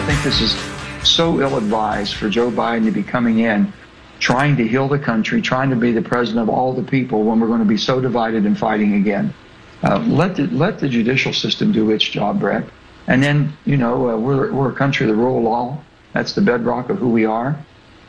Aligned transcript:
I 0.00 0.06
think 0.06 0.22
this 0.22 0.40
is 0.40 1.06
so 1.06 1.42
ill 1.42 1.58
advised 1.58 2.14
for 2.14 2.30
Joe 2.30 2.50
Biden 2.50 2.86
to 2.86 2.90
be 2.90 3.02
coming 3.02 3.40
in, 3.40 3.70
trying 4.18 4.56
to 4.56 4.66
heal 4.66 4.88
the 4.88 4.98
country, 4.98 5.42
trying 5.42 5.68
to 5.68 5.76
be 5.76 5.92
the 5.92 6.00
president 6.00 6.48
of 6.48 6.48
all 6.48 6.72
the 6.72 6.82
people 6.82 7.22
when 7.22 7.38
we're 7.38 7.48
going 7.48 7.58
to 7.58 7.66
be 7.66 7.76
so 7.76 8.00
divided 8.00 8.46
and 8.46 8.58
fighting 8.58 8.94
again. 8.94 9.34
Uh, 9.82 9.98
let 9.98 10.36
the 10.36 10.46
let 10.46 10.78
the 10.78 10.88
judicial 10.88 11.34
system 11.34 11.70
do 11.70 11.90
its 11.90 12.02
job, 12.02 12.40
Brett. 12.40 12.64
And 13.08 13.22
then 13.22 13.52
you 13.66 13.76
know 13.76 14.08
uh, 14.08 14.16
we're 14.16 14.50
we're 14.54 14.70
a 14.70 14.74
country 14.74 15.04
of 15.04 15.14
the 15.14 15.22
rule 15.22 15.36
of 15.36 15.44
law. 15.44 15.78
That's 16.14 16.32
the 16.32 16.40
bedrock 16.40 16.88
of 16.88 16.96
who 16.96 17.10
we 17.10 17.26
are. 17.26 17.62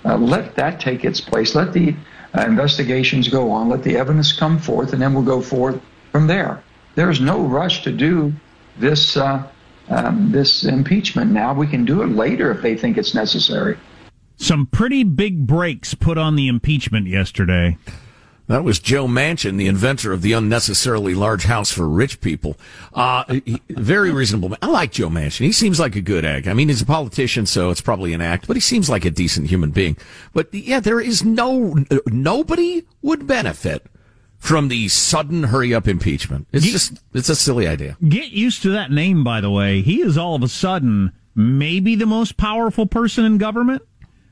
Uh, 0.05 0.15
let 0.15 0.55
that 0.55 0.79
take 0.79 1.03
its 1.03 1.19
place. 1.19 1.55
Let 1.55 1.73
the 1.73 1.93
uh, 2.37 2.45
investigations 2.45 3.27
go 3.27 3.51
on. 3.51 3.67
Let 3.67 3.83
the 3.83 3.97
evidence 3.97 4.31
come 4.31 4.59
forth, 4.59 4.93
and 4.93 5.01
then 5.01 5.13
we'll 5.13 5.23
go 5.23 5.41
forth 5.41 5.81
from 6.13 6.27
there. 6.27 6.63
There 6.95 7.09
is 7.09 7.19
no 7.19 7.41
rush 7.41 7.83
to 7.83 7.91
do 7.91 8.31
this 8.79 9.17
uh, 9.17 9.45
um, 9.89 10.31
this 10.31 10.63
impeachment 10.63 11.31
now. 11.31 11.53
We 11.53 11.67
can 11.67 11.85
do 11.85 12.01
it 12.01 12.07
later 12.07 12.51
if 12.51 12.61
they 12.61 12.75
think 12.75 12.97
it's 12.97 13.13
necessary. 13.13 13.77
Some 14.37 14.65
pretty 14.65 15.03
big 15.03 15.45
brakes 15.45 15.93
put 15.93 16.17
on 16.17 16.35
the 16.35 16.47
impeachment 16.47 17.07
yesterday. 17.07 17.77
That 18.47 18.63
was 18.63 18.79
Joe 18.79 19.07
Manchin, 19.07 19.57
the 19.57 19.67
inventor 19.67 20.11
of 20.11 20.21
the 20.21 20.33
unnecessarily 20.33 21.15
large 21.15 21.43
house 21.43 21.71
for 21.71 21.87
rich 21.87 22.19
people. 22.19 22.57
Uh, 22.93 23.23
he, 23.45 23.61
very 23.69 24.11
reasonable. 24.11 24.49
Man 24.49 24.57
I 24.61 24.67
like 24.67 24.91
Joe 24.91 25.09
Manchin. 25.09 25.45
He 25.45 25.53
seems 25.53 25.79
like 25.79 25.95
a 25.95 26.01
good 26.01 26.25
egg. 26.25 26.47
I 26.47 26.53
mean, 26.53 26.67
he's 26.67 26.81
a 26.81 26.85
politician, 26.85 27.45
so 27.45 27.69
it's 27.69 27.79
probably 27.79 28.13
an 28.13 28.19
act, 28.19 28.47
but 28.47 28.57
he 28.57 28.59
seems 28.59 28.89
like 28.89 29.05
a 29.05 29.11
decent 29.11 29.47
human 29.47 29.71
being. 29.71 29.95
But 30.33 30.53
yeah, 30.53 30.79
there 30.79 30.99
is 30.99 31.23
no, 31.23 31.77
nobody 32.07 32.83
would 33.01 33.25
benefit 33.25 33.85
from 34.41 34.69
the 34.69 34.87
sudden 34.87 35.43
hurry 35.43 35.71
up 35.71 35.87
impeachment. 35.87 36.47
It's 36.51 36.65
get, 36.65 36.71
just, 36.71 37.03
it's 37.13 37.29
a 37.29 37.35
silly 37.35 37.67
idea. 37.67 37.95
Get 38.09 38.31
used 38.31 38.63
to 38.63 38.71
that 38.71 38.91
name, 38.91 39.23
by 39.23 39.39
the 39.39 39.51
way. 39.51 39.83
He 39.83 40.01
is 40.01 40.17
all 40.17 40.33
of 40.33 40.41
a 40.41 40.47
sudden 40.47 41.11
maybe 41.35 41.93
the 41.93 42.07
most 42.07 42.37
powerful 42.37 42.87
person 42.87 43.23
in 43.23 43.37
government 43.37 43.83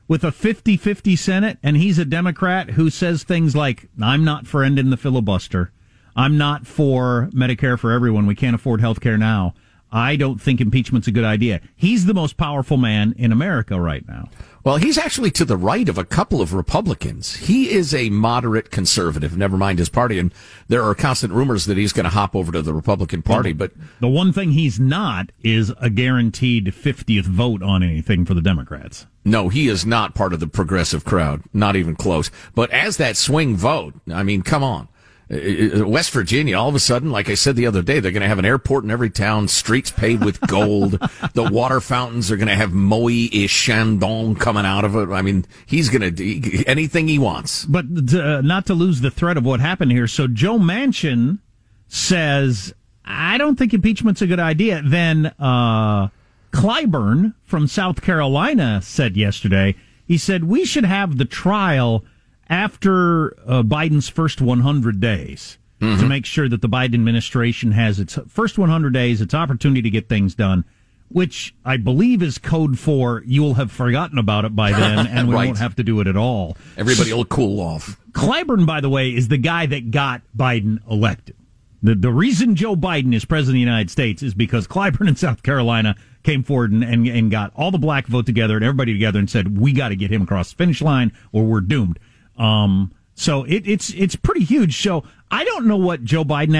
with 0.08 0.24
a 0.24 0.32
50 0.32 0.76
50 0.76 1.14
Senate, 1.14 1.58
and 1.62 1.76
he's 1.76 1.96
a 1.96 2.04
Democrat 2.04 2.70
who 2.70 2.90
says 2.90 3.22
things 3.22 3.54
like, 3.54 3.88
I'm 4.02 4.24
not 4.24 4.48
for 4.48 4.64
ending 4.64 4.90
the 4.90 4.96
filibuster. 4.96 5.70
I'm 6.16 6.36
not 6.36 6.66
for 6.66 7.30
Medicare 7.32 7.78
for 7.78 7.92
everyone. 7.92 8.26
We 8.26 8.34
can't 8.34 8.56
afford 8.56 8.80
health 8.80 9.00
care 9.00 9.16
now. 9.16 9.54
I 9.92 10.16
don't 10.16 10.42
think 10.42 10.60
impeachment's 10.60 11.06
a 11.06 11.12
good 11.12 11.24
idea. 11.24 11.60
He's 11.76 12.06
the 12.06 12.14
most 12.14 12.36
powerful 12.36 12.76
man 12.76 13.14
in 13.16 13.30
America 13.30 13.80
right 13.80 14.06
now. 14.08 14.28
Well, 14.62 14.76
he's 14.76 14.98
actually 14.98 15.30
to 15.32 15.46
the 15.46 15.56
right 15.56 15.88
of 15.88 15.96
a 15.96 16.04
couple 16.04 16.42
of 16.42 16.52
Republicans. 16.52 17.36
He 17.36 17.70
is 17.70 17.94
a 17.94 18.10
moderate 18.10 18.70
conservative, 18.70 19.34
never 19.34 19.56
mind 19.56 19.78
his 19.78 19.88
party. 19.88 20.18
And 20.18 20.34
there 20.68 20.82
are 20.84 20.94
constant 20.94 21.32
rumors 21.32 21.64
that 21.64 21.78
he's 21.78 21.94
going 21.94 22.04
to 22.04 22.10
hop 22.10 22.36
over 22.36 22.52
to 22.52 22.60
the 22.60 22.74
Republican 22.74 23.22
Party. 23.22 23.54
But 23.54 23.72
the 24.00 24.08
one 24.08 24.34
thing 24.34 24.50
he's 24.52 24.78
not 24.78 25.32
is 25.42 25.72
a 25.80 25.88
guaranteed 25.88 26.66
50th 26.66 27.24
vote 27.24 27.62
on 27.62 27.82
anything 27.82 28.26
for 28.26 28.34
the 28.34 28.42
Democrats. 28.42 29.06
No, 29.24 29.48
he 29.48 29.66
is 29.66 29.86
not 29.86 30.14
part 30.14 30.34
of 30.34 30.40
the 30.40 30.46
progressive 30.46 31.06
crowd, 31.06 31.42
not 31.54 31.74
even 31.74 31.96
close. 31.96 32.30
But 32.54 32.70
as 32.70 32.98
that 32.98 33.16
swing 33.16 33.56
vote, 33.56 33.94
I 34.12 34.22
mean, 34.22 34.42
come 34.42 34.62
on. 34.62 34.88
West 35.30 36.10
Virginia, 36.10 36.58
all 36.58 36.68
of 36.68 36.74
a 36.74 36.80
sudden, 36.80 37.12
like 37.12 37.28
I 37.28 37.34
said 37.34 37.54
the 37.54 37.66
other 37.66 37.82
day, 37.82 38.00
they're 38.00 38.10
going 38.10 38.22
to 38.22 38.28
have 38.28 38.40
an 38.40 38.44
airport 38.44 38.82
in 38.82 38.90
every 38.90 39.10
town, 39.10 39.46
streets 39.46 39.90
paved 39.90 40.24
with 40.24 40.40
gold. 40.40 40.92
the 41.34 41.48
water 41.50 41.80
fountains 41.80 42.32
are 42.32 42.36
going 42.36 42.48
to 42.48 42.56
have 42.56 42.70
Moët 42.70 43.30
et 43.32 43.48
Chandon 43.48 44.34
coming 44.34 44.66
out 44.66 44.84
of 44.84 44.96
it. 44.96 45.08
I 45.08 45.22
mean, 45.22 45.46
he's 45.66 45.88
going 45.88 46.02
to 46.02 46.10
do 46.10 46.64
anything 46.66 47.06
he 47.06 47.18
wants. 47.18 47.64
But 47.64 48.08
to, 48.08 48.38
uh, 48.38 48.40
not 48.40 48.66
to 48.66 48.74
lose 48.74 49.02
the 49.02 49.10
thread 49.10 49.36
of 49.36 49.44
what 49.44 49.60
happened 49.60 49.92
here. 49.92 50.08
So 50.08 50.26
Joe 50.26 50.58
Manchin 50.58 51.38
says, 51.86 52.74
I 53.04 53.38
don't 53.38 53.56
think 53.56 53.72
impeachment's 53.72 54.22
a 54.22 54.26
good 54.26 54.40
idea. 54.40 54.82
Then, 54.84 55.26
uh, 55.38 56.08
Clyburn 56.52 57.34
from 57.44 57.68
South 57.68 58.02
Carolina 58.02 58.82
said 58.82 59.16
yesterday, 59.16 59.76
he 60.06 60.18
said, 60.18 60.42
we 60.42 60.64
should 60.64 60.84
have 60.84 61.18
the 61.18 61.24
trial 61.24 62.04
after 62.50 63.36
uh, 63.46 63.62
Biden's 63.62 64.08
first 64.08 64.40
100 64.40 65.00
days 65.00 65.56
mm-hmm. 65.80 66.00
to 66.00 66.06
make 66.06 66.26
sure 66.26 66.48
that 66.48 66.60
the 66.60 66.68
Biden 66.68 66.94
administration 66.94 67.72
has 67.72 68.00
its 68.00 68.18
first 68.28 68.58
100 68.58 68.92
days, 68.92 69.20
its 69.20 69.32
opportunity 69.32 69.80
to 69.82 69.90
get 69.90 70.08
things 70.08 70.34
done, 70.34 70.64
which 71.08 71.54
I 71.64 71.76
believe 71.76 72.22
is 72.22 72.38
code 72.38 72.78
for 72.78 73.22
you 73.24 73.42
will 73.42 73.54
have 73.54 73.70
forgotten 73.70 74.18
about 74.18 74.44
it 74.44 74.54
by 74.54 74.72
then 74.78 75.06
and 75.06 75.28
we 75.28 75.34
right. 75.34 75.46
won't 75.46 75.58
have 75.58 75.76
to 75.76 75.84
do 75.84 76.00
it 76.00 76.08
at 76.08 76.16
all. 76.16 76.56
Everybody 76.76 77.12
will 77.12 77.24
cool 77.24 77.60
off. 77.60 77.98
Clyburn, 78.12 78.66
by 78.66 78.80
the 78.80 78.90
way, 78.90 79.14
is 79.14 79.28
the 79.28 79.38
guy 79.38 79.66
that 79.66 79.92
got 79.92 80.22
Biden 80.36 80.78
elected. 80.90 81.36
The, 81.82 81.94
the 81.94 82.10
reason 82.10 82.56
Joe 82.56 82.76
Biden 82.76 83.14
is 83.14 83.24
president 83.24 83.52
of 83.52 83.54
the 83.54 83.60
United 83.60 83.90
States 83.90 84.22
is 84.22 84.34
because 84.34 84.66
Clyburn 84.66 85.08
in 85.08 85.16
South 85.16 85.42
Carolina 85.42 85.96
came 86.24 86.42
forward 86.42 86.72
and, 86.72 86.84
and, 86.84 87.06
and 87.06 87.30
got 87.30 87.52
all 87.56 87.70
the 87.70 87.78
black 87.78 88.06
vote 88.06 88.26
together 88.26 88.56
and 88.56 88.64
everybody 88.64 88.92
together 88.92 89.18
and 89.18 89.30
said, 89.30 89.56
we 89.56 89.72
got 89.72 89.88
to 89.88 89.96
get 89.96 90.10
him 90.10 90.22
across 90.22 90.50
the 90.50 90.56
finish 90.56 90.82
line 90.82 91.12
or 91.32 91.44
we're 91.44 91.62
doomed. 91.62 91.98
Um, 92.40 92.92
so 93.14 93.44
it, 93.44 93.68
it's 93.68 93.92
it's 93.92 94.16
pretty 94.16 94.44
huge. 94.44 94.82
So 94.82 95.04
I 95.30 95.44
don't 95.44 95.66
know 95.66 95.76
what 95.76 96.02
Joe 96.02 96.24
Biden. 96.24 96.56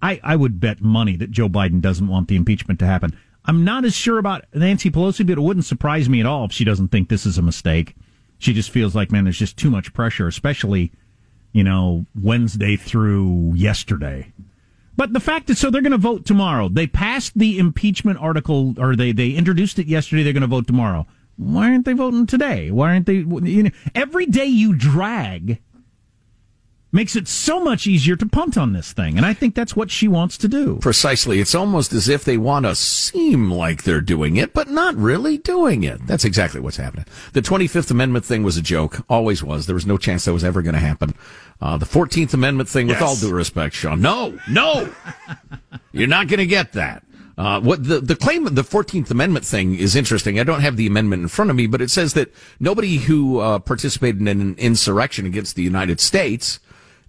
I 0.00 0.20
I 0.22 0.36
would 0.36 0.58
bet 0.58 0.80
money 0.80 1.16
that 1.16 1.30
Joe 1.30 1.48
Biden 1.48 1.80
doesn't 1.82 2.08
want 2.08 2.28
the 2.28 2.36
impeachment 2.36 2.80
to 2.80 2.86
happen. 2.86 3.16
I'm 3.44 3.64
not 3.64 3.84
as 3.84 3.94
sure 3.94 4.18
about 4.18 4.44
Nancy 4.54 4.90
Pelosi, 4.90 5.26
but 5.26 5.38
it 5.38 5.42
wouldn't 5.42 5.66
surprise 5.66 6.08
me 6.08 6.20
at 6.20 6.26
all 6.26 6.46
if 6.46 6.52
she 6.52 6.64
doesn't 6.64 6.88
think 6.88 7.08
this 7.08 7.26
is 7.26 7.38
a 7.38 7.42
mistake. 7.42 7.94
She 8.38 8.52
just 8.52 8.70
feels 8.70 8.94
like, 8.94 9.10
man, 9.10 9.24
there's 9.24 9.38
just 9.38 9.56
too 9.56 9.70
much 9.70 9.92
pressure, 9.92 10.28
especially, 10.28 10.92
you 11.52 11.64
know, 11.64 12.06
Wednesday 12.14 12.76
through 12.76 13.52
yesterday. 13.54 14.32
But 14.96 15.12
the 15.12 15.20
fact 15.20 15.48
is, 15.48 15.58
so 15.58 15.70
they're 15.70 15.82
going 15.82 15.92
to 15.92 15.98
vote 15.98 16.26
tomorrow. 16.26 16.68
They 16.68 16.86
passed 16.86 17.38
the 17.38 17.58
impeachment 17.58 18.18
article, 18.18 18.74
or 18.78 18.96
they, 18.96 19.12
they 19.12 19.30
introduced 19.30 19.78
it 19.78 19.86
yesterday. 19.86 20.22
They're 20.22 20.32
going 20.32 20.40
to 20.42 20.46
vote 20.46 20.66
tomorrow. 20.66 21.06
Why 21.38 21.70
aren't 21.70 21.84
they 21.84 21.92
voting 21.92 22.26
today? 22.26 22.70
Why 22.70 22.92
aren't 22.92 23.06
they? 23.06 23.14
You 23.14 23.62
know, 23.62 23.70
every 23.94 24.26
day 24.26 24.46
you 24.46 24.74
drag 24.74 25.60
makes 26.90 27.14
it 27.16 27.28
so 27.28 27.60
much 27.60 27.86
easier 27.86 28.16
to 28.16 28.26
punt 28.26 28.56
on 28.56 28.72
this 28.72 28.92
thing. 28.92 29.16
And 29.16 29.26
I 29.26 29.34
think 29.34 29.54
that's 29.54 29.76
what 29.76 29.90
she 29.90 30.08
wants 30.08 30.38
to 30.38 30.48
do. 30.48 30.78
Precisely. 30.80 31.38
It's 31.38 31.54
almost 31.54 31.92
as 31.92 32.08
if 32.08 32.24
they 32.24 32.38
want 32.38 32.64
to 32.64 32.74
seem 32.74 33.50
like 33.50 33.82
they're 33.82 34.00
doing 34.00 34.36
it, 34.36 34.54
but 34.54 34.68
not 34.68 34.96
really 34.96 35.38
doing 35.38 35.84
it. 35.84 36.06
That's 36.06 36.24
exactly 36.24 36.60
what's 36.60 36.78
happening. 36.78 37.04
The 37.34 37.42
25th 37.42 37.90
Amendment 37.90 38.24
thing 38.24 38.42
was 38.42 38.56
a 38.56 38.62
joke. 38.62 39.04
Always 39.08 39.42
was. 39.42 39.66
There 39.66 39.74
was 39.74 39.86
no 39.86 39.98
chance 39.98 40.24
that 40.24 40.32
was 40.32 40.44
ever 40.44 40.62
going 40.62 40.74
to 40.74 40.80
happen. 40.80 41.14
Uh, 41.60 41.76
the 41.76 41.86
14th 41.86 42.34
Amendment 42.34 42.68
thing, 42.68 42.88
yes. 42.88 42.96
with 42.96 43.08
all 43.08 43.16
due 43.16 43.34
respect, 43.34 43.74
Sean. 43.74 44.00
No, 44.00 44.38
no! 44.48 44.92
You're 45.92 46.08
not 46.08 46.28
going 46.28 46.38
to 46.38 46.46
get 46.46 46.72
that. 46.72 47.04
Uh, 47.38 47.60
what 47.60 47.84
the, 47.84 48.00
the 48.00 48.16
claim 48.16 48.46
of 48.46 48.56
the 48.56 48.62
14th 48.62 49.10
Amendment 49.10 49.46
thing 49.46 49.76
is 49.76 49.94
interesting. 49.94 50.40
I 50.40 50.44
don't 50.44 50.60
have 50.60 50.76
the 50.76 50.88
amendment 50.88 51.22
in 51.22 51.28
front 51.28 51.50
of 51.50 51.56
me, 51.56 51.66
but 51.66 51.80
it 51.80 51.90
says 51.90 52.14
that 52.14 52.34
nobody 52.58 52.98
who 52.98 53.38
uh, 53.38 53.60
participated 53.60 54.20
in 54.20 54.28
an 54.28 54.54
insurrection 54.58 55.24
against 55.24 55.54
the 55.54 55.62
United 55.62 56.00
States 56.00 56.58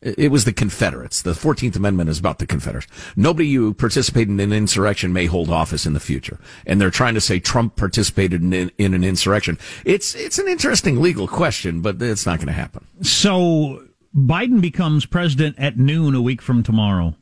it 0.02 0.32
was 0.32 0.46
the 0.46 0.54
Confederates. 0.54 1.22
The 1.22 1.32
14th 1.32 1.76
Amendment 1.76 2.10
is 2.10 2.20
about 2.20 2.40
the 2.40 2.48
Confederates. 2.48 2.88
Nobody 3.18 3.54
who 3.54 3.74
participated 3.74 4.30
in 4.30 4.40
an 4.40 4.54
insurrection 4.54 5.12
may 5.12 5.26
hold 5.26 5.50
office 5.50 5.86
in 5.86 5.94
the 5.94 6.00
future. 6.00 6.40
And 6.66 6.80
they're 6.80 6.90
trying 6.90 7.16
to 7.16 7.22
say 7.22 7.40
Trump 7.40 7.76
participated 7.76 8.42
in, 8.42 8.72
in 8.78 8.94
an 8.94 9.04
insurrection. 9.04 9.58
It's, 9.84 10.16
it's 10.16 10.40
an 10.40 10.48
interesting 10.48 11.02
legal 11.02 11.28
question, 11.28 11.82
but 11.82 12.02
it's 12.02 12.26
not 12.26 12.38
going 12.38 12.48
to 12.48 12.54
happen. 12.54 12.88
So 13.02 13.84
Biden 14.16 14.62
becomes 14.62 15.06
president 15.06 15.60
at 15.60 15.78
noon 15.78 16.16
a 16.16 16.22
week 16.22 16.42
from 16.42 16.64
tomorrow. 16.64 17.16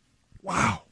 Wow. 0.44 0.83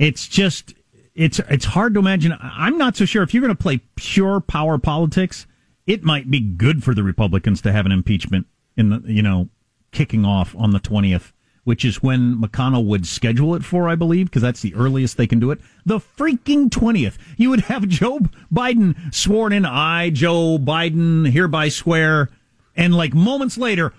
It's 0.00 0.26
just, 0.26 0.72
it's, 1.14 1.40
it's 1.50 1.66
hard 1.66 1.92
to 1.92 2.00
imagine. 2.00 2.34
I'm 2.40 2.78
not 2.78 2.96
so 2.96 3.04
sure 3.04 3.22
if 3.22 3.34
you're 3.34 3.42
going 3.42 3.54
to 3.54 3.62
play 3.62 3.82
pure 3.96 4.40
power 4.40 4.78
politics, 4.78 5.46
it 5.86 6.02
might 6.02 6.30
be 6.30 6.40
good 6.40 6.82
for 6.82 6.94
the 6.94 7.02
Republicans 7.02 7.60
to 7.60 7.72
have 7.72 7.84
an 7.84 7.92
impeachment 7.92 8.46
in 8.78 8.88
the, 8.88 9.02
you 9.04 9.20
know, 9.20 9.50
kicking 9.92 10.24
off 10.24 10.56
on 10.56 10.70
the 10.70 10.80
20th, 10.80 11.32
which 11.64 11.84
is 11.84 12.02
when 12.02 12.40
McConnell 12.40 12.86
would 12.86 13.06
schedule 13.06 13.54
it 13.54 13.62
for, 13.62 13.90
I 13.90 13.94
believe, 13.94 14.30
because 14.30 14.40
that's 14.40 14.62
the 14.62 14.74
earliest 14.74 15.18
they 15.18 15.26
can 15.26 15.38
do 15.38 15.50
it. 15.50 15.60
The 15.84 15.98
freaking 15.98 16.70
20th. 16.70 17.18
You 17.36 17.50
would 17.50 17.60
have 17.62 17.86
Joe 17.88 18.20
Biden 18.50 19.14
sworn 19.14 19.52
in. 19.52 19.66
I, 19.66 20.08
Joe 20.08 20.56
Biden, 20.56 21.30
hereby 21.30 21.68
swear. 21.68 22.30
And 22.74 22.94
like 22.96 23.12
moments 23.12 23.58
later, 23.58 23.92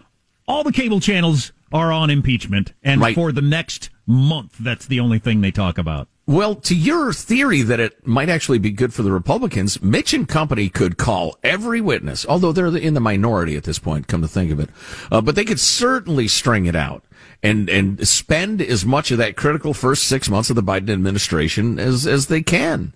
all 0.48 0.64
the 0.64 0.72
cable 0.72 1.00
channels 1.00 1.52
are 1.72 1.92
on 1.92 2.10
impeachment. 2.10 2.74
And 2.84 3.02
right. 3.02 3.16
for 3.16 3.32
the 3.32 3.42
next 3.42 3.90
month, 4.06 4.58
that's 4.60 4.86
the 4.86 5.00
only 5.00 5.20
thing 5.20 5.42
they 5.42 5.52
talk 5.52 5.78
about. 5.78 6.08
Well, 6.28 6.56
to 6.56 6.76
your 6.76 7.12
theory 7.14 7.62
that 7.64 7.80
it 7.80 8.08
might 8.08 8.30
actually 8.30 8.60
be 8.60 8.72
good 8.72 8.94
for 8.94 9.02
the 9.02 9.12
Republicans, 9.12 9.82
Mitch 9.82 10.14
and 10.14 10.28
company 10.28 10.70
could 10.70 10.98
call 10.98 11.38
every 11.44 11.82
witness, 11.82 12.26
although 12.26 12.52
they're 12.52 12.68
in 12.68 12.94
the 12.94 13.00
minority 13.00 13.58
at 13.58 13.64
this 13.64 13.80
point, 13.80 14.08
come 14.08 14.22
to 14.22 14.28
think 14.28 14.52
of 14.52 14.60
it. 14.60 14.70
Uh, 15.12 15.20
but 15.20 15.36
they 15.36 15.44
could 15.44 15.60
certainly 15.60 16.28
string 16.28 16.68
it 16.68 16.76
out 16.76 17.04
and, 17.44 17.70
and 17.70 18.08
spend 18.08 18.62
as 18.62 18.86
much 18.86 19.12
of 19.12 19.18
that 19.18 19.36
critical 19.36 19.74
first 19.74 20.04
six 20.04 20.30
months 20.30 20.50
of 20.50 20.56
the 20.56 20.64
Biden 20.64 20.92
administration 20.92 21.80
as, 21.80 22.06
as 22.06 22.28
they 22.28 22.42
can 22.42 22.94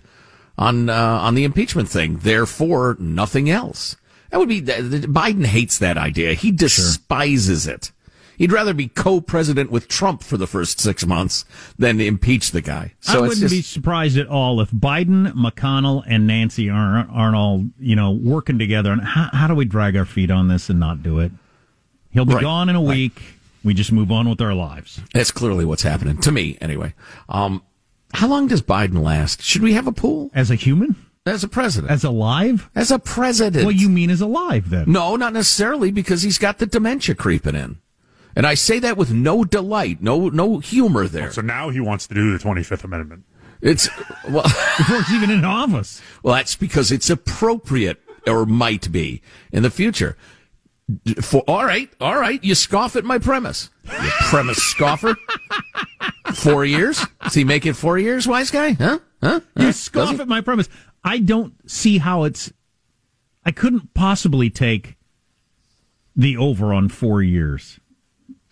on, 0.56 0.88
uh, 0.88 0.94
on 0.94 1.34
the 1.34 1.44
impeachment 1.44 1.88
thing. 1.88 2.18
Therefore, 2.18 2.96
nothing 2.98 3.50
else. 3.50 3.96
That 4.30 4.38
would 4.38 4.48
be, 4.48 4.62
Biden 4.62 5.46
hates 5.46 5.78
that 5.78 5.98
idea. 5.98 6.34
He 6.34 6.52
despises 6.52 7.64
sure. 7.64 7.74
it. 7.74 7.92
He'd 8.36 8.52
rather 8.52 8.74
be 8.74 8.88
co-president 8.88 9.70
with 9.70 9.88
Trump 9.88 10.22
for 10.22 10.36
the 10.36 10.46
first 10.46 10.80
six 10.80 11.06
months 11.06 11.44
than 11.78 12.00
impeach 12.00 12.50
the 12.50 12.60
guy. 12.60 12.94
So 13.00 13.18
I 13.18 13.20
wouldn't 13.22 13.40
just... 13.40 13.54
be 13.54 13.62
surprised 13.62 14.18
at 14.18 14.28
all 14.28 14.60
if 14.60 14.70
Biden, 14.70 15.32
McConnell, 15.32 16.04
and 16.06 16.26
Nancy 16.26 16.68
aren't, 16.68 17.10
aren't 17.10 17.36
all 17.36 17.64
you 17.78 17.96
know 17.96 18.10
working 18.10 18.58
together. 18.58 18.92
And 18.92 19.00
how, 19.00 19.30
how 19.32 19.46
do 19.46 19.54
we 19.54 19.64
drag 19.64 19.96
our 19.96 20.04
feet 20.04 20.30
on 20.30 20.48
this 20.48 20.68
and 20.68 20.78
not 20.78 21.02
do 21.02 21.18
it? 21.18 21.32
He'll 22.10 22.24
be 22.24 22.34
right. 22.34 22.42
gone 22.42 22.68
in 22.68 22.76
a 22.76 22.80
week. 22.80 23.16
Right. 23.16 23.32
We 23.64 23.74
just 23.74 23.90
move 23.90 24.12
on 24.12 24.28
with 24.28 24.40
our 24.40 24.54
lives. 24.54 25.00
That's 25.12 25.32
clearly 25.32 25.64
what's 25.64 25.82
happening 25.82 26.18
to 26.18 26.30
me, 26.30 26.56
anyway. 26.60 26.94
Um, 27.28 27.64
how 28.14 28.28
long 28.28 28.46
does 28.46 28.62
Biden 28.62 29.02
last? 29.02 29.42
Should 29.42 29.62
we 29.62 29.72
have 29.72 29.88
a 29.88 29.92
pool 29.92 30.30
as 30.32 30.50
a 30.50 30.54
human? 30.54 30.94
As 31.26 31.42
a 31.42 31.48
president. 31.48 31.90
As 31.90 32.04
alive? 32.04 32.70
As 32.76 32.92
a 32.92 33.00
president. 33.00 33.64
What 33.64 33.74
you 33.74 33.88
mean 33.88 34.10
as 34.10 34.20
alive 34.20 34.70
then? 34.70 34.84
No, 34.92 35.16
not 35.16 35.32
necessarily 35.32 35.90
because 35.90 36.22
he's 36.22 36.38
got 36.38 36.58
the 36.58 36.66
dementia 36.66 37.16
creeping 37.16 37.56
in. 37.56 37.78
And 38.36 38.46
I 38.46 38.52
say 38.52 38.78
that 38.80 38.98
with 38.98 39.12
no 39.12 39.44
delight, 39.44 40.02
no 40.02 40.28
no 40.28 40.58
humor 40.58 41.04
oh, 41.04 41.08
there. 41.08 41.32
So 41.32 41.40
now 41.40 41.70
he 41.70 41.80
wants 41.80 42.06
to 42.08 42.14
do 42.14 42.36
the 42.36 42.44
25th 42.44 42.84
Amendment. 42.84 43.24
It's 43.62 43.88
well 44.28 44.42
before 44.76 45.02
he's 45.02 45.14
even 45.14 45.30
in 45.30 45.44
office. 45.44 46.02
Well, 46.22 46.34
that's 46.34 46.54
because 46.54 46.92
it's 46.92 47.08
appropriate 47.08 48.00
or 48.26 48.44
might 48.44 48.92
be 48.92 49.22
in 49.50 49.62
the 49.62 49.70
future. 49.70 50.18
For 51.20 51.40
all 51.48 51.64
right, 51.64 51.90
all 52.00 52.16
right, 52.16 52.42
you 52.44 52.54
scoff 52.54 52.94
at 52.94 53.04
my 53.04 53.18
premise. 53.18 53.70
You 53.84 54.10
premise 54.28 54.58
scoffer. 54.58 55.16
four 56.34 56.64
years? 56.64 57.04
Does 57.22 57.34
he 57.34 57.42
make 57.42 57.66
it 57.66 57.74
four 57.74 57.98
years, 57.98 58.28
wise 58.28 58.50
guy? 58.50 58.72
Huh? 58.72 58.98
Huh? 59.22 59.40
You 59.56 59.66
huh? 59.66 59.72
scoff 59.72 60.20
at 60.20 60.28
my 60.28 60.42
premise. 60.42 60.68
I 61.02 61.18
don't 61.18 61.54
see 61.68 61.98
how 61.98 62.24
it's. 62.24 62.52
I 63.44 63.50
couldn't 63.50 63.94
possibly 63.94 64.50
take 64.50 64.96
the 66.14 66.36
over 66.36 66.74
on 66.74 66.88
four 66.88 67.22
years. 67.22 67.80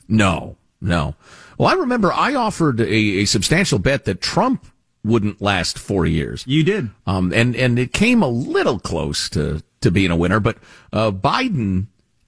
No, 0.08 0.56
no. 0.80 1.14
Well, 1.58 1.68
I 1.68 1.74
remember 1.74 2.12
I 2.12 2.34
offered 2.34 2.80
a, 2.80 2.84
a 2.92 3.24
substantial 3.24 3.78
bet 3.78 4.04
that 4.04 4.20
Trump 4.20 4.66
wouldn't 5.04 5.40
last 5.40 5.78
four 5.78 6.06
years. 6.06 6.44
You 6.46 6.62
did, 6.64 6.90
um, 7.06 7.32
and 7.32 7.54
and 7.54 7.78
it 7.78 7.92
came 7.92 8.22
a 8.22 8.28
little 8.28 8.78
close 8.78 9.28
to 9.30 9.62
to 9.80 9.90
being 9.90 10.10
a 10.10 10.16
winner, 10.16 10.40
but 10.40 10.58
uh, 10.92 11.10
Biden. 11.10 11.86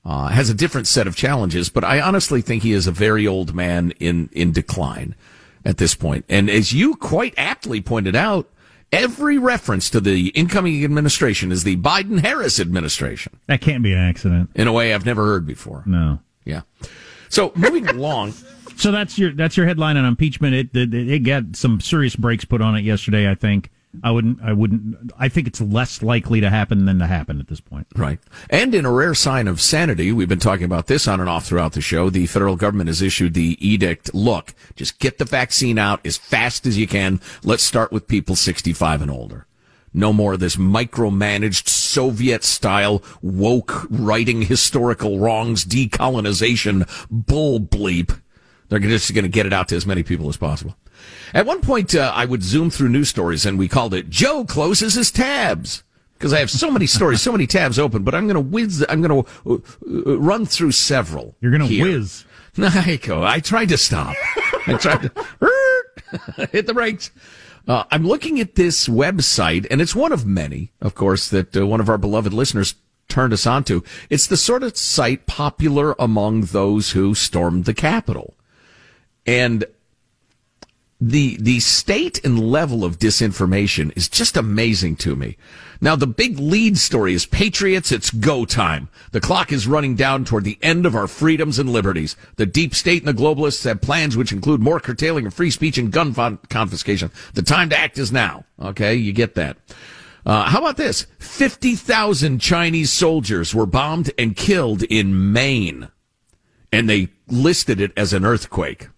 Uh, 0.08 0.28
has 0.28 0.48
a 0.48 0.54
different 0.54 0.86
set 0.86 1.08
of 1.08 1.16
challenges, 1.16 1.68
but 1.68 1.82
I 1.82 2.00
honestly 2.00 2.40
think 2.40 2.62
he 2.62 2.70
is 2.70 2.86
a 2.86 2.92
very 2.92 3.26
old 3.26 3.56
man 3.56 3.90
in, 3.98 4.28
in 4.30 4.52
decline 4.52 5.16
at 5.64 5.78
this 5.78 5.96
point. 5.96 6.24
And 6.28 6.48
as 6.48 6.72
you 6.72 6.94
quite 6.94 7.34
aptly 7.36 7.80
pointed 7.80 8.14
out, 8.14 8.48
every 8.92 9.36
reference 9.36 9.90
to 9.90 10.00
the 10.00 10.28
incoming 10.28 10.84
administration 10.84 11.50
is 11.50 11.64
the 11.64 11.76
Biden 11.76 12.20
Harris 12.20 12.60
administration. 12.60 13.38
That 13.48 13.60
can't 13.60 13.82
be 13.82 13.92
an 13.92 13.98
accident. 13.98 14.50
In 14.54 14.68
a 14.68 14.72
way 14.72 14.94
I've 14.94 15.04
never 15.04 15.24
heard 15.24 15.44
before. 15.44 15.82
No. 15.86 16.20
Yeah. 16.44 16.60
So 17.28 17.52
moving 17.54 17.86
along. 17.88 18.34
So 18.78 18.92
that's 18.92 19.18
your 19.18 19.32
that's 19.32 19.56
your 19.56 19.64
headline 19.64 19.96
on 19.96 20.04
impeachment. 20.04 20.54
It, 20.54 20.76
it 20.76 20.92
it 20.92 21.18
got 21.20 21.56
some 21.56 21.80
serious 21.80 22.14
brakes 22.14 22.44
put 22.44 22.60
on 22.60 22.76
it 22.76 22.84
yesterday. 22.84 23.30
I 23.30 23.34
think. 23.34 23.70
I 24.02 24.10
wouldn't. 24.10 24.40
I 24.42 24.52
wouldn't. 24.52 25.12
I 25.18 25.28
think 25.28 25.46
it's 25.46 25.60
less 25.60 26.02
likely 26.02 26.40
to 26.40 26.50
happen 26.50 26.84
than 26.84 26.98
to 26.98 27.06
happen 27.06 27.40
at 27.40 27.48
this 27.48 27.60
point. 27.60 27.86
Right. 27.94 28.18
And 28.50 28.74
in 28.74 28.84
a 28.84 28.92
rare 28.92 29.14
sign 29.14 29.48
of 29.48 29.60
sanity, 29.60 30.12
we've 30.12 30.28
been 30.28 30.38
talking 30.38 30.64
about 30.64 30.86
this 30.86 31.08
on 31.08 31.20
and 31.20 31.28
off 31.28 31.46
throughout 31.46 31.72
the 31.72 31.80
show. 31.80 32.10
The 32.10 32.26
federal 32.26 32.56
government 32.56 32.88
has 32.88 33.02
issued 33.02 33.34
the 33.34 33.56
edict. 33.66 34.14
Look, 34.14 34.54
just 34.74 34.98
get 34.98 35.18
the 35.18 35.24
vaccine 35.24 35.78
out 35.78 36.04
as 36.04 36.16
fast 36.16 36.66
as 36.66 36.76
you 36.76 36.86
can. 36.86 37.20
Let's 37.42 37.62
start 37.62 37.92
with 37.92 38.08
people 38.08 38.36
65 38.36 39.02
and 39.02 39.10
older. 39.10 39.46
No 39.92 40.12
more 40.12 40.34
of 40.34 40.40
this 40.40 40.56
micromanaged 40.56 41.68
Soviet 41.68 42.44
style 42.44 43.02
woke 43.22 43.86
writing 43.88 44.42
historical 44.42 45.18
wrongs 45.18 45.64
decolonization 45.64 46.86
bull 47.10 47.60
bleep. 47.60 48.20
They're 48.68 48.78
just 48.78 49.14
going 49.14 49.24
to 49.24 49.28
get 49.30 49.46
it 49.46 49.52
out 49.52 49.68
to 49.68 49.76
as 49.76 49.86
many 49.86 50.02
people 50.02 50.28
as 50.28 50.36
possible. 50.36 50.76
At 51.32 51.46
one 51.46 51.60
point, 51.60 51.94
uh, 51.94 52.12
I 52.14 52.24
would 52.24 52.42
zoom 52.42 52.70
through 52.70 52.88
news 52.88 53.08
stories 53.08 53.46
and 53.46 53.58
we 53.58 53.68
called 53.68 53.94
it 53.94 54.10
Joe 54.10 54.44
closes 54.44 54.94
his 54.94 55.10
tabs 55.10 55.82
because 56.18 56.32
I 56.32 56.38
have 56.38 56.50
so 56.50 56.70
many 56.70 56.86
stories, 56.86 57.20
so 57.20 57.32
many 57.32 57.46
tabs 57.46 57.78
open, 57.78 58.02
but 58.02 58.14
I'm 58.14 58.26
going 58.26 58.34
to 58.34 58.40
whiz, 58.40 58.84
I'm 58.88 59.02
going 59.02 59.22
to 59.22 59.30
uh, 59.50 59.54
uh, 59.54 60.18
run 60.18 60.46
through 60.46 60.72
several. 60.72 61.36
You're 61.40 61.56
going 61.56 61.68
to 61.68 61.82
whiz. 61.82 62.24
I 62.58 62.96
go. 62.96 63.22
I 63.22 63.40
tried 63.40 63.68
to 63.68 63.78
stop. 63.78 64.16
I 64.66 64.76
tried 64.78 65.02
to 65.02 65.12
hit 66.52 66.66
the 66.66 66.74
brakes. 66.74 67.10
Uh, 67.66 67.84
I'm 67.90 68.06
looking 68.06 68.38
at 68.38 68.54
this 68.54 68.86
website, 68.88 69.66
and 69.70 69.80
it's 69.80 69.94
one 69.94 70.12
of 70.12 70.24
many, 70.24 70.70
of 70.80 70.94
course, 70.94 71.28
that 71.30 71.56
uh, 71.56 71.66
one 71.66 71.80
of 71.80 71.88
our 71.88 71.98
beloved 71.98 72.32
listeners 72.32 72.76
turned 73.08 73.32
us 73.32 73.46
onto. 73.46 73.82
It's 74.08 74.26
the 74.26 74.36
sort 74.36 74.62
of 74.62 74.76
site 74.76 75.26
popular 75.26 75.94
among 75.98 76.42
those 76.42 76.92
who 76.92 77.14
stormed 77.14 77.64
the 77.64 77.74
Capitol. 77.74 78.34
And 79.26 79.64
the 81.00 81.36
the 81.36 81.60
state 81.60 82.24
and 82.24 82.38
level 82.38 82.84
of 82.84 82.98
disinformation 82.98 83.94
is 83.96 84.08
just 84.08 84.36
amazing 84.36 84.96
to 84.96 85.14
me. 85.14 85.36
Now 85.80 85.94
the 85.94 86.06
big 86.06 86.38
lead 86.38 86.78
story 86.78 87.12
is 87.12 87.26
patriots. 87.26 87.92
It's 87.92 88.10
go 88.10 88.46
time. 88.46 88.88
The 89.12 89.20
clock 89.20 89.52
is 89.52 89.66
running 89.66 89.94
down 89.94 90.24
toward 90.24 90.44
the 90.44 90.58
end 90.62 90.86
of 90.86 90.94
our 90.94 91.06
freedoms 91.06 91.58
and 91.58 91.68
liberties. 91.68 92.16
The 92.36 92.46
deep 92.46 92.74
state 92.74 93.04
and 93.04 93.16
the 93.16 93.22
globalists 93.22 93.64
have 93.64 93.82
plans 93.82 94.16
which 94.16 94.32
include 94.32 94.60
more 94.60 94.80
curtailing 94.80 95.26
of 95.26 95.34
free 95.34 95.50
speech 95.50 95.76
and 95.76 95.92
gun 95.92 96.14
confiscation. 96.48 97.10
The 97.34 97.42
time 97.42 97.68
to 97.70 97.78
act 97.78 97.98
is 97.98 98.10
now. 98.10 98.44
Okay, 98.58 98.94
you 98.94 99.12
get 99.12 99.34
that. 99.34 99.58
Uh, 100.24 100.44
how 100.44 100.58
about 100.58 100.76
this? 100.76 101.06
50,000 101.20 102.40
Chinese 102.40 102.92
soldiers 102.92 103.54
were 103.54 103.66
bombed 103.66 104.10
and 104.18 104.34
killed 104.34 104.82
in 104.82 105.32
Maine. 105.32 105.88
And 106.72 106.90
they 106.90 107.08
listed 107.28 107.80
it 107.80 107.92
as 107.96 108.12
an 108.12 108.24
earthquake. 108.24 108.88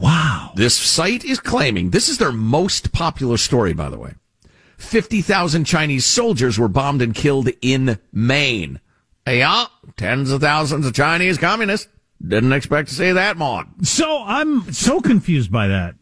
Wow. 0.00 0.52
This 0.56 0.76
site 0.76 1.24
is 1.24 1.40
claiming, 1.40 1.90
this 1.90 2.08
is 2.08 2.18
their 2.18 2.32
most 2.32 2.92
popular 2.92 3.36
story, 3.36 3.72
by 3.72 3.88
the 3.88 3.98
way. 3.98 4.14
50,000 4.78 5.64
Chinese 5.64 6.04
soldiers 6.04 6.58
were 6.58 6.68
bombed 6.68 7.00
and 7.02 7.14
killed 7.14 7.48
in 7.62 7.98
Maine. 8.12 8.80
Yeah, 9.26 9.66
tens 9.96 10.30
of 10.30 10.40
thousands 10.40 10.86
of 10.86 10.94
Chinese 10.94 11.38
communists. 11.38 11.88
Didn't 12.26 12.52
expect 12.52 12.88
to 12.88 12.94
see 12.94 13.12
that, 13.12 13.36
Mon. 13.36 13.84
So 13.84 14.22
I'm 14.24 14.72
so 14.72 15.00
confused 15.00 15.50
by 15.50 15.68
that. 15.68 15.94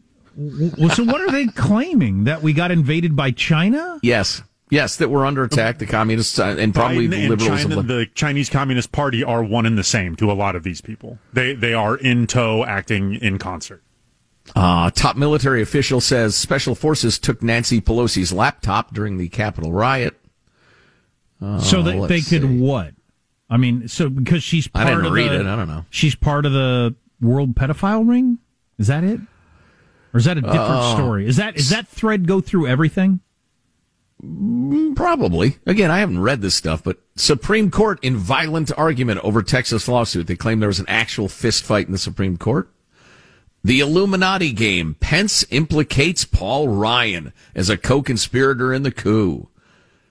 So 0.93 1.03
what 1.03 1.21
are 1.21 1.31
they 1.31 1.47
claiming? 1.47 2.25
That 2.25 2.41
we 2.41 2.53
got 2.53 2.71
invaded 2.71 3.15
by 3.15 3.31
China? 3.31 3.99
Yes. 4.03 4.41
Yes, 4.69 4.95
that 4.97 5.09
we're 5.09 5.25
under 5.25 5.43
attack. 5.43 5.77
The 5.77 5.85
communists 5.85 6.39
uh, 6.39 6.55
and 6.57 6.73
probably 6.73 7.07
Biden 7.07 7.11
the 7.11 7.17
and 7.17 7.29
liberals. 7.29 7.63
China, 7.63 7.83
the 7.83 8.05
Chinese 8.15 8.49
Communist 8.49 8.91
Party 8.91 9.23
are 9.23 9.43
one 9.43 9.65
and 9.65 9.77
the 9.77 9.83
same 9.83 10.15
to 10.15 10.31
a 10.31 10.33
lot 10.33 10.55
of 10.55 10.63
these 10.63 10.81
people. 10.81 11.19
They 11.33 11.53
they 11.53 11.73
are 11.73 11.95
in 11.95 12.25
tow, 12.25 12.65
acting 12.65 13.15
in 13.15 13.37
concert. 13.37 13.83
Uh, 14.55 14.91
top 14.91 15.17
military 15.17 15.61
official 15.61 16.01
says 16.01 16.35
special 16.35 16.75
forces 16.75 17.17
took 17.19 17.41
Nancy 17.41 17.81
Pelosi's 17.81 18.31
laptop 18.31 18.93
during 18.93 19.17
the 19.17 19.27
Capitol 19.29 19.71
riot. 19.71 20.15
Uh, 21.41 21.59
so 21.59 21.81
that 21.81 22.07
they 22.07 22.21
could 22.21 22.41
see. 22.41 22.59
what? 22.59 22.93
I 23.49 23.57
mean, 23.57 23.87
so 23.87 24.09
because 24.09 24.43
she's 24.43 24.67
part 24.67 24.87
I 24.87 24.89
didn't 24.91 25.05
of 25.05 25.13
read 25.13 25.31
the, 25.31 25.41
it. 25.41 25.45
I 25.45 25.55
don't 25.55 25.67
know. 25.67 25.85
She's 25.89 26.15
part 26.15 26.45
of 26.45 26.53
the 26.53 26.95
world 27.21 27.55
pedophile 27.55 28.07
ring. 28.07 28.39
Is 28.79 28.87
that 28.87 29.03
it? 29.03 29.19
Or 30.13 30.17
is 30.17 30.25
that 30.25 30.37
a 30.37 30.41
different 30.41 30.61
uh, 30.61 30.95
story? 30.95 31.27
Is 31.27 31.35
that 31.37 31.55
is 31.57 31.69
that 31.69 31.87
thread 31.87 32.25
go 32.27 32.41
through 32.41 32.67
everything? 32.67 33.19
Mm, 34.25 34.95
probably. 34.95 35.57
Again, 35.65 35.91
I 35.91 35.99
haven't 35.99 36.21
read 36.21 36.41
this 36.41 36.55
stuff, 36.55 36.83
but 36.83 36.97
Supreme 37.15 37.71
Court 37.71 37.99
in 38.01 38.17
violent 38.17 38.71
argument 38.77 39.19
over 39.23 39.41
Texas 39.43 39.87
lawsuit. 39.87 40.27
They 40.27 40.35
claim 40.35 40.59
there 40.59 40.67
was 40.67 40.79
an 40.79 40.89
actual 40.89 41.27
fist 41.27 41.63
fight 41.63 41.85
in 41.85 41.91
the 41.91 41.97
Supreme 41.97 42.37
Court. 42.37 42.69
The 43.63 43.79
Illuminati 43.79 44.51
game. 44.51 44.95
Pence 44.99 45.45
implicates 45.49 46.25
Paul 46.25 46.67
Ryan 46.67 47.33
as 47.55 47.69
a 47.69 47.77
co-conspirator 47.77 48.73
in 48.73 48.83
the 48.83 48.91
coup. 48.91 49.47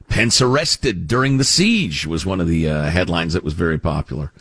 Pence 0.09 0.41
arrested 0.41 1.07
during 1.07 1.39
the 1.39 1.45
siege 1.45 2.07
was 2.07 2.27
one 2.27 2.41
of 2.41 2.49
the 2.49 2.69
uh, 2.69 2.91
headlines 2.91 3.33
that 3.33 3.45
was 3.45 3.55
very 3.55 3.79
popular. 3.79 4.33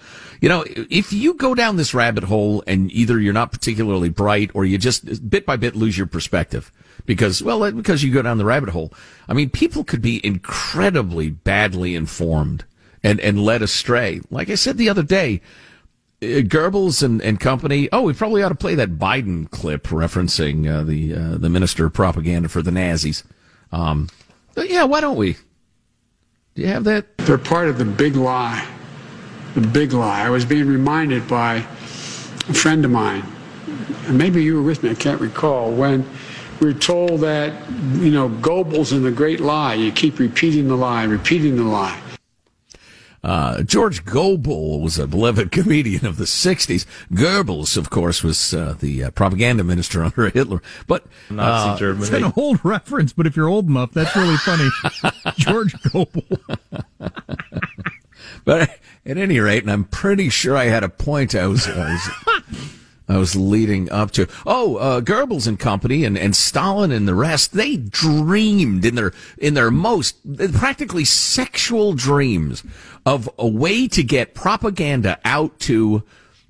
You 0.41 0.49
know, 0.49 0.65
if 0.67 1.13
you 1.13 1.35
go 1.35 1.55
down 1.55 1.77
this 1.77 1.93
rabbit 1.93 2.25
hole 2.25 2.63
and 2.67 2.91
either 2.91 3.19
you're 3.19 3.33
not 3.33 3.51
particularly 3.51 4.09
bright 4.09 4.51
or 4.53 4.65
you 4.65 4.77
just 4.77 5.29
bit 5.29 5.45
by 5.45 5.55
bit 5.55 5.75
lose 5.75 5.97
your 5.97 6.07
perspective 6.07 6.71
because, 7.05 7.43
well, 7.43 7.71
because 7.71 8.03
you 8.03 8.13
go 8.13 8.21
down 8.21 8.37
the 8.37 8.45
rabbit 8.45 8.69
hole. 8.69 8.93
I 9.27 9.33
mean, 9.33 9.49
people 9.49 9.83
could 9.83 10.01
be 10.01 10.25
incredibly 10.25 11.29
badly 11.29 11.95
informed 11.95 12.65
and, 13.03 13.19
and 13.19 13.43
led 13.43 13.61
astray. 13.61 14.21
Like 14.29 14.49
I 14.49 14.55
said 14.55 14.77
the 14.77 14.89
other 14.89 15.03
day, 15.03 15.41
uh, 16.21 16.41
Goebbels 16.41 17.03
and, 17.03 17.21
and 17.21 17.39
company. 17.39 17.89
Oh, 17.91 18.03
we 18.03 18.13
probably 18.13 18.41
ought 18.43 18.49
to 18.49 18.55
play 18.55 18.75
that 18.75 18.97
Biden 18.97 19.49
clip 19.49 19.87
referencing 19.87 20.71
uh, 20.71 20.83
the 20.83 21.13
uh, 21.13 21.37
the 21.37 21.49
minister 21.49 21.85
of 21.85 21.93
propaganda 21.93 22.47
for 22.47 22.61
the 22.61 22.71
Nazis. 22.71 23.23
Um, 23.71 24.09
yeah, 24.55 24.85
why 24.85 25.01
don't 25.01 25.17
we? 25.17 25.33
Do 26.55 26.61
you 26.61 26.67
have 26.67 26.85
that? 26.85 27.17
They're 27.17 27.37
part 27.37 27.67
of 27.67 27.77
the 27.77 27.85
big 27.85 28.15
lie. 28.15 28.65
The 29.55 29.61
big 29.61 29.93
lie. 29.93 30.21
I 30.21 30.29
was 30.29 30.45
being 30.45 30.67
reminded 30.67 31.27
by 31.27 31.55
a 31.55 32.53
friend 32.53 32.85
of 32.85 32.91
mine, 32.91 33.23
and 34.05 34.17
maybe 34.17 34.43
you 34.43 34.55
were 34.55 34.61
with 34.63 34.83
me. 34.83 34.91
I 34.91 34.95
can't 34.95 35.19
recall 35.19 35.71
when 35.71 36.07
we 36.63 36.69
are 36.69 36.73
told 36.73 37.19
that 37.19 37.53
you 37.95 38.09
know 38.09 38.29
Goebbels 38.29 38.93
and 38.93 39.03
the 39.03 39.11
great 39.11 39.41
lie. 39.41 39.73
You 39.73 39.91
keep 39.91 40.17
repeating 40.17 40.69
the 40.69 40.75
lie, 40.75 41.03
repeating 41.03 41.57
the 41.57 41.63
lie. 41.63 41.99
Uh, 43.21 43.63
George 43.63 44.03
Gobel 44.05 44.81
was 44.81 44.97
a 44.97 45.07
beloved 45.07 45.51
comedian 45.57 46.05
of 46.05 46.17
the 46.17 46.25
60s. 46.25 46.85
Goebbels, 47.11 47.77
of 47.77 47.89
course, 47.89 48.21
was 48.21 48.53
uh, 48.53 48.75
the 48.79 49.05
uh, 49.05 49.11
propaganda 49.11 49.63
minister 49.63 50.03
under 50.05 50.29
Hitler. 50.29 50.61
But 50.87 51.05
Nazi 51.29 51.69
uh, 51.69 51.77
Germany. 51.77 52.03
It's 52.05 52.11
an 52.11 52.33
old 52.35 52.59
reference, 52.63 53.13
but 53.13 53.27
if 53.27 53.35
you're 53.35 53.47
old 53.47 53.67
enough, 53.67 53.91
that's 53.91 54.15
really 54.15 54.37
funny. 54.37 54.69
George 55.37 55.73
Gobel. 55.83 56.23
but 58.45 58.77
at 59.05 59.17
any 59.17 59.39
rate, 59.39 59.63
and 59.63 59.71
I'm 59.71 59.85
pretty 59.85 60.29
sure 60.29 60.55
I 60.55 60.65
had 60.65 60.83
a 60.83 60.89
point 60.89 61.35
I 61.35 61.47
was, 61.47 61.67
I 61.67 61.93
was 61.93 62.42
I 63.07 63.17
was 63.17 63.35
leading 63.35 63.91
up 63.91 64.11
to. 64.11 64.27
Oh, 64.45 64.77
uh, 64.77 65.01
Goebbels 65.01 65.47
and 65.47 65.59
company 65.59 66.05
and, 66.05 66.17
and 66.17 66.35
Stalin 66.35 66.91
and 66.91 67.07
the 67.07 67.15
rest, 67.15 67.53
they 67.53 67.75
dreamed 67.75 68.85
in 68.85 68.95
their, 68.95 69.13
in 69.37 69.53
their 69.53 69.71
most 69.71 70.15
practically 70.53 71.05
sexual 71.05 71.93
dreams 71.93 72.63
of 73.05 73.29
a 73.37 73.47
way 73.47 73.87
to 73.89 74.03
get 74.03 74.33
propaganda 74.33 75.19
out 75.25 75.59
to 75.61 76.03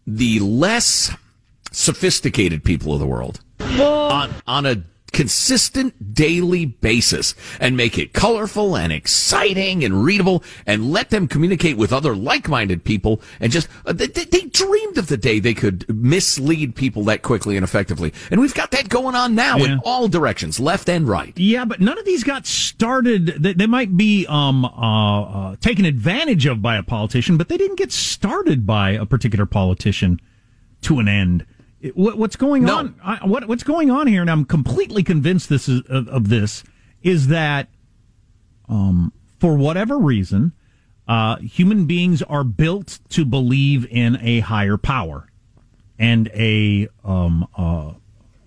the 0.06 0.40
less 0.40 1.12
sophisticated 1.72 2.64
people 2.64 2.94
of 2.94 3.00
the 3.00 3.08
world 3.08 3.42
on, 3.60 4.32
on 4.46 4.66
a 4.66 4.84
consistent 5.14 6.14
daily 6.14 6.66
basis 6.66 7.36
and 7.60 7.78
make 7.78 7.98
it 7.98 8.14
colorful 8.14 8.76
and 8.76 8.92
exciting 8.92 9.84
and 9.84 10.04
readable 10.04 10.44
and 10.66 10.92
let 10.92 11.12
them 11.12 11.28
communicate 11.28 11.78
with 11.78 11.94
other 11.94 12.16
like-minded 12.16 12.84
people 12.84 13.22
and 13.40 13.52
just 13.52 13.70
uh, 13.86 13.94
they, 13.94 14.08
they, 14.08 14.42
dreamed 14.54 14.98
of 15.00 15.08
the 15.08 15.18
day 15.18 15.40
they 15.40 15.54
could 15.54 15.84
mislead 15.88 16.76
people 16.76 17.04
that 17.04 17.24
quickly 17.24 17.56
and 17.56 17.64
effectively. 17.64 18.14
And 18.30 18.40
we've 18.40 18.54
got 18.54 18.70
that 18.72 18.88
going 18.88 19.16
on 19.16 19.34
now 19.34 19.58
yeah. 19.58 19.74
in 19.74 19.80
all 19.84 20.08
directions 20.08 20.60
left 20.60 20.90
and 20.90 21.08
right. 21.08 21.34
Yeah 21.38 21.66
but 21.66 21.80
none 21.80 21.98
of 21.98 22.06
these 22.06 22.24
got 22.24 22.46
started. 22.46 23.28
They, 23.28 23.54
they 23.54 23.68
might 23.68 23.96
be 23.96 24.26
um, 24.28 24.66
uh, 24.66 25.22
uh, 25.24 25.56
taken 25.58 25.86
advantage 25.86 26.46
of 26.46 26.62
by 26.62 26.76
a 26.78 26.84
politician 26.84 27.38
but 27.38 27.50
they 27.50 27.58
didn't 27.58 27.78
get 27.78 27.92
started 27.92 28.66
by 28.66 28.92
a 28.92 29.06
particular 29.06 29.46
politician 29.46 30.20
to 30.82 31.00
an 31.00 31.08
end 31.08 31.46
what's 31.96 32.36
going 32.36 32.64
no. 32.64 32.92
on? 33.04 33.20
what, 33.24 33.48
what's 33.48 33.64
going 33.64 33.92
on 33.92 34.08
here? 34.08 34.22
And 34.22 34.30
I'm 34.32 34.46
completely 34.46 35.04
convinced 35.04 35.50
this 35.50 35.68
is 35.68 35.82
of, 35.90 36.08
of 36.08 36.30
this 36.30 36.64
is 37.02 37.28
that, 37.28 37.68
um, 38.70 39.12
for 39.40 39.58
whatever 39.58 39.98
reason, 39.98 40.54
uh, 41.08 41.38
human 41.38 41.86
beings 41.86 42.22
are 42.24 42.46
built 42.46 43.00
to 43.10 43.26
believe 43.26 43.86
in 43.92 44.18
a 44.22 44.40
higher 44.40 44.78
power 44.78 45.28
and 46.00 46.30
a 46.34 46.88
um, 47.04 47.48
uh, 47.58 47.94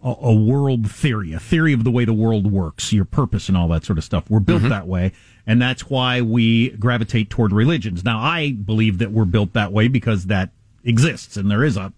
a 0.02 0.33
world 0.33 0.88
theory, 0.88 1.33
a 1.33 1.40
theory 1.40 1.73
of 1.73 1.83
the 1.83 1.90
way 1.90 2.05
the 2.05 2.12
world 2.12 2.50
works, 2.50 2.93
your 2.93 3.05
purpose, 3.05 3.49
and 3.49 3.57
all 3.59 3.66
that 3.69 3.85
sort 3.85 3.99
of 3.99 4.05
stuff. 4.05 4.31
We're 4.31 4.38
built 4.38 4.61
mm-hmm. 4.61 4.69
that 4.69 4.87
way, 4.87 5.12
and 5.47 5.61
that's 5.61 5.90
why 5.90 6.21
we 6.21 6.71
gravitate 6.71 7.28
toward 7.28 7.52
religions. 7.52 8.05
Now, 8.05 8.21
I 8.21 8.52
believe 8.52 8.99
that 8.99 9.11
we're 9.11 9.25
built 9.25 9.52
that 9.55 9.73
way 9.73 9.88
because 9.88 10.26
that 10.26 10.50
exists, 10.85 11.37
and 11.37 11.50
there 11.50 11.64
is 11.64 11.76
a 11.76 11.93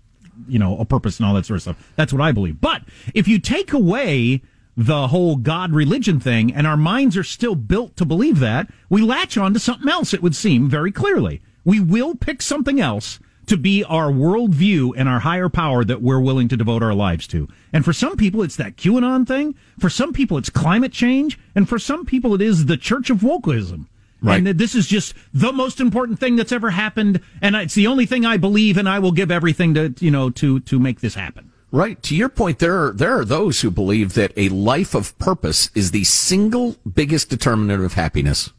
you 0.47 0.59
know, 0.59 0.79
a 0.79 0.85
purpose 0.85 1.19
and 1.19 1.27
all 1.27 1.35
that 1.35 1.47
sort 1.47 1.57
of 1.57 1.63
stuff. 1.63 1.93
That's 1.97 2.13
what 2.13 2.23
I 2.23 2.33
believe. 2.33 2.61
But 2.61 2.83
if 3.15 3.27
you 3.27 3.39
take 3.39 3.73
away 3.73 4.43
the 4.77 5.09
whole 5.09 5.37
God 5.37 5.73
religion 5.73 6.21
thing 6.21 6.55
and 6.55 6.67
our 6.67 6.77
minds 6.77 7.17
are 7.17 7.25
still 7.25 7.57
built 7.57 7.97
to 7.97 8.05
believe 8.05 8.39
that, 8.39 8.71
we 8.89 9.03
latch 9.03 9.37
on 9.37 9.53
to 9.55 9.59
something 9.59 9.89
else, 9.89 10.15
it 10.15 10.23
would 10.23 10.37
seem 10.37 10.69
very 10.69 10.93
clearly. 10.93 11.43
We 11.65 11.81
will 11.81 12.15
pick 12.15 12.41
something 12.41 12.81
else 12.81 13.19
to 13.47 13.57
be 13.57 13.83
our 13.85 14.11
worldview 14.13 14.93
and 14.97 15.09
our 15.09 15.21
higher 15.21 15.49
power 15.49 15.83
that 15.85 16.03
we're 16.03 16.21
willing 16.21 16.49
to 16.49 16.57
devote 16.57 16.83
our 16.83 16.95
lives 16.95 17.27
to. 17.29 17.49
And 17.73 17.85
for 17.85 17.93
some 17.93 18.17
people, 18.17 18.43
it's 18.43 18.57
that 18.57 18.77
QAnon 18.77 19.27
thing. 19.27 19.55
For 19.81 19.91
some 19.91 20.13
people, 20.13 20.39
it's 20.39 20.51
climate 20.51 20.93
change. 20.93 21.39
And 21.55 21.69
for 21.69 21.79
some 21.79 22.05
people, 22.05 22.35
it 22.35 22.43
is 22.43 22.67
the 22.67 22.77
church 22.77 23.11
of 23.11 23.19
wokeism. 23.19 23.87
Right. 24.21 24.45
And 24.45 24.59
this 24.59 24.75
is 24.75 24.87
just 24.87 25.15
the 25.33 25.53
most 25.53 25.81
important 25.81 26.19
thing 26.19 26.35
that's 26.37 26.51
ever 26.51 26.71
happened, 26.71 27.21
and 27.41 27.55
it's 27.55 27.75
the 27.75 27.87
only 27.87 28.05
thing 28.05 28.27
I 28.27 28.37
believe, 28.37 28.77
and 28.77 28.89
I 28.89 28.99
will 28.99 29.13
give 29.13 29.31
everything 29.31 29.75
to 29.75 29.95
you 30.01 30.11
know 30.11 30.31
to 30.31 30.61
to 30.61 30.79
make 30.81 31.01
this 31.01 31.15
happen. 31.15 31.53
Right. 31.71 32.03
To 32.05 32.17
your 32.17 32.31
point, 32.31 32.61
there 32.61 32.87
are, 32.87 32.93
there 32.93 33.19
are 33.19 33.25
those 33.27 33.61
who 33.61 33.71
believe 33.71 34.15
that 34.15 34.33
a 34.37 34.49
life 34.49 34.95
of 34.95 35.17
purpose 35.19 35.71
is 35.75 35.91
the 35.91 36.05
single 36.05 36.77
biggest 36.91 37.29
determinant 37.29 37.85
of 37.85 37.93
happiness. 37.93 38.51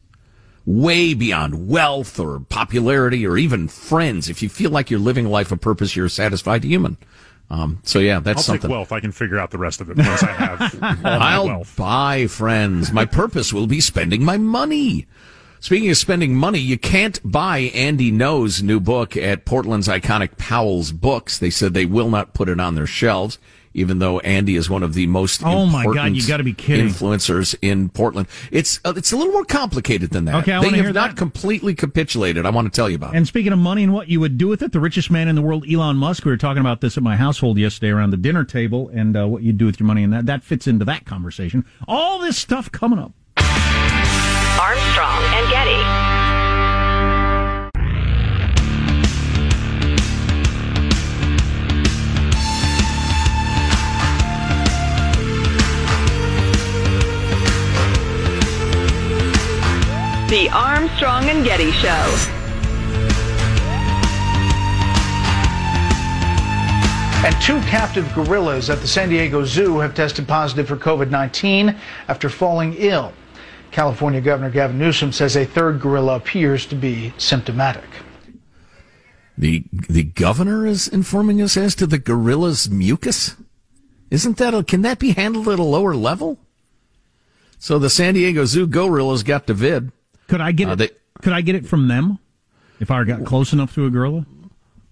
Way 0.65 1.15
beyond 1.15 1.67
wealth 1.67 2.19
or 2.19 2.39
popularity 2.39 3.25
or 3.25 3.35
even 3.35 3.67
friends. 3.67 4.29
If 4.29 4.43
you 4.43 4.49
feel 4.49 4.69
like 4.69 4.91
you're 4.91 4.99
living 4.99 5.25
a 5.25 5.29
life 5.29 5.51
of 5.51 5.59
purpose, 5.59 5.95
you're 5.95 6.05
a 6.05 6.09
satisfied 6.09 6.63
human. 6.63 6.97
Um, 7.49 7.79
so 7.83 7.97
yeah, 7.97 8.19
that's 8.19 8.37
I'll 8.37 8.43
something. 8.43 8.69
Take 8.69 8.71
wealth. 8.71 8.91
I 8.91 8.99
can 8.99 9.11
figure 9.11 9.39
out 9.39 9.49
the 9.49 9.57
rest 9.57 9.81
of 9.81 9.89
it 9.89 9.97
once 9.97 10.21
I 10.21 10.31
have. 10.31 11.01
I'll 11.03 11.47
wealth. 11.47 11.75
buy 11.75 12.27
friends. 12.27 12.91
My 12.91 13.05
purpose 13.05 13.51
will 13.51 13.65
be 13.65 13.81
spending 13.81 14.23
my 14.23 14.37
money. 14.37 15.07
Speaking 15.61 15.89
of 15.89 15.97
spending 15.97 16.35
money, 16.35 16.59
you 16.59 16.77
can't 16.77 17.19
buy 17.29 17.57
Andy 17.75 18.11
Ngo's 18.11 18.63
new 18.63 18.79
book 18.79 19.17
at 19.17 19.45
Portland's 19.45 19.87
iconic 19.89 20.37
Powell's 20.37 20.91
Books. 20.93 21.37
They 21.37 21.49
said 21.49 21.73
they 21.73 21.85
will 21.85 22.09
not 22.09 22.33
put 22.33 22.47
it 22.49 22.59
on 22.59 22.75
their 22.75 22.87
shelves. 22.87 23.37
even 23.73 23.99
though 23.99 24.19
Andy 24.21 24.55
is 24.55 24.67
one 24.69 24.81
of 24.83 24.93
the 24.95 25.05
most 25.05 25.43
Oh 25.45 25.65
my 25.67 25.83
God, 25.85 26.15
you 26.15 26.25
gotta 26.27 26.43
be 26.43 26.53
kidding. 26.53 26.87
influencers 26.87 27.55
in 27.61 27.89
Portland. 27.89 28.27
It's 28.51 28.79
uh, 28.83 28.93
it's 28.97 29.11
a 29.11 29.17
little 29.17 29.31
more 29.31 29.45
complicated 29.45 30.09
than 30.09 30.25
that. 30.25 30.35
Okay, 30.35 30.53
I 30.53 30.61
they 30.61 30.67
have 30.69 30.75
hear 30.75 30.93
not 30.93 31.09
that. 31.11 31.17
completely 31.17 31.75
capitulated. 31.75 32.45
I 32.47 32.49
want 32.49 32.65
to 32.71 32.75
tell 32.75 32.89
you 32.89 32.95
about. 32.95 33.13
it. 33.13 33.17
And 33.17 33.27
speaking 33.27 33.51
of 33.53 33.59
money 33.59 33.83
and 33.83 33.93
what 33.93 34.07
you 34.07 34.19
would 34.21 34.37
do 34.39 34.47
with 34.47 34.63
it, 34.63 34.71
the 34.71 34.79
richest 34.79 35.11
man 35.11 35.27
in 35.27 35.35
the 35.35 35.41
world, 35.43 35.65
Elon 35.71 35.97
Musk, 35.97 36.25
we 36.25 36.31
were 36.31 36.37
talking 36.37 36.61
about 36.61 36.81
this 36.81 36.97
at 36.97 37.03
my 37.03 37.15
household 37.15 37.57
yesterday 37.59 37.89
around 37.91 38.09
the 38.09 38.17
dinner 38.17 38.43
table 38.43 38.89
and 38.93 39.15
uh, 39.15 39.27
what 39.27 39.43
you 39.43 39.53
do 39.53 39.65
with 39.67 39.79
your 39.79 39.85
money, 39.87 40.03
and 40.03 40.13
that, 40.13 40.25
that 40.25 40.41
fits 40.43 40.65
into 40.67 40.83
that 40.85 41.05
conversation. 41.05 41.63
All 41.87 42.17
this 42.19 42.37
stuff 42.37 42.71
coming 42.71 42.97
up. 42.97 43.11
Armstrong 44.61 45.23
and 45.35 45.49
Getty. 45.49 45.79
The 60.27 60.49
Armstrong 60.49 61.29
and 61.29 61.45
Getty 61.45 61.71
Show. 61.71 61.89
And 67.25 67.41
two 67.41 67.61
captive 67.61 68.13
gorillas 68.13 68.69
at 68.69 68.81
the 68.81 68.87
San 68.87 69.07
Diego 69.07 69.45
Zoo 69.45 69.77
have 69.79 69.95
tested 69.95 70.27
positive 70.27 70.67
for 70.67 70.75
COVID 70.75 71.09
19 71.09 71.73
after 72.09 72.27
falling 72.27 72.73
ill. 72.77 73.13
California 73.71 74.21
Governor 74.21 74.49
Gavin 74.49 74.77
Newsom 74.79 75.11
says 75.11 75.35
a 75.37 75.45
third 75.45 75.79
gorilla 75.79 76.15
appears 76.15 76.65
to 76.67 76.75
be 76.75 77.13
symptomatic. 77.17 77.83
The 79.37 79.63
the 79.71 80.03
governor 80.03 80.65
is 80.65 80.87
informing 80.87 81.41
us 81.41 81.55
as 81.55 81.75
to 81.75 81.87
the 81.87 81.97
gorilla's 81.97 82.69
mucus. 82.69 83.35
Isn't 84.11 84.37
that 84.37 84.53
a, 84.53 84.63
can 84.63 84.81
that 84.81 84.99
be 84.99 85.11
handled 85.11 85.47
at 85.47 85.59
a 85.59 85.63
lower 85.63 85.95
level? 85.95 86.39
So 87.57 87.77
the 87.79 87.89
San 87.89 88.15
Diego 88.15 88.45
Zoo 88.45 88.65
gorillas 88.67 89.23
got 89.23 89.45
the 89.47 89.53
vid. 89.53 89.91
Could 90.27 90.41
I 90.41 90.51
get 90.51 90.69
Uh, 90.69 90.71
it? 90.73 90.75
they- 90.77 90.89
could 91.21 91.33
I 91.33 91.41
get 91.41 91.55
it 91.55 91.67
from 91.67 91.87
them 91.89 92.17
if 92.79 92.89
I 92.91 93.03
got 93.03 93.25
close 93.25 93.51
enough 93.53 93.73
to 93.75 93.85
a 93.85 93.89
gorilla? 93.89 94.25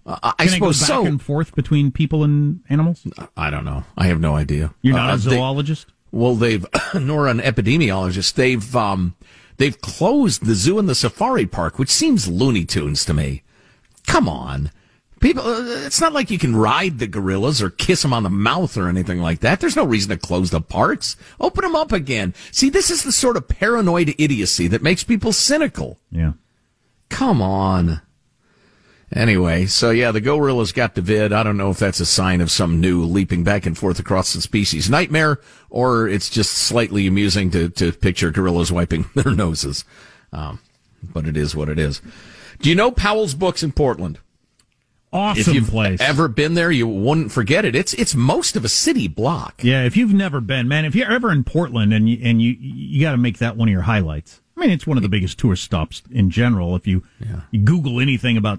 Uh, 0.06 0.18
I 0.38 0.44
Can 0.46 0.54
it 0.54 0.60
go 0.60 0.72
suppose 0.72 0.80
back 0.80 0.86
so. 0.88 1.06
and 1.06 1.20
forth 1.20 1.54
between 1.54 1.90
people 1.90 2.22
and 2.24 2.60
animals? 2.70 3.06
I 3.36 3.50
don't 3.50 3.64
know. 3.64 3.84
I 3.96 4.06
have 4.06 4.20
no 4.20 4.36
idea. 4.36 4.72
You're 4.82 4.96
not 4.96 5.10
Uh, 5.10 5.14
a 5.14 5.16
they- 5.18 5.30
zoologist. 5.36 5.86
Well, 6.12 6.34
they've 6.34 6.66
nor 6.94 7.26
an 7.28 7.38
epidemiologist. 7.40 8.34
They've 8.34 8.74
um, 8.76 9.14
they've 9.56 9.80
closed 9.80 10.44
the 10.44 10.54
zoo 10.54 10.78
and 10.78 10.88
the 10.88 10.94
safari 10.94 11.46
park, 11.46 11.78
which 11.78 11.90
seems 11.90 12.28
Looney 12.28 12.64
Tunes 12.64 13.04
to 13.06 13.14
me. 13.14 13.42
Come 14.06 14.28
on, 14.28 14.70
people. 15.20 15.42
uh, 15.42 15.84
It's 15.86 16.00
not 16.00 16.12
like 16.14 16.30
you 16.30 16.38
can 16.38 16.56
ride 16.56 16.98
the 16.98 17.06
gorillas 17.06 17.60
or 17.60 17.68
kiss 17.70 18.02
them 18.02 18.12
on 18.14 18.22
the 18.22 18.30
mouth 18.30 18.76
or 18.78 18.88
anything 18.88 19.20
like 19.20 19.40
that. 19.40 19.60
There's 19.60 19.76
no 19.76 19.84
reason 19.84 20.10
to 20.10 20.16
close 20.16 20.50
the 20.50 20.60
parks. 20.62 21.16
Open 21.40 21.62
them 21.62 21.76
up 21.76 21.92
again. 21.92 22.32
See, 22.52 22.70
this 22.70 22.90
is 22.90 23.02
the 23.02 23.12
sort 23.12 23.36
of 23.36 23.48
paranoid 23.48 24.14
idiocy 24.18 24.66
that 24.68 24.82
makes 24.82 25.04
people 25.04 25.32
cynical. 25.32 25.98
Yeah. 26.10 26.32
Come 27.10 27.42
on. 27.42 28.00
Anyway, 29.12 29.64
so 29.64 29.90
yeah, 29.90 30.12
the 30.12 30.20
gorillas 30.20 30.72
got 30.72 30.94
the 30.94 31.00
vid. 31.00 31.32
I 31.32 31.42
don't 31.42 31.56
know 31.56 31.70
if 31.70 31.78
that's 31.78 32.00
a 32.00 32.06
sign 32.06 32.40
of 32.42 32.50
some 32.50 32.80
new 32.80 33.04
leaping 33.04 33.42
back 33.42 33.64
and 33.64 33.76
forth 33.76 33.98
across 33.98 34.34
the 34.34 34.42
species 34.42 34.90
nightmare, 34.90 35.40
or 35.70 36.06
it's 36.06 36.28
just 36.28 36.52
slightly 36.52 37.06
amusing 37.06 37.50
to, 37.52 37.70
to 37.70 37.92
picture 37.92 38.30
gorillas 38.30 38.70
wiping 38.70 39.06
their 39.14 39.32
noses. 39.32 39.84
Um, 40.32 40.60
but 41.02 41.26
it 41.26 41.36
is 41.36 41.56
what 41.56 41.70
it 41.70 41.78
is. 41.78 42.02
Do 42.60 42.68
you 42.68 42.74
know 42.74 42.90
Powell's 42.90 43.34
Books 43.34 43.62
in 43.62 43.72
Portland? 43.72 44.18
Awesome 45.10 45.40
if 45.40 45.48
you've 45.48 45.70
place. 45.70 46.02
ever 46.02 46.28
been 46.28 46.52
there, 46.52 46.70
you 46.70 46.86
wouldn't 46.86 47.32
forget 47.32 47.64
it. 47.64 47.74
It's 47.74 47.94
it's 47.94 48.14
most 48.14 48.56
of 48.56 48.64
a 48.64 48.68
city 48.68 49.08
block. 49.08 49.64
Yeah, 49.64 49.84
if 49.84 49.96
you've 49.96 50.12
never 50.12 50.42
been, 50.42 50.68
man, 50.68 50.84
if 50.84 50.94
you're 50.94 51.10
ever 51.10 51.32
in 51.32 51.44
Portland 51.44 51.94
and 51.94 52.10
you, 52.10 52.18
and 52.22 52.42
you 52.42 52.54
you 52.60 53.00
got 53.00 53.12
to 53.12 53.16
make 53.16 53.38
that 53.38 53.56
one 53.56 53.68
of 53.68 53.72
your 53.72 53.82
highlights. 53.82 54.42
I 54.54 54.60
mean, 54.60 54.70
it's 54.70 54.86
one 54.86 54.98
of 54.98 55.02
the 55.02 55.08
biggest 55.08 55.38
tourist 55.38 55.62
stops 55.62 56.02
in 56.10 56.30
general. 56.30 56.74
If 56.74 56.86
you, 56.86 57.04
you 57.52 57.60
Google 57.60 58.00
anything 58.00 58.36
about 58.36 58.58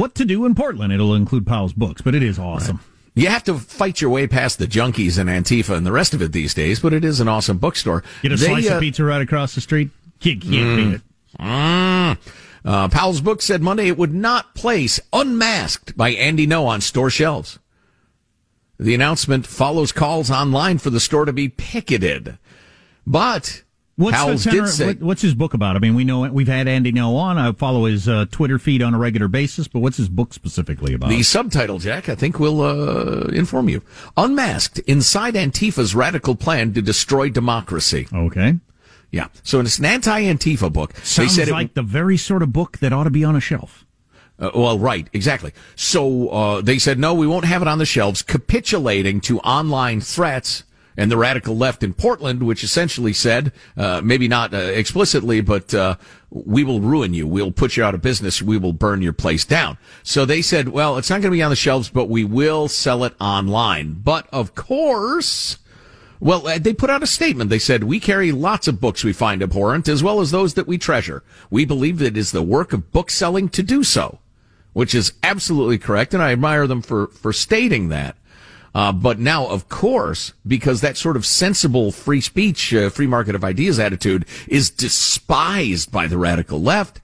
what 0.00 0.14
to 0.16 0.24
do 0.24 0.44
in 0.46 0.54
Portland, 0.54 0.92
it'll 0.92 1.14
include 1.14 1.46
Powell's 1.46 1.72
books. 1.72 2.02
But 2.02 2.14
it 2.14 2.22
is 2.22 2.38
awesome. 2.38 2.80
You 3.14 3.28
have 3.28 3.44
to 3.44 3.54
fight 3.58 4.00
your 4.00 4.10
way 4.10 4.26
past 4.26 4.58
the 4.58 4.66
junkies 4.66 5.18
and 5.18 5.28
Antifa 5.28 5.76
and 5.76 5.84
the 5.84 5.92
rest 5.92 6.14
of 6.14 6.22
it 6.22 6.32
these 6.32 6.54
days, 6.54 6.80
but 6.80 6.92
it 6.92 7.04
is 7.04 7.20
an 7.20 7.28
awesome 7.28 7.58
bookstore. 7.58 8.02
Get 8.22 8.32
a 8.32 8.36
They, 8.36 8.46
slice 8.46 8.70
uh, 8.70 8.74
of 8.74 8.80
pizza 8.80 9.04
right 9.04 9.20
across 9.20 9.54
the 9.54 9.60
street. 9.60 9.90
You 10.22 10.36
can't 10.36 10.42
beat 10.42 10.94
it. 10.94 11.00
Mm. 11.38 12.18
Uh, 12.64 12.88
Powell's 12.88 13.20
book 13.20 13.42
said 13.42 13.62
Monday 13.62 13.88
it 13.88 13.98
would 13.98 14.14
not 14.14 14.54
place 14.54 15.00
Unmasked 15.12 15.96
by 15.96 16.10
Andy 16.10 16.46
Ngo 16.46 16.66
on 16.66 16.80
store 16.80 17.10
shelves. 17.10 17.58
The 18.78 18.94
announcement 18.94 19.46
follows 19.46 19.92
calls 19.92 20.30
online 20.30 20.78
for 20.78 20.90
the 20.90 21.00
store 21.00 21.24
to 21.24 21.32
be 21.32 21.48
picketed. 21.48 22.38
But 23.06 23.62
What's 24.00 24.44
the 24.44 24.50
tenor, 24.50 24.64
did 24.64 24.72
say, 24.72 24.86
what, 24.86 25.00
what's 25.00 25.22
his 25.22 25.34
book 25.34 25.52
about? 25.52 25.76
I 25.76 25.78
mean, 25.78 25.94
we 25.94 26.04
know 26.04 26.20
we've 26.30 26.48
had 26.48 26.66
Andy 26.68 26.90
Ngo 26.90 27.14
on. 27.16 27.36
I 27.36 27.52
follow 27.52 27.84
his 27.84 28.08
uh, 28.08 28.24
Twitter 28.30 28.58
feed 28.58 28.82
on 28.82 28.94
a 28.94 28.98
regular 28.98 29.28
basis, 29.28 29.68
but 29.68 29.80
what's 29.80 29.98
his 29.98 30.08
book 30.08 30.32
specifically 30.32 30.94
about? 30.94 31.10
the 31.10 31.22
subtitle, 31.22 31.78
Jack, 31.78 32.08
I 32.08 32.14
think 32.14 32.40
will 32.40 32.62
uh, 32.62 33.26
inform 33.28 33.68
you. 33.68 33.82
Unmasked 34.16 34.78
inside 34.80 35.34
Antifa's 35.34 35.94
radical 35.94 36.34
plan 36.34 36.72
to 36.72 36.80
destroy 36.82 37.28
democracy. 37.28 38.08
okay, 38.12 38.56
Yeah. 39.10 39.28
So 39.42 39.60
it's 39.60 39.78
an 39.78 39.84
anti-Antifa 39.84 40.72
book. 40.72 40.96
sounds 41.02 41.36
they 41.36 41.44
said 41.44 41.52
like 41.52 41.66
it, 41.66 41.74
the 41.74 41.82
very 41.82 42.16
sort 42.16 42.42
of 42.42 42.52
book 42.52 42.78
that 42.78 42.92
ought 42.94 43.04
to 43.04 43.10
be 43.10 43.24
on 43.24 43.36
a 43.36 43.40
shelf. 43.40 43.84
Uh, 44.38 44.50
well, 44.54 44.78
right, 44.78 45.06
exactly. 45.12 45.52
So 45.76 46.28
uh, 46.30 46.60
they 46.62 46.78
said, 46.78 46.98
no, 46.98 47.12
we 47.12 47.26
won't 47.26 47.44
have 47.44 47.60
it 47.60 47.68
on 47.68 47.76
the 47.76 47.84
shelves, 47.84 48.22
capitulating 48.22 49.20
to 49.22 49.38
online 49.40 50.00
threats 50.00 50.64
and 51.00 51.10
the 51.10 51.16
radical 51.16 51.56
left 51.56 51.82
in 51.82 51.94
Portland, 51.94 52.42
which 52.42 52.62
essentially 52.62 53.14
said, 53.14 53.52
uh, 53.74 54.02
maybe 54.04 54.28
not 54.28 54.52
uh, 54.52 54.58
explicitly, 54.58 55.40
but 55.40 55.72
uh, 55.72 55.96
we 56.28 56.62
will 56.62 56.82
ruin 56.82 57.14
you. 57.14 57.26
We'll 57.26 57.52
put 57.52 57.74
you 57.78 57.82
out 57.82 57.94
of 57.94 58.02
business. 58.02 58.42
We 58.42 58.58
will 58.58 58.74
burn 58.74 59.00
your 59.00 59.14
place 59.14 59.46
down. 59.46 59.78
So 60.02 60.26
they 60.26 60.42
said, 60.42 60.68
well, 60.68 60.98
it's 60.98 61.08
not 61.08 61.22
going 61.22 61.30
to 61.32 61.38
be 61.38 61.42
on 61.42 61.48
the 61.48 61.56
shelves, 61.56 61.88
but 61.88 62.10
we 62.10 62.22
will 62.22 62.68
sell 62.68 63.02
it 63.04 63.14
online. 63.18 63.94
But 63.94 64.28
of 64.30 64.54
course. 64.54 65.56
Well, 66.20 66.46
uh, 66.46 66.58
they 66.58 66.74
put 66.74 66.90
out 66.90 67.02
a 67.02 67.06
statement. 67.06 67.48
They 67.48 67.58
said, 67.58 67.84
we 67.84 67.98
carry 67.98 68.30
lots 68.30 68.68
of 68.68 68.78
books 68.78 69.02
we 69.02 69.14
find 69.14 69.42
abhorrent 69.42 69.88
as 69.88 70.02
well 70.02 70.20
as 70.20 70.32
those 70.32 70.52
that 70.52 70.66
we 70.66 70.76
treasure. 70.76 71.22
We 71.48 71.64
believe 71.64 71.98
that 72.00 72.08
it 72.08 72.16
is 72.18 72.32
the 72.32 72.42
work 72.42 72.74
of 72.74 72.92
bookselling 72.92 73.48
to 73.50 73.62
do 73.62 73.84
so, 73.84 74.18
which 74.74 74.94
is 74.94 75.14
absolutely 75.22 75.78
correct. 75.78 76.12
And 76.12 76.22
I 76.22 76.32
admire 76.32 76.66
them 76.66 76.82
for, 76.82 77.06
for 77.06 77.32
stating 77.32 77.88
that. 77.88 78.18
Uh, 78.74 78.92
but 78.92 79.18
now, 79.18 79.46
of 79.46 79.68
course, 79.68 80.32
because 80.46 80.80
that 80.80 80.96
sort 80.96 81.16
of 81.16 81.26
sensible 81.26 81.90
free 81.90 82.20
speech, 82.20 82.72
uh, 82.72 82.88
free 82.88 83.06
market 83.06 83.34
of 83.34 83.42
ideas 83.42 83.78
attitude 83.78 84.24
is 84.46 84.70
despised 84.70 85.90
by 85.90 86.06
the 86.06 86.18
radical 86.18 86.60
left, 86.60 87.00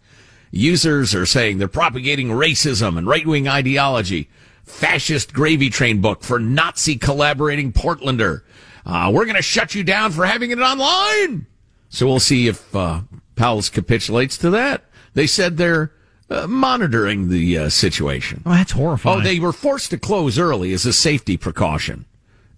users 0.53 1.15
are 1.15 1.27
saying 1.27 1.59
they're 1.59 1.69
propagating 1.69 2.29
racism 2.29 2.97
and 2.97 3.07
right-wing 3.07 3.49
ideology. 3.49 4.29
Fascist 4.65 5.33
gravy 5.33 5.71
train 5.71 6.01
book 6.01 6.23
for 6.23 6.39
Nazi 6.39 6.97
collaborating 6.97 7.73
Portlander. 7.73 8.43
Uh, 8.85 9.11
we're 9.13 9.25
going 9.25 9.37
to 9.37 9.43
shut 9.43 9.75
you 9.75 9.83
down 9.83 10.13
for 10.13 10.25
having 10.25 10.53
it 10.53 10.61
online. 10.61 11.47
So 11.89 12.07
we'll 12.07 12.21
see 12.21 12.47
if 12.47 12.75
uh, 12.75 13.03
Powell's 13.35 13.69
capitulates 13.69 14.39
to 14.39 14.51
that. 14.51 14.85
They 15.15 15.27
said 15.27 15.57
they're 15.57 15.93
uh, 16.31 16.47
monitoring 16.47 17.29
the 17.29 17.59
uh, 17.59 17.69
situation. 17.69 18.43
Oh, 18.47 18.51
that's 18.51 18.73
horrifying. 18.73 19.21
Oh, 19.21 19.23
they 19.23 19.39
were 19.39 19.53
forced 19.53 19.91
to 19.91 19.99
close 19.99 20.39
early 20.39 20.73
as 20.73 20.85
a 20.87 20.93
safety 20.93 21.37
precaution 21.37 22.05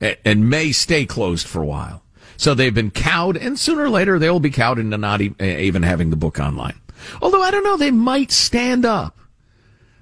a- 0.01 0.17
and 0.27 0.49
may 0.49 0.73
stay 0.73 1.05
closed 1.07 1.47
for 1.47 1.63
a 1.63 1.67
while. 1.67 2.03
So 2.37 2.55
they've 2.55 2.75
been 2.75 2.91
cowed, 2.93 3.37
and 3.37 3.59
sooner 3.59 3.83
or 3.83 3.91
later 3.91 4.19
they 4.19 4.31
will 4.31 4.39
be 4.41 4.51
cowed 4.51 4.79
into 4.79 4.97
not 4.97 5.21
e- 5.21 5.35
even 5.41 5.83
having 5.83 6.11
the 6.11 6.17
book 6.17 6.39
online. 6.39 6.79
Although 7.21 7.43
I 7.43 7.51
don't 7.51 7.65
know, 7.65 7.77
they 7.77 7.91
might 7.91 8.31
stand 8.31 8.85
up. 8.85 9.19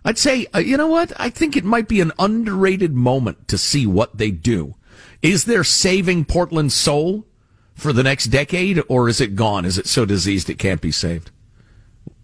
I'd 0.05 0.19
say, 0.19 0.47
uh, 0.55 0.59
you 0.59 0.77
know 0.77 0.87
what? 0.87 1.13
I 1.17 1.31
think 1.31 1.57
it 1.57 1.65
might 1.65 1.89
be 1.89 2.01
an 2.01 2.13
underrated 2.19 2.93
moment 2.95 3.49
to 3.49 3.59
see 3.59 3.87
what 3.87 4.19
they 4.19 4.31
do. 4.31 4.75
Is 5.23 5.47
there 5.47 5.65
saving 5.65 6.27
Portland's 6.27 6.75
soul 6.75 7.27
for 7.75 7.93
the 7.93 8.03
next 8.05 8.27
decade, 8.27 8.81
or 8.89 9.09
is 9.09 9.21
it 9.21 9.35
gone? 9.35 9.65
Is 9.65 9.79
it 9.79 9.87
so 9.89 10.05
diseased 10.05 10.49
it 10.49 10.59
can't 10.59 10.81
be 10.81 10.93
saved? 10.93 11.31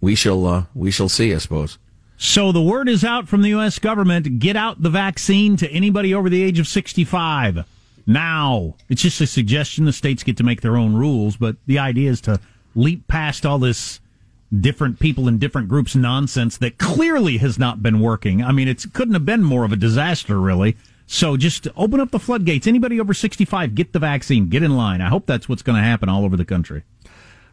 We 0.01 0.15
shall, 0.15 0.47
uh, 0.47 0.65
we 0.75 0.91
shall 0.91 1.09
see, 1.09 1.35
I 1.35 1.39
suppose. 1.39 1.79
So 2.17 2.53
the 2.53 2.63
word 2.63 2.89
is 2.89 3.05
out 3.05 3.29
from 3.29 3.43
the 3.43 3.49
U.S. 3.51 3.79
government: 3.79 4.39
get 4.39 4.57
out 4.57 4.83
the 4.83 4.91
vaccine 4.91 5.57
to 5.57 5.69
anybody 5.71 6.15
over 6.15 6.31
the 6.31 6.43
age 6.43 6.59
of 6.59 6.69
sixty-five 6.69 7.67
now. 8.07 8.75
It's 8.89 9.03
just 9.03 9.21
a 9.21 9.27
suggestion. 9.27 9.85
The 9.85 9.93
states 9.93 10.23
get 10.23 10.37
to 10.37 10.45
make 10.45 10.61
their 10.61 10.77
own 10.77 10.95
rules, 10.95 11.37
but 11.37 11.57
the 11.67 11.79
idea 11.79 12.11
is 12.11 12.21
to 12.23 12.41
leap 12.75 13.09
past 13.09 13.45
all 13.45 13.59
this 13.59 14.01
different 14.61 15.01
people 15.01 15.29
in 15.29 15.39
different 15.39 15.69
groups 15.69 15.97
nonsense 15.97 16.59
that 16.59 16.79
clearly 16.79 17.39
has 17.39 17.59
not 17.59 17.83
been 17.83 18.01
working. 18.01 18.43
I 18.43 18.53
mean, 18.53 18.69
it 18.69 18.85
couldn't 18.93 19.15
have 19.15 19.25
been 19.25 19.43
more 19.43 19.65
of 19.65 19.73
a 19.73 19.77
disaster, 19.77 20.39
really. 20.41 20.77
So 21.07 21.37
just 21.37 21.69
open 21.77 22.01
up 22.01 22.11
the 22.11 22.19
floodgates. 22.19 22.67
Anybody 22.67 23.01
over 23.01 23.15
65, 23.15 23.75
get 23.75 23.93
the 23.93 23.99
vaccine, 23.99 24.49
get 24.49 24.63
in 24.63 24.77
line. 24.77 25.01
I 25.01 25.09
hope 25.09 25.27
that's 25.27 25.49
what's 25.49 25.63
going 25.63 25.77
to 25.77 25.83
happen 25.83 26.09
all 26.09 26.25
over 26.25 26.37
the 26.37 26.45
country. 26.45 26.85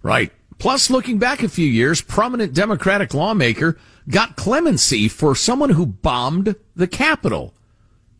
Right. 0.01 0.31
Plus, 0.59 0.89
looking 0.89 1.17
back 1.17 1.41
a 1.41 1.47
few 1.49 1.65
years, 1.65 2.01
prominent 2.01 2.53
Democratic 2.53 3.13
lawmaker 3.13 3.77
got 4.09 4.35
clemency 4.35 5.07
for 5.07 5.33
someone 5.33 5.69
who 5.69 5.85
bombed 5.85 6.55
the 6.75 6.87
Capitol. 6.87 7.53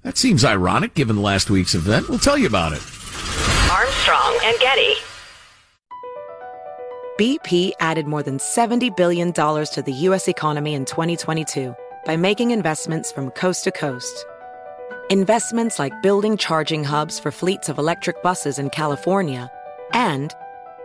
That 0.04 0.18
seems 0.18 0.46
ironic 0.46 0.94
given 0.94 1.22
last 1.22 1.50
week's 1.50 1.76
event. 1.76 2.08
We'll 2.08 2.18
tell 2.18 2.38
you 2.38 2.48
about 2.48 2.72
it. 2.72 2.82
Armstrong 3.70 4.40
and 4.44 4.58
Getty. 4.60 4.94
BP 7.20 7.74
added 7.82 8.08
more 8.08 8.24
than 8.24 8.38
$70 8.38 8.96
billion 8.96 9.34
to 9.34 9.84
the 9.86 9.92
U.S. 9.92 10.30
economy 10.30 10.74
in 10.74 10.86
2022 10.86 11.76
by 12.06 12.16
making 12.16 12.52
investments 12.52 13.12
from 13.12 13.32
coast 13.32 13.66
to 13.66 13.72
coast. 13.72 14.26
Investments 15.10 15.80
like 15.80 16.02
building 16.02 16.38
charging 16.38 16.86
hubs 16.86 17.20
for 17.20 17.32
fleets 17.32 17.68
of 17.68 17.78
electric 17.78 18.24
buses 18.24 18.58
in 18.58 18.70
California 18.70 19.52
and 19.92 20.34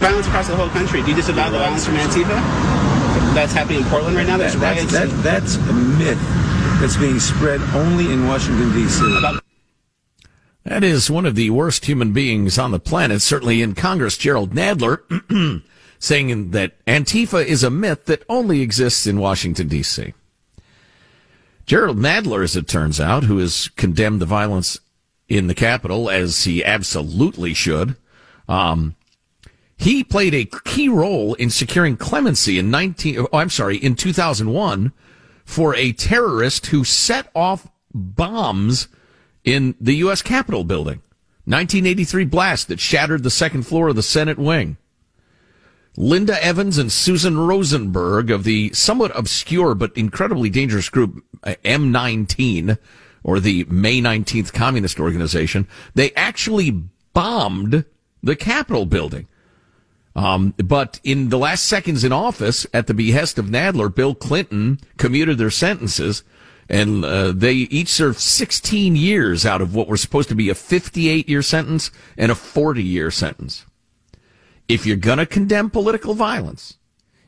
Violence 0.00 0.26
across 0.26 0.48
the 0.48 0.56
whole 0.56 0.68
country. 0.70 1.02
Do 1.02 1.10
you 1.10 1.14
disavow 1.16 1.50
the 1.50 1.58
violence 1.58 1.84
from 1.84 1.94
Antifa? 1.94 2.36
That's 3.34 3.52
happening 3.52 3.80
in 3.82 3.84
Portland 3.86 4.16
right 4.16 4.26
now. 4.26 4.36
There's 4.38 4.54
That- 4.54 4.76
riots. 4.76 4.92
that's, 4.92 5.12
that, 5.12 5.22
that's 5.22 5.56
a 5.56 5.72
myth 5.72 6.18
that's 6.80 6.96
being 6.96 7.20
spread 7.20 7.60
only 7.74 8.10
in 8.12 8.26
Washington, 8.26 8.72
D.C. 8.72 9.38
That 10.64 10.82
is 10.84 11.10
one 11.10 11.26
of 11.26 11.34
the 11.36 11.50
worst 11.50 11.84
human 11.86 12.12
beings 12.12 12.58
on 12.58 12.70
the 12.70 12.78
planet, 12.80 13.22
certainly 13.22 13.62
in 13.62 13.74
Congress, 13.74 14.16
Gerald 14.16 14.52
Nadler, 14.54 15.00
saying 15.98 16.50
that 16.52 16.84
Antifa 16.86 17.44
is 17.44 17.62
a 17.62 17.70
myth 17.70 18.06
that 18.06 18.24
only 18.28 18.62
exists 18.62 19.06
in 19.06 19.20
Washington, 19.20 19.68
D.C. 19.68 20.14
Gerald 21.66 21.98
Nadler, 21.98 22.42
as 22.42 22.56
it 22.56 22.66
turns 22.66 23.00
out, 23.00 23.24
who 23.24 23.38
has 23.38 23.68
condemned 23.76 24.20
the 24.20 24.26
violence 24.26 24.80
in 25.28 25.46
the 25.46 25.54
Capitol, 25.54 26.10
as 26.10 26.44
he 26.44 26.64
absolutely 26.64 27.54
should, 27.54 27.96
um, 28.48 28.96
he 29.80 30.04
played 30.04 30.34
a 30.34 30.44
key 30.44 30.90
role 30.90 31.32
in 31.34 31.48
securing 31.48 31.96
clemency 31.96 32.58
in 32.58 32.70
19, 32.70 33.20
oh, 33.20 33.28
I'm 33.32 33.48
sorry, 33.48 33.78
in 33.78 33.94
2001 33.94 34.92
for 35.46 35.74
a 35.74 35.92
terrorist 35.92 36.66
who 36.66 36.84
set 36.84 37.30
off 37.34 37.66
bombs 37.94 38.88
in 39.42 39.74
the 39.80 39.94
U.S. 39.96 40.20
Capitol 40.20 40.64
building. 40.64 41.00
1983 41.46 42.26
blast 42.26 42.68
that 42.68 42.78
shattered 42.78 43.22
the 43.22 43.30
second 43.30 43.62
floor 43.62 43.88
of 43.88 43.96
the 43.96 44.02
Senate 44.02 44.38
wing. 44.38 44.76
Linda 45.96 46.44
Evans 46.44 46.76
and 46.76 46.92
Susan 46.92 47.38
Rosenberg 47.38 48.30
of 48.30 48.44
the 48.44 48.74
somewhat 48.74 49.18
obscure 49.18 49.74
but 49.74 49.96
incredibly 49.96 50.50
dangerous 50.50 50.90
group 50.90 51.24
uh, 51.42 51.54
M19 51.64 52.76
or 53.22 53.40
the 53.40 53.64
May 53.64 54.02
19th 54.02 54.52
Communist 54.52 55.00
Organization, 55.00 55.66
they 55.94 56.12
actually 56.12 56.70
bombed 57.14 57.86
the 58.22 58.36
Capitol 58.36 58.84
building. 58.84 59.26
Um, 60.16 60.54
but 60.58 60.98
in 61.04 61.28
the 61.28 61.38
last 61.38 61.66
seconds 61.66 62.02
in 62.02 62.12
office, 62.12 62.66
at 62.74 62.86
the 62.88 62.94
behest 62.94 63.38
of 63.38 63.46
Nadler, 63.46 63.94
Bill 63.94 64.14
Clinton 64.14 64.80
commuted 64.96 65.38
their 65.38 65.50
sentences, 65.50 66.24
and 66.68 67.04
uh, 67.04 67.32
they 67.32 67.52
each 67.54 67.88
served 67.88 68.18
16 68.18 68.96
years 68.96 69.46
out 69.46 69.60
of 69.60 69.74
what 69.74 69.86
were 69.88 69.96
supposed 69.96 70.28
to 70.28 70.34
be 70.34 70.48
a 70.48 70.54
58 70.54 71.28
year 71.28 71.42
sentence 71.42 71.90
and 72.16 72.32
a 72.32 72.34
40 72.34 72.82
year 72.82 73.10
sentence. 73.10 73.64
If 74.68 74.86
you're 74.86 74.96
going 74.96 75.18
to 75.18 75.26
condemn 75.26 75.70
political 75.70 76.14
violence, 76.14 76.76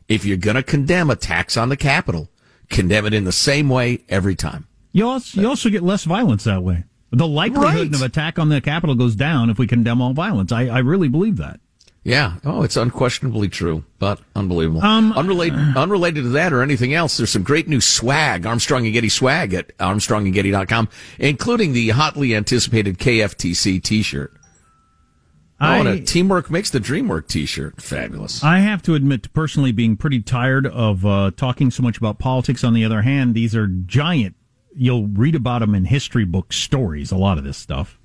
if 0.09 0.25
you're 0.25 0.37
going 0.37 0.57
to 0.57 0.63
condemn 0.63 1.11
attacks 1.11 1.57
on 1.57 1.69
the 1.69 1.77
Capitol, 1.77 2.29
condemn 2.69 3.07
it 3.07 3.15
in 3.15 3.25
the 3.25 3.33
same 3.33 3.69
way 3.69 4.05
every 4.09 4.35
time. 4.35 4.67
You 4.93 5.09
also, 5.09 5.41
you 5.41 5.49
also 5.49 5.71
get 5.71 5.83
less 5.83 6.05
violence 6.05 6.45
that 6.45 6.63
way. 6.63 6.85
The 7.11 7.27
likelihood 7.29 7.89
Right. 7.93 7.95
of 7.95 8.03
attack 8.03 8.39
on 8.39 8.49
the 8.49 8.61
Capitol 8.61 8.95
goes 8.95 9.15
down 9.17 9.51
if 9.51 9.59
we 9.59 9.67
condemn 9.67 10.01
all 10.01 10.13
violence. 10.13 10.51
I, 10.53 10.67
I 10.67 10.79
really 10.79 11.09
believe 11.09 11.37
that. 11.39 11.61
Yeah. 12.05 12.37
Oh, 12.45 12.63
it's 12.63 12.77
unquestionably 12.77 13.49
true, 13.49 13.85
but 14.01 14.21
unbelievable. 14.35 14.83
Um, 14.83 15.13
unrelated, 15.13 15.59
unrelated 15.77 16.25
to 16.25 16.31
that 16.31 16.53
or 16.53 16.61
anything 16.63 16.93
else, 16.95 17.17
there's 17.17 17.31
some 17.31 17.45
great 17.45 17.69
new 17.69 17.81
swag, 17.81 18.45
Armstrong 18.45 18.85
and 18.87 18.93
Getty 18.93 19.09
swag 19.09 19.55
at 19.55 19.77
armstrongandgetty.com, 19.79 20.89
including 21.21 21.73
the 21.73 21.91
hotly 21.91 22.35
anticipated 22.35 22.99
KFTC 22.99 23.81
t-shirt. 23.83 24.33
Oh, 25.61 25.67
and 25.67 25.89
I- 25.89 25.93
a 25.93 26.01
Teamwork 26.01 26.51
Makes 26.51 26.71
the 26.71 26.81
Dream 26.81 27.07
Work 27.07 27.29
t-shirt. 27.29 27.81
Fabulous. 27.81 28.43
I 28.43 28.59
have 28.59 28.83
to 28.83 28.97
admit 28.97 29.23
to 29.23 29.31
personally 29.31 29.71
being 29.71 29.97
pretty 29.97 30.21
tired 30.21 30.67
of 30.67 31.07
uh, 31.07 31.31
talking 31.37 31.71
so 31.71 31.85
much 31.85 31.99
about 31.99 32.19
politics. 32.19 32.65
On 32.65 32.75
the 32.75 32.85
other 32.85 33.03
hand, 33.03 33.35
these 33.37 33.55
are 33.55 33.69
giant. 33.69 34.35
You'll 34.75 35.07
read 35.07 35.37
about 35.37 35.61
them 35.61 35.75
in 35.77 35.85
history 35.85 36.25
book 36.25 36.53
stories. 36.53 37.13
A 37.13 37.17
lot 37.17 37.39
of 37.39 37.45
this 37.45 37.59
stuff. 37.59 37.97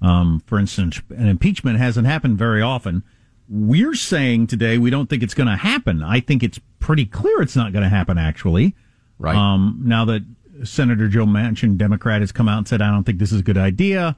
Um, 0.00 0.42
for 0.46 0.58
instance, 0.58 1.02
an 1.10 1.28
impeachment 1.28 1.78
hasn't 1.78 2.06
happened 2.06 2.38
very 2.38 2.62
often. 2.62 3.02
We're 3.48 3.94
saying 3.94 4.46
today 4.46 4.78
we 4.78 4.90
don't 4.90 5.08
think 5.08 5.22
it's 5.22 5.34
going 5.34 5.48
to 5.48 5.56
happen. 5.56 6.02
I 6.02 6.20
think 6.20 6.42
it's 6.42 6.58
pretty 6.80 7.06
clear 7.06 7.42
it's 7.42 7.56
not 7.56 7.72
going 7.72 7.82
to 7.82 7.88
happen. 7.88 8.18
Actually, 8.18 8.74
Right. 9.18 9.36
Um, 9.36 9.80
now 9.84 10.04
that 10.06 10.24
Senator 10.64 11.08
Joe 11.08 11.24
Manchin, 11.24 11.76
Democrat, 11.76 12.20
has 12.20 12.32
come 12.32 12.48
out 12.48 12.58
and 12.58 12.68
said, 12.68 12.82
I 12.82 12.90
don't 12.90 13.04
think 13.04 13.18
this 13.18 13.32
is 13.32 13.40
a 13.40 13.42
good 13.42 13.58
idea. 13.58 14.16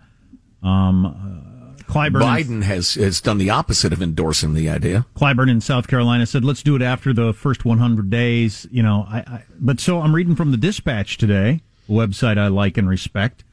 Um, 0.62 1.06
uh, 1.06 1.82
Clyburn 1.84 2.22
Biden 2.22 2.62
has, 2.64 2.94
has 2.94 3.20
done 3.20 3.38
the 3.38 3.50
opposite 3.50 3.92
of 3.92 4.02
endorsing 4.02 4.54
the 4.54 4.68
idea. 4.68 5.06
Clyburn 5.14 5.48
in 5.48 5.60
South 5.60 5.86
Carolina 5.86 6.26
said, 6.26 6.44
let's 6.44 6.62
do 6.62 6.74
it 6.74 6.82
after 6.82 7.12
the 7.12 7.32
first 7.32 7.64
100 7.64 8.10
days. 8.10 8.66
You 8.70 8.82
know, 8.82 9.06
I, 9.08 9.18
I 9.18 9.44
but 9.58 9.78
so 9.78 10.00
I'm 10.00 10.14
reading 10.14 10.34
from 10.34 10.50
the 10.50 10.56
Dispatch 10.56 11.18
today, 11.18 11.60
a 11.88 11.92
website 11.92 12.38
I 12.38 12.48
like 12.48 12.76
and 12.76 12.88
respect, 12.88 13.44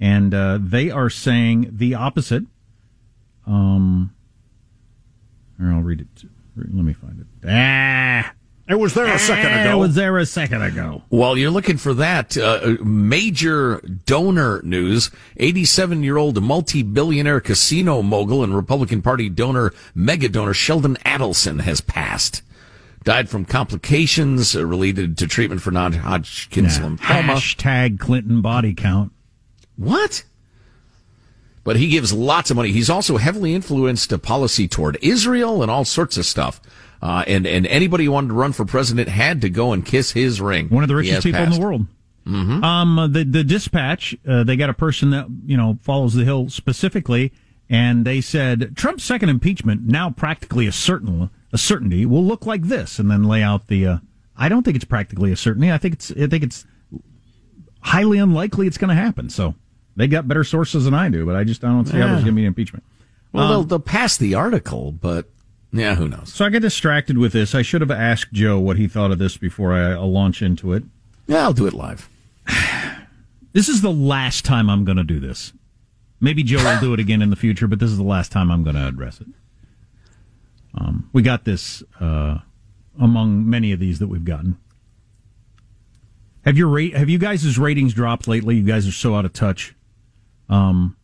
and 0.00 0.34
uh, 0.34 0.58
they 0.60 0.90
are 0.90 1.10
saying 1.10 1.70
the 1.72 1.94
opposite. 1.94 2.44
Um, 3.46 4.15
or 5.60 5.72
I'll 5.72 5.82
read 5.82 6.00
it. 6.00 6.28
Let 6.56 6.84
me 6.84 6.92
find 6.92 7.20
it. 7.20 7.48
Ah, 7.48 8.32
it 8.68 8.76
was 8.76 8.94
there 8.94 9.06
a 9.06 9.18
second 9.18 9.52
ah, 9.52 9.60
ago. 9.60 9.72
It 9.76 9.80
was 9.80 9.94
there 9.94 10.18
a 10.18 10.26
second 10.26 10.62
ago. 10.62 11.02
While 11.08 11.36
you're 11.36 11.50
looking 11.50 11.76
for 11.76 11.94
that, 11.94 12.36
uh, 12.36 12.76
major 12.82 13.80
donor 14.06 14.60
news. 14.62 15.10
87 15.36 16.02
year 16.02 16.16
old 16.16 16.42
multi 16.42 16.82
billionaire 16.82 17.40
casino 17.40 18.02
mogul 18.02 18.42
and 18.42 18.56
Republican 18.56 19.02
Party 19.02 19.28
donor, 19.28 19.72
mega 19.94 20.28
donor 20.28 20.54
Sheldon 20.54 20.96
Adelson 21.04 21.60
has 21.60 21.80
passed. 21.80 22.42
Died 23.04 23.28
from 23.28 23.44
complications 23.44 24.56
uh, 24.56 24.66
related 24.66 25.16
to 25.18 25.28
treatment 25.28 25.60
for 25.60 25.70
non 25.70 25.92
Hodgkin's 25.92 26.78
Yeah. 26.78 26.86
lymphoma. 26.86 27.36
Hashtag 27.36 28.00
Clinton 28.00 28.40
body 28.40 28.74
count. 28.74 29.12
What? 29.76 30.24
But 31.66 31.76
he 31.76 31.88
gives 31.88 32.12
lots 32.12 32.52
of 32.52 32.56
money. 32.56 32.70
He's 32.70 32.88
also 32.88 33.16
heavily 33.16 33.52
influenced 33.52 34.12
a 34.12 34.18
policy 34.18 34.68
toward 34.68 34.98
Israel 35.02 35.62
and 35.62 35.70
all 35.70 35.84
sorts 35.84 36.16
of 36.16 36.24
stuff. 36.24 36.60
Uh, 37.02 37.24
and, 37.26 37.44
and 37.44 37.66
anybody 37.66 38.04
who 38.04 38.12
wanted 38.12 38.28
to 38.28 38.34
run 38.34 38.52
for 38.52 38.64
president 38.64 39.08
had 39.08 39.40
to 39.40 39.50
go 39.50 39.72
and 39.72 39.84
kiss 39.84 40.12
his 40.12 40.40
ring. 40.40 40.68
One 40.68 40.84
of 40.84 40.88
the 40.88 40.94
richest 40.94 41.24
people 41.24 41.42
in 41.42 41.50
the 41.50 41.60
world. 41.60 41.86
Mm-hmm. 42.24 42.62
Um, 42.62 43.12
the 43.12 43.24
the 43.24 43.42
dispatch, 43.42 44.16
uh, 44.28 44.44
they 44.44 44.56
got 44.56 44.70
a 44.70 44.74
person 44.74 45.10
that 45.10 45.26
you 45.44 45.56
know 45.56 45.78
follows 45.82 46.14
the 46.14 46.24
hill 46.24 46.48
specifically, 46.48 47.32
and 47.68 48.04
they 48.04 48.20
said 48.20 48.76
Trump's 48.76 49.04
second 49.04 49.28
impeachment 49.28 49.82
now 49.82 50.10
practically 50.10 50.66
a 50.66 50.72
certain 50.72 51.30
a 51.52 51.58
certainty 51.58 52.06
will 52.06 52.24
look 52.24 52.46
like 52.46 52.62
this, 52.62 52.98
and 52.98 53.10
then 53.10 53.24
lay 53.24 53.42
out 53.42 53.66
the. 53.66 53.86
Uh, 53.86 53.98
I 54.36 54.48
don't 54.48 54.62
think 54.64 54.76
it's 54.76 54.84
practically 54.84 55.32
a 55.32 55.36
certainty. 55.36 55.70
I 55.70 55.78
think 55.78 55.94
it's 55.94 56.10
I 56.12 56.26
think 56.26 56.42
it's 56.42 56.64
highly 57.80 58.18
unlikely 58.18 58.66
it's 58.66 58.78
going 58.78 58.88
to 58.88 59.00
happen. 59.00 59.30
So 59.30 59.54
they 59.96 60.06
got 60.06 60.28
better 60.28 60.44
sources 60.44 60.84
than 60.84 60.94
I 60.94 61.08
do, 61.08 61.24
but 61.26 61.34
I 61.36 61.44
just 61.44 61.64
I 61.64 61.68
don't 61.68 61.86
see 61.86 61.92
how 61.94 61.98
Yeah. 62.00 62.06
there's 62.12 62.22
going 62.24 62.34
to 62.34 62.36
be 62.36 62.42
an 62.42 62.48
impeachment. 62.48 62.84
Well, 63.32 63.44
Um, 63.44 63.50
they'll, 63.50 63.62
they'll 63.64 63.78
pass 63.80 64.16
the 64.16 64.34
article, 64.34 64.92
but 64.92 65.28
yeah, 65.72 65.94
who 65.96 66.08
knows? 66.08 66.32
so 66.32 66.44
I 66.44 66.50
get 66.50 66.60
distracted 66.62 67.18
with 67.18 67.32
this. 67.32 67.54
I 67.54 67.62
should 67.62 67.80
have 67.80 67.90
asked 67.90 68.32
Joe 68.32 68.58
what 68.58 68.76
he 68.76 68.86
thought 68.88 69.10
of 69.10 69.18
this 69.18 69.36
before 69.36 69.72
I 69.72 69.92
uh, 69.94 70.02
launch 70.02 70.42
into 70.42 70.72
it. 70.72 70.84
Yeah, 71.26 71.42
I'll 71.42 71.52
do 71.52 71.66
it 71.66 71.72
live. 71.74 72.08
This 73.52 73.70
is 73.70 73.80
the 73.80 73.90
last 73.90 74.44
time 74.44 74.68
I'm 74.68 74.84
going 74.84 74.98
to 74.98 75.02
do 75.04 75.18
this. 75.18 75.54
Maybe 76.20 76.42
Joe 76.42 76.62
will 76.62 76.78
do 76.78 76.92
it 76.92 77.00
again 77.00 77.22
in 77.22 77.30
the 77.30 77.36
future, 77.36 77.66
but 77.66 77.78
this 77.78 77.88
is 77.90 77.96
the 77.96 78.02
last 78.02 78.30
time 78.30 78.50
I'm 78.50 78.62
going 78.62 78.76
to 78.76 78.86
address 78.86 79.18
it. 79.18 79.28
Um, 80.74 81.08
we 81.14 81.22
got 81.22 81.44
this 81.46 81.82
uh, 81.98 82.40
among 83.00 83.48
many 83.48 83.72
of 83.72 83.80
these 83.80 83.98
that 84.00 84.08
we've 84.08 84.26
gotten. 84.26 84.58
Have 86.44 86.58
your 86.58 86.68
rate? 86.68 86.94
Have 86.96 87.08
you 87.08 87.18
guys' 87.18 87.58
ratings 87.58 87.94
dropped 87.94 88.28
lately? 88.28 88.56
You 88.56 88.62
guys 88.62 88.86
are 88.86 88.92
so 88.92 89.14
out 89.14 89.24
of 89.24 89.32
touch. 89.32 89.74
Um, 90.48 90.96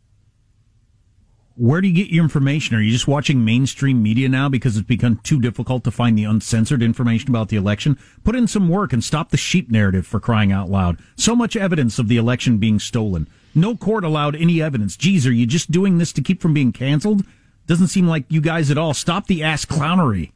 where 1.55 1.81
do 1.81 1.89
you 1.89 1.95
get 1.95 2.11
your 2.11 2.25
information? 2.25 2.77
Are 2.77 2.81
you 2.81 2.91
just 2.91 3.07
watching 3.07 3.45
mainstream 3.45 4.03
media 4.03 4.29
now 4.29 4.49
because 4.49 4.77
it's 4.77 4.87
become 4.87 5.21
too 5.23 5.41
difficult 5.41 5.85
to 5.85 5.91
find 5.91 6.17
the 6.17 6.25
uncensored 6.25 6.83
information 6.83 7.29
about 7.29 7.49
the 7.49 7.57
election? 7.57 7.99
Put 8.25 8.37
in 8.37 8.49
some 8.49 8.69
work 8.69 8.93
and 8.93 9.05
stop 9.05 9.31
the 9.31 9.37
sheep 9.37 9.71
narrative 9.71 10.07
for 10.07 10.19
crying 10.19 10.51
out 10.51 10.71
loud. 10.71 10.99
So 11.17 11.37
much 11.37 11.55
evidence 11.55 11.99
of 11.99 12.09
the 12.09 12.17
election 12.17 12.59
being 12.59 12.79
stolen. 12.79 13.29
No 13.55 13.77
court 13.77 14.03
allowed 14.05 14.35
any 14.35 14.63
evidence. 14.63 14.97
Geez, 14.97 15.27
are 15.27 15.33
you 15.33 15.47
just 15.47 15.71
doing 15.71 15.99
this 15.99 16.13
to 16.15 16.23
keep 16.23 16.41
from 16.41 16.55
being 16.55 16.73
canceled? 16.73 17.25
Doesn't 17.67 17.89
seem 17.89 18.07
like 18.07 18.25
you 18.29 18.41
guys 18.41 18.71
at 18.71 18.79
all. 18.79 18.95
Stop 18.95 19.27
the 19.27 19.43
ass 19.43 19.65
clownery. 19.65 20.33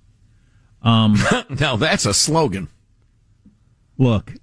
Um, 0.82 1.18
now 1.48 1.76
that's 1.76 2.04
a 2.04 2.12
slogan. 2.12 2.68
Look, 3.98 4.34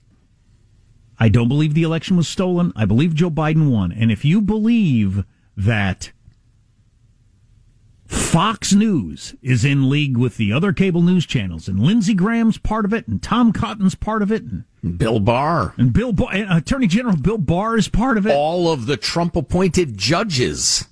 I 1.24 1.30
don't 1.30 1.48
believe 1.48 1.74
the 1.74 1.84
election 1.84 2.18
was 2.18 2.28
stolen. 2.28 2.74
I 2.76 2.84
believe 2.84 3.16
Joe 3.16 3.30
Biden 3.30 3.72
won. 3.72 3.94
And 3.94 4.12
if 4.12 4.26
you 4.26 4.42
believe 4.42 5.24
that 5.56 6.12
Fox 8.08 8.74
News 8.74 9.34
is 9.42 9.64
in 9.64 9.90
league 9.90 10.18
with 10.18 10.36
the 10.36 10.52
other 10.52 10.74
cable 10.74 11.02
news 11.02 11.26
channels, 11.26 11.70
and 11.70 11.80
Lindsey 11.80 12.14
Graham's 12.14 12.58
part 12.58 12.84
of 12.84 12.94
it, 12.94 13.08
and 13.08 13.24
Tom 13.24 13.54
Cotton's 13.54 13.96
part 13.96 14.22
of 14.22 14.34
it, 14.34 14.44
and 14.44 14.66
Bill 14.98 15.22
Barr, 15.22 15.74
and 15.78 15.94
Bill 15.94 16.12
Barr, 16.12 16.34
and 16.34 16.52
Attorney 16.52 16.88
General 16.88 17.16
Bill 17.16 17.38
Barr 17.38 17.78
is 17.78 17.88
part 17.88 18.18
of 18.18 18.28
it. 18.28 18.34
All 18.34 18.70
of 18.70 18.86
the 18.86 18.98
Trump 18.98 19.38
appointed 19.38 19.98
judges 19.98 20.90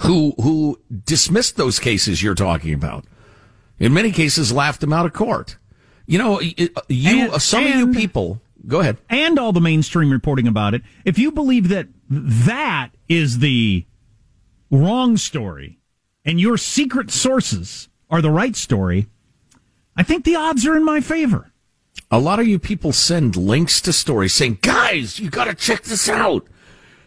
who 0.00 0.34
who 0.42 0.78
dismissed 1.06 1.56
those 1.56 1.78
cases 1.78 2.22
you're 2.22 2.34
talking 2.34 2.74
about. 2.74 3.06
In 3.78 3.94
many 3.94 4.12
cases, 4.12 4.52
laughed 4.52 4.82
them 4.82 4.92
out 4.92 5.06
of 5.06 5.14
court. 5.14 5.56
You 6.06 6.18
know, 6.18 6.40
you 6.42 6.68
And- 6.90 7.40
some 7.40 7.64
of 7.64 7.74
you 7.74 7.90
people. 7.94 8.42
Go 8.66 8.80
ahead. 8.80 8.98
and 9.08 9.38
all 9.38 9.52
the 9.52 9.60
mainstream 9.60 10.10
reporting 10.10 10.46
about 10.46 10.74
it. 10.74 10.82
If 11.04 11.18
you 11.18 11.32
believe 11.32 11.68
that 11.68 11.88
that 12.08 12.90
is 13.08 13.40
the 13.40 13.86
wrong 14.70 15.16
story 15.16 15.80
and 16.24 16.40
your 16.40 16.56
secret 16.56 17.10
sources 17.10 17.88
are 18.08 18.22
the 18.22 18.30
right 18.30 18.54
story, 18.54 19.08
I 19.96 20.02
think 20.02 20.24
the 20.24 20.36
odds 20.36 20.66
are 20.66 20.76
in 20.76 20.84
my 20.84 21.00
favor. 21.00 21.52
A 22.10 22.18
lot 22.18 22.40
of 22.40 22.46
you 22.46 22.58
people 22.58 22.92
send 22.92 23.36
links 23.36 23.80
to 23.82 23.92
stories 23.92 24.34
saying, 24.34 24.58
guys, 24.62 25.18
you 25.18 25.30
got 25.30 25.44
to 25.44 25.54
check 25.54 25.82
this 25.82 26.08
out. 26.08 26.46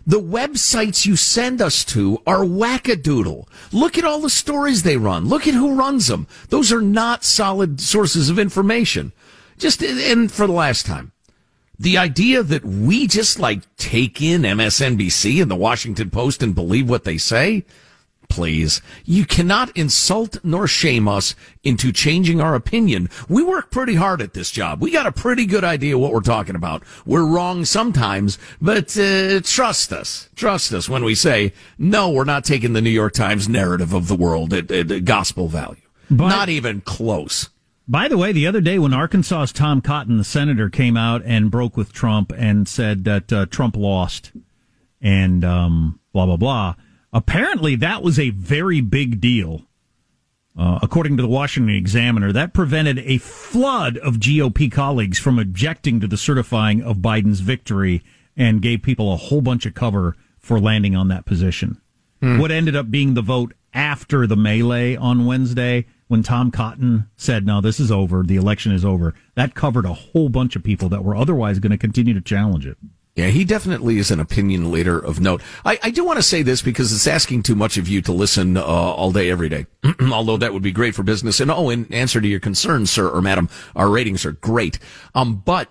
The 0.07 0.19
websites 0.21 1.05
you 1.07 1.15
send 1.15 1.61
us 1.61 1.83
to 1.85 2.21
are 2.27 2.43
wackadoodle. 2.43 3.47
Look 3.71 3.97
at 3.97 4.05
all 4.05 4.19
the 4.19 4.29
stories 4.29 4.83
they 4.83 4.97
run. 4.97 5.27
Look 5.27 5.47
at 5.47 5.55
who 5.55 5.73
runs 5.75 6.07
them. 6.07 6.27
Those 6.49 6.71
are 6.71 6.81
not 6.81 7.23
solid 7.23 7.81
sources 7.81 8.29
of 8.29 8.37
information. 8.37 9.13
Just, 9.57 9.81
and 9.81 10.31
for 10.31 10.45
the 10.45 10.53
last 10.53 10.85
time, 10.85 11.11
the 11.79 11.97
idea 11.97 12.43
that 12.43 12.65
we 12.65 13.07
just 13.07 13.39
like 13.39 13.63
take 13.77 14.21
in 14.21 14.43
MSNBC 14.43 15.41
and 15.41 15.51
the 15.51 15.55
Washington 15.55 16.09
Post 16.09 16.41
and 16.41 16.55
believe 16.55 16.89
what 16.89 17.03
they 17.03 17.17
say, 17.17 17.65
please. 18.29 18.81
You 19.03 19.25
cannot 19.25 19.75
insult 19.77 20.37
nor 20.43 20.67
shame 20.67 21.07
us 21.07 21.35
into 21.63 21.91
changing 21.91 22.41
our 22.41 22.55
opinion. 22.55 23.09
We 23.29 23.43
work 23.43 23.71
pretty 23.71 23.95
hard 23.95 24.21
at 24.21 24.33
this 24.33 24.51
job. 24.51 24.81
We 24.81 24.91
got 24.91 25.05
a 25.05 25.11
pretty 25.11 25.45
good 25.45 25.63
idea 25.63 25.97
what 25.97 26.11
we're 26.13 26.21
talking 26.21 26.55
about. 26.55 26.83
We're 27.05 27.25
wrong 27.25 27.65
sometimes, 27.65 28.37
but 28.61 28.97
uh, 28.97 29.41
trust 29.41 29.93
us. 29.93 30.29
Trust 30.35 30.73
us 30.73 30.89
when 30.89 31.03
we 31.03 31.15
say, 31.15 31.53
no, 31.77 32.09
we're 32.09 32.23
not 32.23 32.45
taking 32.45 32.73
the 32.73 32.81
New 32.81 32.89
York 32.89 33.13
Times 33.13 33.47
narrative 33.47 33.93
of 33.93 34.07
the 34.07 34.15
world 34.15 34.53
at, 34.53 34.71
at 34.71 35.05
gospel 35.05 35.47
value. 35.47 35.81
not 36.09 36.49
even 36.49 36.81
close. 36.81 37.49
By 37.87 38.07
the 38.07 38.17
way, 38.17 38.31
the 38.31 38.47
other 38.47 38.61
day 38.61 38.79
when 38.79 38.93
Arkansas's 38.93 39.51
Tom 39.51 39.79
Cotton, 39.79 40.17
the 40.17 40.23
senator, 40.23 40.69
came 40.69 40.97
out 40.97 41.21
and 41.23 41.51
broke 41.51 41.77
with 41.77 41.93
Trump 41.93 42.33
and 42.35 42.67
said 42.67 43.03
that 43.03 43.31
uh, 43.31 43.45
Trump 43.45 43.77
lost 43.77 44.31
and 45.01 45.45
um, 45.45 45.99
blah, 46.11 46.25
blah, 46.25 46.37
blah, 46.37 46.75
apparently 47.13 47.75
that 47.75 48.01
was 48.01 48.17
a 48.17 48.31
very 48.31 48.81
big 48.81 49.21
deal. 49.21 49.61
Uh, 50.57 50.79
according 50.81 51.17
to 51.17 51.21
the 51.21 51.29
Washington 51.29 51.75
Examiner, 51.75 52.31
that 52.31 52.53
prevented 52.53 52.99
a 52.99 53.17
flood 53.17 53.97
of 53.97 54.15
GOP 54.15 54.71
colleagues 54.71 55.19
from 55.19 55.37
objecting 55.37 55.99
to 55.99 56.07
the 56.07 56.15
certifying 56.17 56.81
of 56.81 56.97
Biden's 56.97 57.41
victory 57.41 58.01
and 58.37 58.61
gave 58.61 58.81
people 58.81 59.11
a 59.11 59.17
whole 59.17 59.41
bunch 59.41 59.65
of 59.65 59.73
cover 59.73 60.15
for 60.39 60.59
landing 60.59 60.95
on 60.95 61.09
that 61.09 61.25
position. 61.25 61.81
What 62.39 62.51
ended 62.51 62.75
up 62.75 62.89
being 62.89 63.13
the 63.13 63.21
vote 63.21 63.53
after 63.73 64.25
the 64.25 64.37
melee 64.37 64.95
on 64.95 65.25
Wednesday, 65.25 65.85
when 66.07 66.23
Tom 66.23 66.51
Cotton 66.51 67.09
said, 67.17 67.45
no, 67.45 67.61
this 67.61 67.79
is 67.79 67.91
over, 67.91 68.23
the 68.23 68.35
election 68.35 68.71
is 68.71 68.85
over, 68.85 69.15
that 69.35 69.55
covered 69.55 69.85
a 69.85 69.93
whole 69.93 70.29
bunch 70.29 70.55
of 70.55 70.63
people 70.63 70.89
that 70.89 71.03
were 71.03 71.15
otherwise 71.15 71.59
going 71.59 71.71
to 71.71 71.77
continue 71.77 72.13
to 72.13 72.21
challenge 72.21 72.65
it. 72.65 72.77
Yeah, 73.15 73.27
he 73.27 73.45
definitely 73.45 73.97
is 73.97 74.11
an 74.11 74.19
opinion 74.19 74.71
leader 74.71 74.99
of 74.99 75.21
note. 75.21 75.41
I, 75.63 75.79
I 75.81 75.89
do 75.89 76.03
want 76.03 76.17
to 76.17 76.23
say 76.23 76.41
this 76.41 76.61
because 76.61 76.91
it's 76.91 77.07
asking 77.07 77.43
too 77.43 77.55
much 77.55 77.77
of 77.77 77.87
you 77.87 78.01
to 78.01 78.11
listen 78.11 78.57
uh, 78.57 78.61
all 78.61 79.13
day, 79.13 79.29
every 79.31 79.47
day. 79.47 79.67
Although 80.11 80.35
that 80.37 80.51
would 80.51 80.61
be 80.61 80.73
great 80.73 80.95
for 80.95 81.03
business. 81.03 81.39
And 81.39 81.49
oh, 81.49 81.69
in 81.69 81.91
answer 81.93 82.19
to 82.19 82.27
your 82.27 82.41
concerns, 82.41 82.91
sir 82.91 83.07
or 83.07 83.21
madam, 83.21 83.49
our 83.73 83.89
ratings 83.89 84.25
are 84.25 84.33
great. 84.33 84.79
Um, 85.15 85.41
but 85.45 85.69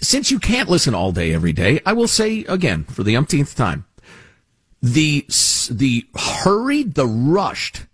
since 0.00 0.30
you 0.30 0.38
can't 0.38 0.70
listen 0.70 0.94
all 0.94 1.12
day, 1.12 1.34
every 1.34 1.52
day, 1.52 1.80
I 1.84 1.92
will 1.92 2.08
say 2.08 2.44
again 2.44 2.84
for 2.84 3.02
the 3.02 3.14
umpteenth 3.14 3.54
time, 3.54 3.84
the 4.82 5.26
the 5.70 6.06
hurried, 6.16 6.94
the 6.94 7.06
rushed 7.06 7.84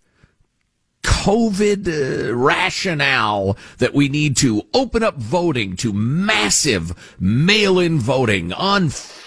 COVID 1.06 1.86
uh, 2.28 2.34
rationale 2.34 3.56
that 3.78 3.94
we 3.94 4.08
need 4.08 4.36
to 4.38 4.62
open 4.74 5.02
up 5.02 5.16
voting 5.16 5.76
to 5.76 5.92
massive 5.92 7.16
mail-in 7.20 7.98
voting, 7.98 8.50
unf- 8.50 9.22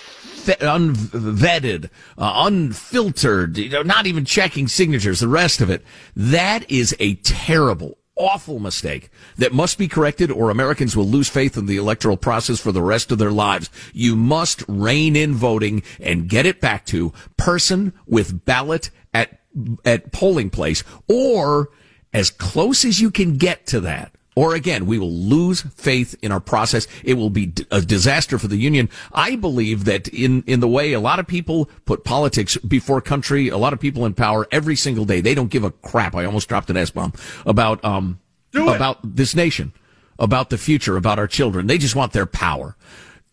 unvetted, 0.45 1.89
uh, 2.17 2.43
unfiltered, 2.45 3.57
you 3.57 3.69
know, 3.69 3.81
not 3.81 4.07
even 4.07 4.25
checking 4.25 4.67
signatures, 4.67 5.21
the 5.21 5.27
rest 5.27 5.61
of 5.61 5.69
it. 5.69 5.83
That 6.15 6.69
is 6.69 6.95
a 6.99 7.15
terrible, 7.15 7.97
awful 8.15 8.59
mistake 8.59 9.09
that 9.37 9.53
must 9.53 9.77
be 9.77 9.87
corrected 9.87 10.29
or 10.29 10.49
Americans 10.49 10.95
will 10.95 11.07
lose 11.07 11.29
faith 11.29 11.57
in 11.57 11.65
the 11.65 11.77
electoral 11.77 12.17
process 12.17 12.59
for 12.59 12.71
the 12.71 12.83
rest 12.83 13.11
of 13.11 13.17
their 13.17 13.31
lives. 13.31 13.69
You 13.93 14.15
must 14.15 14.63
rein 14.67 15.15
in 15.15 15.33
voting 15.33 15.83
and 15.99 16.29
get 16.29 16.45
it 16.45 16.59
back 16.59 16.85
to 16.87 17.13
person 17.37 17.93
with 18.05 18.45
ballot 18.45 18.91
at, 19.13 19.39
at 19.85 20.11
polling 20.11 20.49
place 20.49 20.83
or 21.07 21.69
as 22.13 22.31
close 22.31 22.85
as 22.85 22.99
you 22.99 23.11
can 23.11 23.37
get 23.37 23.65
to 23.67 23.79
that. 23.81 24.11
Or 24.35 24.55
again, 24.55 24.85
we 24.85 24.97
will 24.97 25.11
lose 25.11 25.61
faith 25.61 26.15
in 26.21 26.31
our 26.31 26.39
process. 26.39 26.87
It 27.03 27.15
will 27.15 27.29
be 27.29 27.51
a 27.71 27.81
disaster 27.81 28.39
for 28.39 28.47
the 28.47 28.55
union. 28.55 28.89
I 29.11 29.35
believe 29.35 29.83
that 29.83 30.07
in, 30.07 30.43
in 30.47 30.61
the 30.61 30.67
way 30.67 30.93
a 30.93 30.99
lot 31.01 31.19
of 31.19 31.27
people 31.27 31.69
put 31.85 32.05
politics 32.05 32.55
before 32.57 33.01
country, 33.01 33.49
a 33.49 33.57
lot 33.57 33.73
of 33.73 33.81
people 33.81 34.05
in 34.05 34.13
power 34.13 34.47
every 34.49 34.77
single 34.77 35.03
day, 35.03 35.19
they 35.19 35.35
don't 35.35 35.49
give 35.49 35.65
a 35.65 35.71
crap. 35.71 36.15
I 36.15 36.23
almost 36.23 36.47
dropped 36.47 36.69
an 36.69 36.77
S 36.77 36.89
bomb 36.89 37.11
about, 37.45 37.83
um, 37.83 38.19
about 38.55 38.99
this 39.03 39.35
nation, 39.35 39.73
about 40.17 40.49
the 40.51 40.57
future, 40.57 40.95
about 40.95 41.19
our 41.19 41.27
children. 41.27 41.67
They 41.67 41.77
just 41.77 41.95
want 41.95 42.13
their 42.13 42.25
power. 42.25 42.77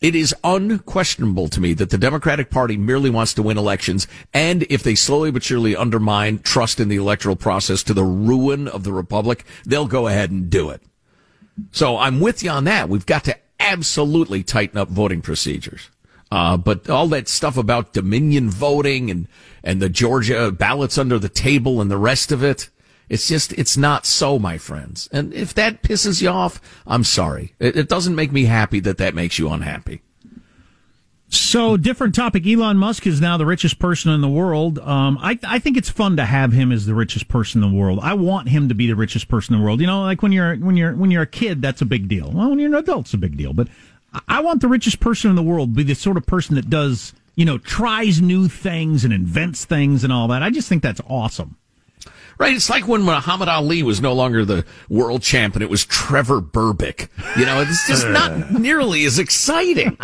It 0.00 0.14
is 0.14 0.35
unquestionable 0.44 1.48
to 1.48 1.61
me 1.61 1.72
that 1.74 1.88
the 1.88 1.96
Democratic 1.96 2.50
Party 2.50 2.76
merely 2.76 3.09
wants 3.09 3.32
to 3.35 3.42
win 3.42 3.56
elections, 3.56 4.06
and 4.35 4.64
if 4.68 4.82
they 4.82 4.94
slowly 4.94 5.30
but 5.30 5.42
surely 5.42 5.74
undermine 5.74 6.40
trust 6.40 6.80
in 6.80 6.88
the 6.88 6.96
electoral 6.96 7.37
process 7.37 7.82
to 7.85 7.94
the 7.94 8.04
ruin 8.04 8.68
of 8.68 8.85
the 8.85 8.92
republic, 8.92 9.44
they'll 9.64 9.87
go 9.87 10.06
ahead 10.06 10.30
and 10.30 10.50
do 10.50 10.68
it. 10.68 10.82
So 11.72 11.96
I'm 11.96 12.20
with 12.20 12.42
you 12.42 12.50
on 12.50 12.64
that. 12.64 12.90
We've 12.90 13.06
got 13.06 13.24
to 13.24 13.38
absolutely 13.59 14.42
tighten 14.42 14.76
up 14.78 14.88
voting 14.88 15.22
procedures. 15.22 15.90
Uh, 16.30 16.56
but 16.56 16.90
all 16.90 17.06
that 17.09 17.28
stuff 17.28 17.56
about 17.56 17.92
Dominion 17.92 18.50
voting 18.50 19.11
and, 19.11 19.28
and 19.62 19.80
the 19.80 19.88
Georgia 19.88 20.50
ballots 20.50 20.98
under 20.98 21.18
the 21.18 21.28
table 21.28 21.80
and 21.80 21.90
the 21.90 21.96
rest 21.96 22.32
of 22.32 22.42
it, 22.42 22.68
it's 23.08 23.28
just, 23.28 23.52
it's 23.52 23.76
not 23.76 24.06
so, 24.06 24.38
my 24.38 24.58
friends. 24.58 25.08
And 25.12 25.32
if 25.32 25.54
that 25.54 25.82
pisses 25.82 26.20
you 26.22 26.28
off, 26.28 26.60
I'm 26.86 27.04
sorry. 27.04 27.54
It, 27.58 27.76
it 27.76 27.88
doesn't 27.88 28.14
make 28.14 28.32
me 28.32 28.44
happy 28.44 28.80
that 28.80 28.98
that 28.98 29.14
makes 29.14 29.38
you 29.38 29.48
unhappy. 29.48 30.02
So, 31.28 31.76
different 31.76 32.14
topic. 32.14 32.46
Elon 32.46 32.76
Musk 32.76 33.04
is 33.04 33.20
now 33.20 33.36
the 33.36 33.46
richest 33.46 33.80
person 33.80 34.12
in 34.12 34.20
the 34.20 34.28
world. 34.28 34.78
Um, 34.78 35.18
I, 35.20 35.38
I 35.42 35.58
think 35.58 35.76
it's 35.76 35.90
fun 35.90 36.16
to 36.18 36.24
have 36.24 36.52
him 36.52 36.70
as 36.70 36.86
the 36.86 36.94
richest 36.94 37.26
person 37.26 37.64
in 37.64 37.72
the 37.72 37.76
world. 37.76 37.98
I 38.00 38.14
want 38.14 38.48
him 38.48 38.68
to 38.68 38.74
be 38.76 38.86
the 38.86 38.94
richest 38.94 39.26
person 39.26 39.54
in 39.54 39.60
the 39.60 39.64
world. 39.64 39.80
You 39.80 39.88
know, 39.88 40.02
like 40.02 40.22
when 40.22 40.30
you're 40.30 40.54
when 40.56 40.76
you're 40.76 40.94
when 40.94 41.10
you're 41.10 41.22
a 41.22 41.26
kid, 41.26 41.60
that's 41.60 41.82
a 41.82 41.84
big 41.84 42.06
deal. 42.06 42.30
Well, 42.30 42.50
when 42.50 42.60
you're 42.60 42.68
an 42.68 42.76
adult, 42.76 43.06
it's 43.06 43.14
a 43.14 43.18
big 43.18 43.36
deal. 43.36 43.52
But 43.52 43.66
I 44.28 44.40
want 44.40 44.60
the 44.60 44.68
richest 44.68 45.00
person 45.00 45.28
in 45.28 45.36
the 45.36 45.42
world 45.42 45.74
be 45.74 45.82
the 45.82 45.94
sort 45.94 46.16
of 46.16 46.26
person 46.26 46.54
that 46.54 46.70
does, 46.70 47.12
you 47.34 47.44
know, 47.44 47.58
tries 47.58 48.22
new 48.22 48.46
things 48.46 49.04
and 49.04 49.12
invents 49.12 49.64
things 49.64 50.04
and 50.04 50.12
all 50.12 50.28
that. 50.28 50.44
I 50.44 50.50
just 50.50 50.68
think 50.68 50.84
that's 50.84 51.00
awesome. 51.08 51.56
Right. 52.38 52.55
It's 52.55 52.70
like 52.70 52.87
when 52.87 53.03
Muhammad 53.03 53.49
Ali 53.49 53.83
was 53.83 54.01
no 54.01 54.12
longer 54.12 54.44
the 54.44 54.64
world 54.88 55.22
champ 55.22 55.55
and 55.55 55.62
it 55.62 55.70
was 55.70 55.85
Trevor 55.85 56.40
Berbick. 56.40 57.09
You 57.38 57.46
know, 57.46 57.61
it's 57.61 57.87
just 57.87 58.07
not 58.09 58.53
nearly 58.53 59.05
as 59.05 59.18
exciting. 59.18 59.96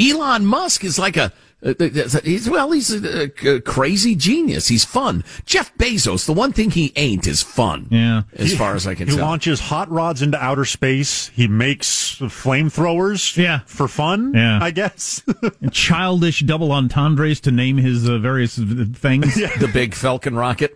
Elon 0.00 0.46
Musk 0.46 0.84
is 0.84 0.98
like 0.98 1.16
a, 1.16 1.32
He's, 1.60 2.48
well, 2.48 2.70
he's 2.70 2.94
a, 2.94 3.32
a, 3.48 3.60
crazy 3.60 4.14
genius. 4.14 4.68
He's 4.68 4.84
fun. 4.84 5.24
Jeff 5.44 5.76
Bezos, 5.76 6.24
the 6.24 6.32
one 6.32 6.52
thing 6.52 6.70
he 6.70 6.92
ain't 6.94 7.26
is 7.26 7.42
fun. 7.42 7.88
Yeah. 7.90 8.22
As 8.34 8.56
far 8.56 8.76
as 8.76 8.86
I 8.86 8.94
can 8.94 9.08
he 9.08 9.14
tell. 9.14 9.24
He 9.24 9.28
launches 9.28 9.58
hot 9.58 9.90
rods 9.90 10.22
into 10.22 10.40
outer 10.40 10.64
space. 10.64 11.30
He 11.30 11.48
makes 11.48 12.14
flamethrowers. 12.20 13.36
Yeah. 13.36 13.60
For 13.66 13.88
fun. 13.88 14.34
Yeah. 14.34 14.60
I 14.62 14.70
guess. 14.70 15.20
childish 15.72 16.40
double 16.42 16.70
entendres 16.70 17.40
to 17.40 17.50
name 17.50 17.76
his 17.76 18.08
uh, 18.08 18.18
various 18.18 18.56
things. 18.56 19.36
Yeah. 19.38 19.56
The 19.58 19.68
big 19.68 19.94
Falcon 19.94 20.34
rocket. 20.34 20.72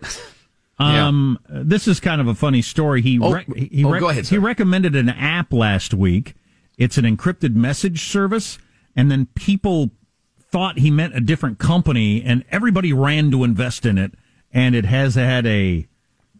Um, 0.79 1.39
yeah. 1.49 1.61
this 1.63 1.87
is 1.87 1.99
kind 1.99 2.19
of 2.19 2.27
a 2.27 2.35
funny 2.35 2.61
story. 2.61 3.01
He 3.01 3.19
oh, 3.19 3.33
re- 3.33 3.69
he, 3.71 3.85
oh, 3.85 3.99
go 3.99 4.09
ahead, 4.09 4.27
he 4.27 4.37
recommended 4.37 4.95
an 4.95 5.09
app 5.09 5.53
last 5.53 5.93
week. 5.93 6.35
It's 6.77 6.97
an 6.97 7.05
encrypted 7.05 7.55
message 7.55 8.05
service, 8.05 8.57
and 8.95 9.11
then 9.11 9.27
people 9.35 9.91
thought 10.39 10.79
he 10.79 10.89
meant 10.89 11.15
a 11.15 11.19
different 11.19 11.59
company, 11.59 12.23
and 12.23 12.43
everybody 12.49 12.91
ran 12.93 13.31
to 13.31 13.43
invest 13.43 13.85
in 13.85 13.97
it, 13.97 14.13
and 14.51 14.75
it 14.75 14.85
has 14.85 15.15
had 15.15 15.45
a 15.45 15.87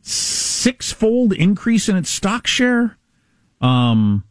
six-fold 0.02 1.34
increase 1.34 1.88
in 1.88 1.96
its 1.96 2.10
stock 2.10 2.48
share. 2.48 2.98
Um, 3.62 4.24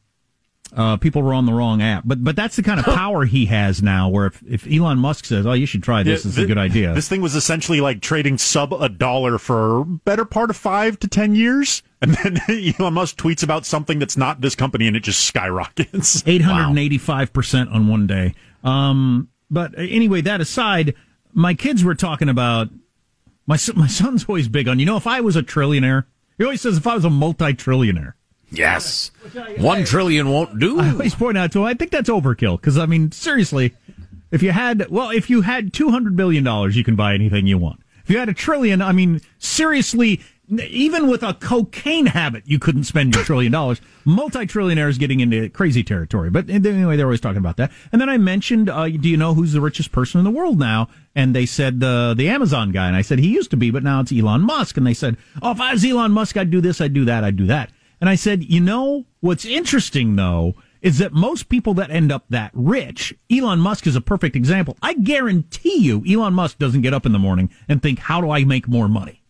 uh, 0.75 0.97
people 0.97 1.23
were 1.23 1.35
on 1.35 1.47
the 1.47 1.53
wrong 1.53 1.83
app. 1.83 2.05
But 2.07 2.25
but 2.25 2.37
that's 2.37 2.57
the 2.57 2.63
kind 2.63 2.81
of 2.81 2.87
power 2.87 3.25
he 3.25 3.47
has 3.47 3.83
now. 3.83 4.09
Where 4.09 4.27
if, 4.27 4.43
if 4.49 4.67
Elon 4.67 4.99
Musk 4.99 5.25
says, 5.25 5.47
"Oh, 5.47 5.53
you 5.53 5.67
should 5.67 5.83
try 5.83 6.03
this. 6.03 6.25
Yeah, 6.25 6.31
it's 6.31 6.39
a 6.39 6.47
good 6.47 6.59
idea." 6.59 6.95
This 6.95 7.09
thing 7.09 7.21
was 7.21 7.35
essentially 7.35 7.81
like 7.81 8.01
trading 8.01 8.39
sub 8.39 8.73
a 8.73 8.89
dollar 8.89 9.39
for 9.39 9.85
better 9.85 10.25
part 10.25 10.51
of 10.51 10.57
five 10.57 10.99
to 11.01 11.09
ten 11.09 11.35
years, 11.35 11.83
and 12.01 12.15
then 12.15 12.41
Elon 12.79 12.95
Musk 12.95 13.17
tweets 13.17 13.43
about 13.43 13.67
something 13.67 13.99
that's 13.99 14.17
not 14.17 14.41
this 14.41 14.55
company, 14.55 14.87
and 14.87 14.97
it 14.97 15.03
just 15.03 15.25
skyrockets. 15.27 16.23
Eight 16.27 16.43
hundred 16.43 16.69
and 16.69 16.79
eighty-five 16.79 17.33
percent 17.33 17.71
on 17.71 17.89
one 17.89 18.07
day. 18.07 18.35
Um, 18.65 19.29
but 19.51 19.79
anyway, 19.79 20.23
that 20.23 20.41
aside, 20.41 20.95
my 21.33 21.53
kids 21.55 21.85
were 21.85 21.95
talking 21.95 22.29
about 22.29 22.71
my 23.47 23.59
my 23.75 23.87
son's 23.87 24.25
always 24.25 24.49
big 24.49 24.69
on. 24.69 24.79
You 24.79 24.87
know, 24.87 24.97
if 24.97 25.07
I 25.07 25.21
was 25.21 25.37
a 25.37 25.43
trillionaire, 25.43 26.05
he 26.39 26.45
always 26.45 26.63
says 26.63 26.79
if 26.79 26.87
I 26.87 26.95
was 26.95 27.05
a 27.05 27.11
multi-trillionaire. 27.11 28.15
Yes. 28.53 29.11
One 29.59 29.85
trillion 29.85 30.29
won't 30.29 30.59
do. 30.59 30.79
I 30.79 30.91
always 30.91 31.15
point 31.15 31.38
out 31.38 31.53
to 31.53 31.65
I 31.65 31.75
think 31.75 31.91
that's 31.91 32.11
overkill. 32.11 32.61
Because, 32.61 32.77
I 32.79 32.87
mean, 32.87 33.11
seriously, 33.11 33.75
if 34.31 34.43
you 34.43 34.53
had, 34.53 34.88
well, 34.91 35.11
if 35.11 35.31
you 35.31 35.41
had 35.41 35.73
$200 35.73 36.15
billion, 36.17 36.45
you 36.73 36.85
can 36.85 36.95
buy 36.95 37.15
anything 37.15 37.47
you 37.47 37.59
want. 37.59 37.81
If 38.05 38.11
you 38.11 38.19
had 38.19 38.29
a 38.29 38.35
trillion, 38.35 38.83
I 38.83 38.93
mean, 38.93 39.21
seriously, 39.38 40.21
even 40.51 41.09
with 41.09 41.23
a 41.23 41.35
cocaine 41.35 42.07
habit, 42.07 42.43
you 42.47 42.59
couldn't 42.59 42.85
spend 42.85 43.15
your 43.15 43.25
trillion 43.25 43.53
dollars. 43.53 43.81
Multi-trillionaires 44.05 44.99
getting 44.99 45.21
into 45.21 45.49
crazy 45.49 45.83
territory. 45.83 46.29
But 46.29 46.51
anyway, 46.51 46.97
they're 46.97 47.07
always 47.07 47.21
talking 47.21 47.38
about 47.38 47.57
that. 47.57 47.71
And 47.93 48.01
then 48.01 48.11
I 48.11 48.19
mentioned, 48.19 48.69
uh, 48.69 48.88
do 48.88 49.09
you 49.09 49.17
know 49.17 49.35
who's 49.35 49.53
the 49.53 49.61
richest 49.61 49.93
person 49.93 50.19
in 50.19 50.25
the 50.25 50.31
world 50.31 50.59
now? 50.59 50.88
And 51.15 51.35
they 51.35 51.47
said 51.47 51.83
uh, 51.83 52.15
the 52.15 52.29
Amazon 52.29 52.73
guy. 52.73 52.88
And 52.88 52.97
I 52.97 53.03
said 53.03 53.19
he 53.19 53.29
used 53.29 53.51
to 53.53 53.57
be, 53.57 53.71
but 53.71 53.83
now 53.83 54.01
it's 54.01 54.12
Elon 54.12 54.43
Musk. 54.43 54.77
And 54.77 54.87
they 54.87 54.95
said, 54.95 55.17
oh, 55.41 55.53
if 55.53 55.61
I 55.61 55.73
was 55.73 55.85
Elon 55.85 56.12
Musk, 56.12 56.37
I'd 56.37 56.51
do 56.51 56.61
this, 56.61 56.81
I'd 56.81 56.93
do 56.93 57.05
that, 57.07 57.25
I'd 57.25 57.37
do 57.37 57.47
that. 57.47 57.71
And 58.03 58.11
I 58.11 58.17
said, 58.17 58.43
you 58.43 58.59
know, 58.59 59.07
what's 59.21 59.45
interesting 59.45 60.17
though 60.17 60.55
is 60.81 60.99
that 60.99 61.12
most 61.12 61.49
people 61.49 61.73
that 61.75 61.88
end 61.88 62.11
up 62.11 62.25
that 62.31 62.51
rich, 62.53 63.15
Elon 63.31 63.61
Musk 63.61 63.87
is 63.87 63.95
a 63.95 64.01
perfect 64.01 64.35
example. 64.35 64.77
I 64.83 64.95
guarantee 64.95 65.79
you, 65.79 66.05
Elon 66.05 66.35
Musk 66.35 66.59
doesn't 66.59 66.81
get 66.81 66.93
up 66.93 67.07
in 67.07 67.12
the 67.12 67.21
morning 67.21 67.49
and 67.69 67.81
think, 67.81 68.01
how 68.01 68.21
do 68.21 68.29
I 68.29 68.43
make 68.43 68.67
more 68.67 68.88
money? 68.88 69.23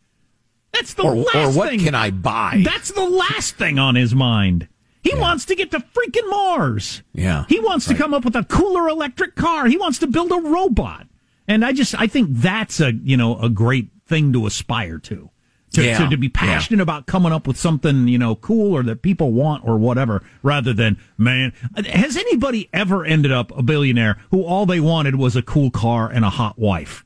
That's 0.72 0.94
the 0.94 1.02
or, 1.02 1.16
last 1.16 1.36
or 1.36 1.52
what 1.52 1.68
thing. 1.68 1.80
can 1.80 1.94
I 1.94 2.12
buy? 2.12 2.62
That's 2.64 2.90
the 2.92 3.04
last 3.04 3.56
thing 3.56 3.78
on 3.78 3.94
his 3.94 4.14
mind. 4.14 4.68
He 5.02 5.10
yeah. 5.12 5.20
wants 5.20 5.44
to 5.44 5.54
get 5.54 5.70
to 5.72 5.80
freaking 5.80 6.30
Mars. 6.30 7.02
Yeah. 7.12 7.44
He 7.50 7.60
wants 7.60 7.86
right. 7.86 7.94
to 7.94 8.02
come 8.02 8.14
up 8.14 8.24
with 8.24 8.36
a 8.36 8.44
cooler 8.44 8.88
electric 8.88 9.34
car. 9.34 9.66
He 9.66 9.76
wants 9.76 9.98
to 9.98 10.06
build 10.06 10.32
a 10.32 10.40
robot. 10.40 11.08
And 11.46 11.62
I 11.62 11.74
just, 11.74 11.94
I 12.00 12.06
think 12.06 12.28
that's 12.30 12.80
a, 12.80 12.94
you 12.94 13.18
know, 13.18 13.38
a 13.38 13.50
great 13.50 13.90
thing 14.06 14.32
to 14.32 14.46
aspire 14.46 14.96
to 15.00 15.28
to, 15.72 15.84
yeah. 15.84 15.98
to, 15.98 16.08
to, 16.08 16.16
be 16.16 16.28
passionate 16.28 16.78
yeah. 16.78 16.82
about 16.82 17.06
coming 17.06 17.32
up 17.32 17.46
with 17.46 17.56
something, 17.56 18.08
you 18.08 18.18
know, 18.18 18.34
cool 18.34 18.74
or 18.74 18.82
that 18.84 19.02
people 19.02 19.32
want 19.32 19.64
or 19.66 19.78
whatever, 19.78 20.22
rather 20.42 20.72
than, 20.72 20.98
man, 21.16 21.52
has 21.86 22.16
anybody 22.16 22.68
ever 22.72 23.04
ended 23.04 23.32
up 23.32 23.56
a 23.56 23.62
billionaire 23.62 24.18
who 24.30 24.44
all 24.44 24.66
they 24.66 24.80
wanted 24.80 25.16
was 25.16 25.36
a 25.36 25.42
cool 25.42 25.70
car 25.70 26.10
and 26.10 26.24
a 26.24 26.30
hot 26.30 26.58
wife? 26.58 27.04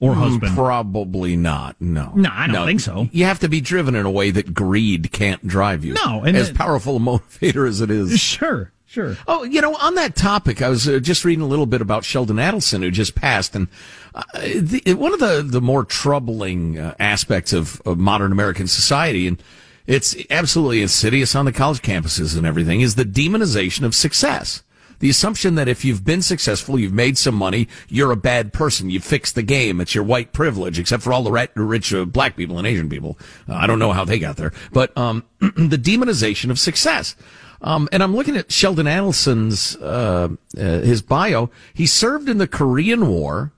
Or 0.00 0.14
mm, 0.14 0.16
husband? 0.16 0.56
Probably 0.56 1.36
not. 1.36 1.76
No. 1.80 2.12
No, 2.16 2.28
I 2.32 2.46
don't 2.46 2.54
no. 2.54 2.66
think 2.66 2.80
so. 2.80 3.08
You 3.12 3.24
have 3.26 3.38
to 3.40 3.48
be 3.48 3.60
driven 3.60 3.94
in 3.94 4.04
a 4.04 4.10
way 4.10 4.32
that 4.32 4.52
greed 4.52 5.12
can't 5.12 5.46
drive 5.46 5.84
you. 5.84 5.94
No, 5.94 6.24
and 6.24 6.36
as 6.36 6.50
powerful 6.50 6.96
a 6.96 7.00
motivator 7.00 7.68
as 7.68 7.80
it 7.80 7.90
is. 7.90 8.18
Sure. 8.18 8.71
Sure. 8.92 9.16
Oh, 9.26 9.42
you 9.42 9.62
know, 9.62 9.74
on 9.76 9.94
that 9.94 10.14
topic, 10.14 10.60
I 10.60 10.68
was 10.68 10.86
uh, 10.86 10.98
just 10.98 11.24
reading 11.24 11.42
a 11.42 11.46
little 11.46 11.64
bit 11.64 11.80
about 11.80 12.04
Sheldon 12.04 12.36
Adelson, 12.36 12.80
who 12.82 12.90
just 12.90 13.14
passed, 13.14 13.56
and 13.56 13.68
uh, 14.14 14.22
the, 14.34 14.82
one 14.98 15.14
of 15.14 15.18
the 15.18 15.42
the 15.42 15.62
more 15.62 15.82
troubling 15.82 16.78
uh, 16.78 16.94
aspects 17.00 17.54
of, 17.54 17.80
of 17.86 17.96
modern 17.96 18.32
American 18.32 18.66
society, 18.66 19.26
and 19.26 19.42
it's 19.86 20.14
absolutely 20.28 20.82
insidious 20.82 21.34
on 21.34 21.46
the 21.46 21.52
college 21.52 21.80
campuses 21.80 22.36
and 22.36 22.46
everything, 22.46 22.82
is 22.82 22.96
the 22.96 23.06
demonization 23.06 23.84
of 23.84 23.94
success. 23.94 24.62
The 24.98 25.08
assumption 25.08 25.54
that 25.54 25.68
if 25.68 25.86
you've 25.86 26.04
been 26.04 26.20
successful, 26.20 26.78
you've 26.78 26.92
made 26.92 27.16
some 27.16 27.34
money, 27.34 27.68
you're 27.88 28.12
a 28.12 28.16
bad 28.16 28.52
person. 28.52 28.90
You 28.90 29.00
fixed 29.00 29.36
the 29.36 29.42
game. 29.42 29.80
It's 29.80 29.94
your 29.94 30.04
white 30.04 30.34
privilege, 30.34 30.78
except 30.78 31.02
for 31.02 31.14
all 31.14 31.22
the 31.22 31.48
rich 31.54 31.94
uh, 31.94 32.04
black 32.04 32.36
people 32.36 32.58
and 32.58 32.66
Asian 32.66 32.90
people. 32.90 33.18
Uh, 33.48 33.54
I 33.54 33.66
don't 33.66 33.78
know 33.78 33.92
how 33.92 34.04
they 34.04 34.18
got 34.18 34.36
there, 34.36 34.52
but 34.70 34.94
um, 34.98 35.24
the 35.40 35.78
demonization 35.78 36.50
of 36.50 36.58
success. 36.58 37.16
Um, 37.62 37.88
and 37.92 38.02
I'm 38.02 38.14
looking 38.14 38.36
at 38.36 38.50
Sheldon 38.50 38.86
Adelson's 38.86 39.76
uh, 39.76 40.30
uh, 40.56 40.60
his 40.60 41.00
bio. 41.00 41.50
He 41.72 41.86
served 41.86 42.28
in 42.28 42.38
the 42.38 42.48
Korean 42.48 43.08
War. 43.08 43.52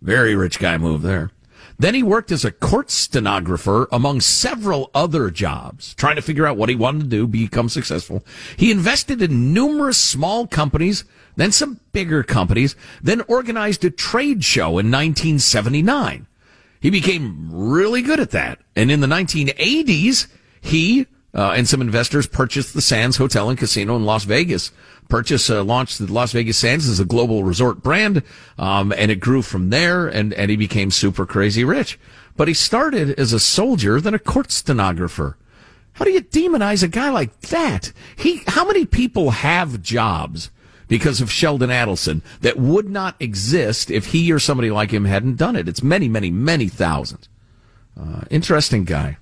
Very 0.00 0.34
rich 0.34 0.58
guy 0.58 0.78
move 0.78 1.02
there. 1.02 1.30
Then 1.78 1.94
he 1.94 2.02
worked 2.02 2.30
as 2.30 2.44
a 2.44 2.52
court 2.52 2.90
stenographer 2.90 3.88
among 3.90 4.20
several 4.20 4.90
other 4.94 5.30
jobs, 5.30 5.94
trying 5.94 6.16
to 6.16 6.22
figure 6.22 6.46
out 6.46 6.56
what 6.56 6.68
he 6.68 6.74
wanted 6.74 7.00
to 7.00 7.08
do, 7.08 7.26
become 7.26 7.68
successful. 7.68 8.24
He 8.56 8.70
invested 8.70 9.20
in 9.20 9.52
numerous 9.52 9.98
small 9.98 10.46
companies, 10.46 11.04
then 11.36 11.50
some 11.50 11.80
bigger 11.92 12.22
companies, 12.22 12.76
then 13.02 13.22
organized 13.22 13.84
a 13.84 13.90
trade 13.90 14.44
show 14.44 14.78
in 14.78 14.90
1979. 14.90 16.26
He 16.80 16.90
became 16.90 17.48
really 17.50 18.02
good 18.02 18.20
at 18.20 18.30
that. 18.30 18.60
And 18.76 18.90
in 18.90 19.00
the 19.00 19.06
1980s, 19.06 20.26
he 20.60 21.06
uh, 21.34 21.52
and 21.52 21.66
some 21.66 21.80
investors 21.80 22.26
purchased 22.26 22.74
the 22.74 22.82
Sands 22.82 23.16
Hotel 23.16 23.48
and 23.48 23.58
Casino 23.58 23.96
in 23.96 24.04
Las 24.04 24.24
Vegas. 24.24 24.70
Purchase 25.08 25.48
uh, 25.50 25.64
launched 25.64 25.98
the 25.98 26.12
Las 26.12 26.32
Vegas 26.32 26.58
Sands 26.58 26.88
as 26.88 27.00
a 27.00 27.04
global 27.04 27.44
resort 27.44 27.82
brand, 27.82 28.22
um, 28.58 28.92
and 28.96 29.10
it 29.10 29.20
grew 29.20 29.42
from 29.42 29.70
there. 29.70 30.06
And 30.06 30.32
and 30.34 30.50
he 30.50 30.56
became 30.56 30.90
super 30.90 31.26
crazy 31.26 31.64
rich. 31.64 31.98
But 32.36 32.48
he 32.48 32.54
started 32.54 33.18
as 33.18 33.32
a 33.32 33.40
soldier, 33.40 34.00
then 34.00 34.14
a 34.14 34.18
court 34.18 34.50
stenographer. 34.50 35.36
How 35.94 36.04
do 36.04 36.10
you 36.10 36.22
demonize 36.22 36.82
a 36.82 36.88
guy 36.88 37.10
like 37.10 37.38
that? 37.42 37.92
He, 38.16 38.42
how 38.46 38.66
many 38.66 38.86
people 38.86 39.30
have 39.30 39.82
jobs 39.82 40.50
because 40.88 41.20
of 41.20 41.30
Sheldon 41.30 41.70
Adelson 41.70 42.22
that 42.40 42.58
would 42.58 42.88
not 42.88 43.16
exist 43.20 43.90
if 43.90 44.06
he 44.06 44.32
or 44.32 44.38
somebody 44.38 44.70
like 44.70 44.90
him 44.90 45.04
hadn't 45.04 45.36
done 45.36 45.56
it? 45.56 45.68
It's 45.68 45.82
many, 45.82 46.08
many, 46.08 46.30
many 46.30 46.68
thousands. 46.68 47.28
Uh, 47.98 48.22
interesting 48.30 48.84
guy. 48.84 49.18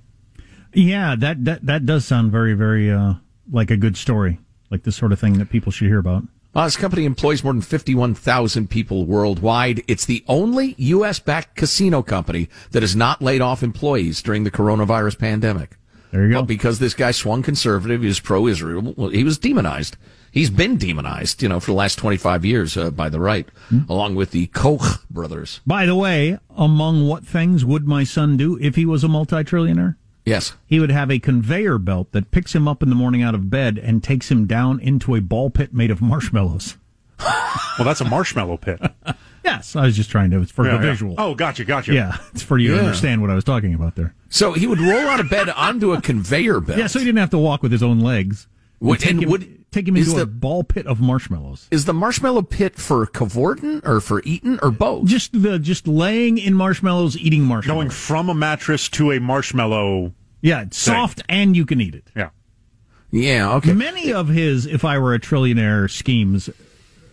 Yeah, 0.72 1.16
that, 1.16 1.44
that, 1.44 1.66
that 1.66 1.86
does 1.86 2.04
sound 2.04 2.30
very, 2.32 2.54
very, 2.54 2.90
uh, 2.90 3.14
like 3.50 3.70
a 3.70 3.76
good 3.76 3.96
story, 3.96 4.38
like 4.70 4.84
the 4.84 4.92
sort 4.92 5.12
of 5.12 5.18
thing 5.18 5.38
that 5.38 5.50
people 5.50 5.72
should 5.72 5.88
hear 5.88 5.98
about. 5.98 6.24
This 6.54 6.76
company 6.76 7.04
employs 7.04 7.44
more 7.44 7.52
than 7.52 7.62
51,000 7.62 8.68
people 8.68 9.06
worldwide. 9.06 9.82
It's 9.86 10.04
the 10.04 10.24
only 10.26 10.74
U.S. 10.78 11.20
backed 11.20 11.56
casino 11.56 12.02
company 12.02 12.48
that 12.72 12.82
has 12.82 12.96
not 12.96 13.22
laid 13.22 13.40
off 13.40 13.62
employees 13.62 14.20
during 14.20 14.42
the 14.44 14.50
coronavirus 14.50 15.18
pandemic. 15.18 15.76
There 16.10 16.26
you 16.26 16.32
go. 16.32 16.40
But 16.40 16.46
because 16.48 16.80
this 16.80 16.94
guy 16.94 17.12
swung 17.12 17.42
conservative, 17.44 18.00
he 18.02 18.08
was 18.08 18.18
pro-Israel. 18.18 18.94
Well, 18.96 19.10
he 19.10 19.22
was 19.22 19.38
demonized. 19.38 19.96
He's 20.32 20.50
been 20.50 20.76
demonized, 20.76 21.40
you 21.42 21.48
know, 21.48 21.60
for 21.60 21.66
the 21.70 21.76
last 21.76 21.96
25 21.98 22.44
years 22.44 22.76
uh, 22.76 22.90
by 22.90 23.08
the 23.08 23.20
right, 23.20 23.48
Hmm. 23.68 23.80
along 23.88 24.16
with 24.16 24.32
the 24.32 24.46
Koch 24.48 25.04
brothers. 25.08 25.60
By 25.66 25.86
the 25.86 25.94
way, 25.94 26.38
among 26.56 27.06
what 27.06 27.24
things 27.24 27.64
would 27.64 27.86
my 27.86 28.02
son 28.02 28.36
do 28.36 28.58
if 28.60 28.74
he 28.74 28.84
was 28.84 29.04
a 29.04 29.08
multi-trillionaire? 29.08 29.96
Yes. 30.24 30.54
He 30.66 30.78
would 30.80 30.90
have 30.90 31.10
a 31.10 31.18
conveyor 31.18 31.78
belt 31.78 32.12
that 32.12 32.30
picks 32.30 32.54
him 32.54 32.68
up 32.68 32.82
in 32.82 32.88
the 32.88 32.94
morning 32.94 33.22
out 33.22 33.34
of 33.34 33.50
bed 33.50 33.78
and 33.78 34.02
takes 34.02 34.30
him 34.30 34.46
down 34.46 34.78
into 34.80 35.14
a 35.14 35.20
ball 35.20 35.50
pit 35.50 35.72
made 35.74 35.90
of 35.90 36.00
marshmallows. 36.02 36.76
Well, 37.18 37.84
that's 37.84 38.00
a 38.00 38.04
marshmallow 38.08 38.58
pit. 38.58 38.80
Yes, 39.42 39.74
I 39.74 39.86
was 39.86 39.96
just 39.96 40.10
trying 40.10 40.30
to, 40.32 40.42
it's 40.42 40.52
for 40.52 40.66
Yeah, 40.66 40.76
the 40.76 40.84
yeah. 40.84 40.90
visual. 40.92 41.14
Oh, 41.16 41.34
gotcha, 41.34 41.64
gotcha. 41.64 41.94
Yeah, 41.94 42.18
it's 42.34 42.42
for 42.42 42.58
you 42.58 42.74
to 42.74 42.78
understand 42.78 43.22
what 43.22 43.30
I 43.30 43.34
was 43.34 43.42
talking 43.42 43.72
about 43.72 43.96
there. 43.96 44.14
So 44.28 44.52
he 44.52 44.66
would 44.66 44.78
roll 44.78 45.08
out 45.08 45.18
of 45.18 45.30
bed 45.30 45.48
onto 45.48 45.94
a 45.94 46.00
conveyor 46.00 46.60
belt. 46.60 46.78
Yeah, 46.78 46.86
so 46.88 46.98
he 46.98 47.06
didn't 47.06 47.20
have 47.20 47.30
to 47.30 47.38
walk 47.38 47.62
with 47.62 47.72
his 47.72 47.82
own 47.82 48.00
legs. 48.00 48.46
Would- 48.80 49.02
and 49.02 49.22
him, 49.22 49.30
would- 49.30 49.59
take 49.70 49.86
him 49.88 49.96
is 49.96 50.08
into 50.08 50.20
a 50.22 50.24
the- 50.24 50.30
ball 50.30 50.64
pit 50.64 50.86
of 50.86 51.00
marshmallows. 51.00 51.68
Is 51.70 51.84
the 51.84 51.94
marshmallow 51.94 52.42
pit 52.42 52.76
for 52.76 53.06
cavorting 53.06 53.80
or 53.84 54.00
for 54.00 54.22
eating 54.24 54.58
or 54.62 54.70
both? 54.70 55.06
Just 55.06 55.40
the 55.42 55.58
just 55.58 55.86
laying 55.88 56.38
in 56.38 56.54
marshmallows, 56.54 57.16
eating 57.16 57.42
marshmallows. 57.44 57.76
Going 57.78 57.90
from 57.90 58.28
a 58.28 58.34
mattress 58.34 58.88
to 58.90 59.12
a 59.12 59.20
marshmallow. 59.20 60.12
yeah, 60.40 60.62
it's 60.62 60.78
soft 60.78 61.22
and 61.28 61.56
you 61.56 61.64
can 61.66 61.80
eat 61.80 61.94
it. 61.94 62.08
Yeah. 62.16 62.30
Yeah, 63.12 63.54
okay. 63.56 63.72
Many 63.72 64.12
of 64.12 64.28
his 64.28 64.66
"If 64.66 64.84
I 64.84 64.98
Were 64.98 65.14
a 65.14 65.18
Trillionaire" 65.18 65.90
schemes 65.90 66.48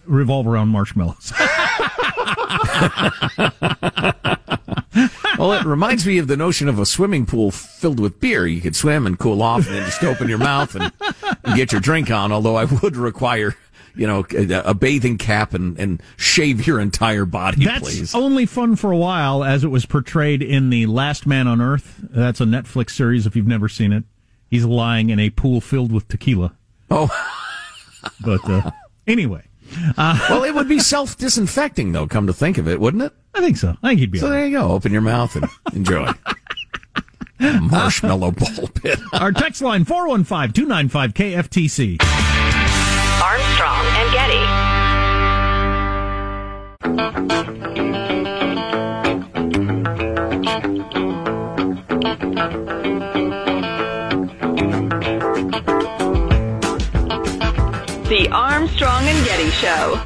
revolve 0.06 0.46
around 0.48 0.68
marshmallows. 0.70 1.34
well, 5.38 5.54
it 5.54 5.66
reminds 5.66 6.06
me 6.06 6.18
of 6.18 6.28
the 6.28 6.38
notion 6.38 6.68
of 6.68 6.80
a 6.80 6.86
swimming 6.86 7.26
pool 7.26 7.52
filled 7.52 8.00
with 8.00 8.20
beer. 8.20 8.46
You 8.48 8.62
could 8.62 8.76
swim 8.76 9.06
and 9.06 9.18
cool 9.18 9.42
off 9.42 9.66
and 9.68 9.76
then 9.76 9.84
just 9.86 10.04
open 10.04 10.28
your 10.30 10.38
mouth 10.38 10.76
and, 10.76 10.92
and 11.44 11.56
get 11.56 11.72
your 11.72 11.82
drink 11.82 12.10
on, 12.12 12.32
although 12.32 12.56
I 12.56 12.66
would 12.66 12.96
require, 12.96 13.56
you 13.96 14.08
know, 14.08 14.26
a, 14.32 14.74
bathing 14.74 15.18
cap 15.18 15.54
and, 15.54 15.78
and 15.80 16.02
shave 16.18 16.66
your 16.68 16.80
entire 16.80 17.26
body, 17.26 17.66
That's 17.66 17.82
please. 17.82 18.16
only 18.16 18.46
fun 18.46 18.76
for 18.76 18.92
a 18.92 18.98
while, 18.98 19.44
as 19.44 19.64
it 19.64 19.70
was 19.70 19.86
portrayed 19.86 20.42
in 20.42 20.70
the 20.70 20.86
Last 20.86 21.26
Man 21.26 21.48
on 21.48 21.62
Earth. 21.62 21.96
That's 22.02 22.42
a 22.42 22.46
Netflix 22.46 22.92
series. 22.92 23.26
If 23.26 23.36
you've 23.36 23.48
never 23.48 23.68
seen 23.70 23.92
it, 23.94 24.04
he's 24.50 24.66
lying 24.66 25.10
in 25.10 25.20
a 25.20 25.30
pool 25.30 25.62
filled 25.62 25.92
with 25.92 26.08
tequila. 26.08 26.54
Oh, 26.90 27.10
But 28.24 28.48
uh, 28.50 28.72
anyway, 29.06 29.44
Uh, 29.98 30.18
well, 30.30 30.44
it 30.44 30.54
would 30.56 30.68
be 30.68 30.80
self 30.80 31.18
disinfecting, 31.18 31.92
though, 31.92 32.08
come 32.08 32.28
to 32.28 32.34
think 32.34 32.58
of 32.58 32.68
it, 32.68 32.80
wouldn't 32.80 33.04
it? 33.04 33.14
I 33.34 33.40
think 33.40 33.58
so. 33.58 33.76
I 33.84 33.90
think 33.90 34.02
you'd 34.02 34.12
be. 34.12 34.20
So 34.20 34.28
all 34.28 34.32
right. 34.32 34.40
there 34.40 34.48
you 34.48 34.58
go. 34.58 34.72
Open 34.72 34.92
your 34.92 35.02
mouth 35.02 35.36
and 35.36 35.46
enjoy. 35.74 36.12
Marshmallow 37.40 38.32
ball 38.32 38.68
pit. 38.74 39.00
Our 39.14 39.32
text 39.32 39.62
line 39.62 39.86
415 39.86 40.54
295 40.54 41.14
KFTC. 41.14 42.02
Armstrong 43.22 43.86
and 43.96 44.12
Getty. 44.14 44.68
The 58.10 58.30
Armstrong 58.32 59.04
and 59.04 59.26
Getty 59.26 59.50
Show. 59.50 59.98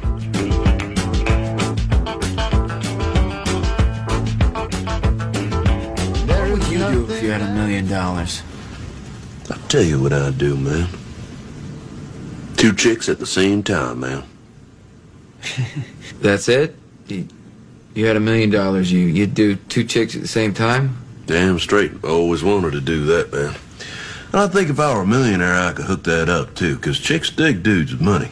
What 6.26 6.50
would 6.50 6.66
you 6.66 6.78
do 6.78 7.12
if 7.12 7.22
you 7.22 7.30
had 7.30 7.42
a 7.42 7.54
million 7.54 7.86
dollars? 7.86 8.42
I'll 9.48 9.68
tell 9.68 9.84
you 9.84 10.02
what 10.02 10.12
I'd 10.12 10.36
do, 10.36 10.56
man. 10.56 10.88
Two 12.56 12.72
chicks 12.74 13.08
at 13.08 13.20
the 13.20 13.26
same 13.26 13.62
time, 13.62 14.00
man. 14.00 14.24
That's 16.20 16.48
it? 16.48 16.74
You, 17.06 17.28
you 17.94 18.06
had 18.06 18.16
a 18.16 18.20
million 18.20 18.50
dollars, 18.50 18.90
you, 18.90 18.98
you'd 19.06 19.34
do 19.34 19.54
two 19.54 19.84
chicks 19.84 20.16
at 20.16 20.22
the 20.22 20.28
same 20.28 20.54
time? 20.54 20.96
Damn 21.26 21.60
straight. 21.60 21.92
I 22.02 22.08
always 22.08 22.42
wanted 22.42 22.72
to 22.72 22.80
do 22.80 23.04
that, 23.04 23.32
man. 23.32 23.54
And 24.32 24.40
I 24.40 24.48
think 24.48 24.70
if 24.70 24.80
I 24.80 24.94
were 24.94 25.02
a 25.02 25.06
millionaire, 25.06 25.54
I 25.54 25.72
could 25.72 25.84
hook 25.84 26.04
that 26.04 26.28
up, 26.28 26.54
too, 26.54 26.76
because 26.76 26.98
chicks 26.98 27.30
dig 27.30 27.62
dudes 27.62 27.92
with 27.92 28.00
money. 28.00 28.30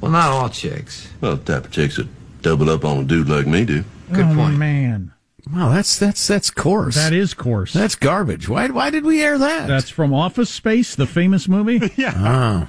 Well, 0.00 0.10
not 0.10 0.30
all 0.30 0.48
chicks. 0.48 1.08
Well, 1.20 1.36
the 1.36 1.54
type 1.54 1.66
of 1.66 1.70
chicks 1.70 1.96
that 1.96 2.08
double 2.42 2.70
up 2.70 2.84
on 2.84 2.98
a 2.98 3.04
dude 3.04 3.28
like 3.28 3.46
me 3.46 3.64
do. 3.64 3.84
Good 4.12 4.26
oh, 4.26 4.34
point. 4.34 4.56
man. 4.56 5.12
Wow, 5.52 5.70
that's 5.70 5.98
that's 5.98 6.26
that's 6.26 6.50
coarse. 6.50 6.94
That 6.94 7.14
is 7.14 7.32
coarse. 7.32 7.72
That's 7.72 7.94
garbage. 7.94 8.48
Why 8.48 8.68
why 8.68 8.90
did 8.90 9.04
we 9.04 9.22
air 9.22 9.38
that? 9.38 9.66
That's 9.66 9.88
from 9.88 10.12
Office 10.12 10.50
Space, 10.50 10.94
the 10.94 11.06
famous 11.06 11.48
movie. 11.48 11.90
yeah. 11.96 12.12
Oh. 12.16 12.68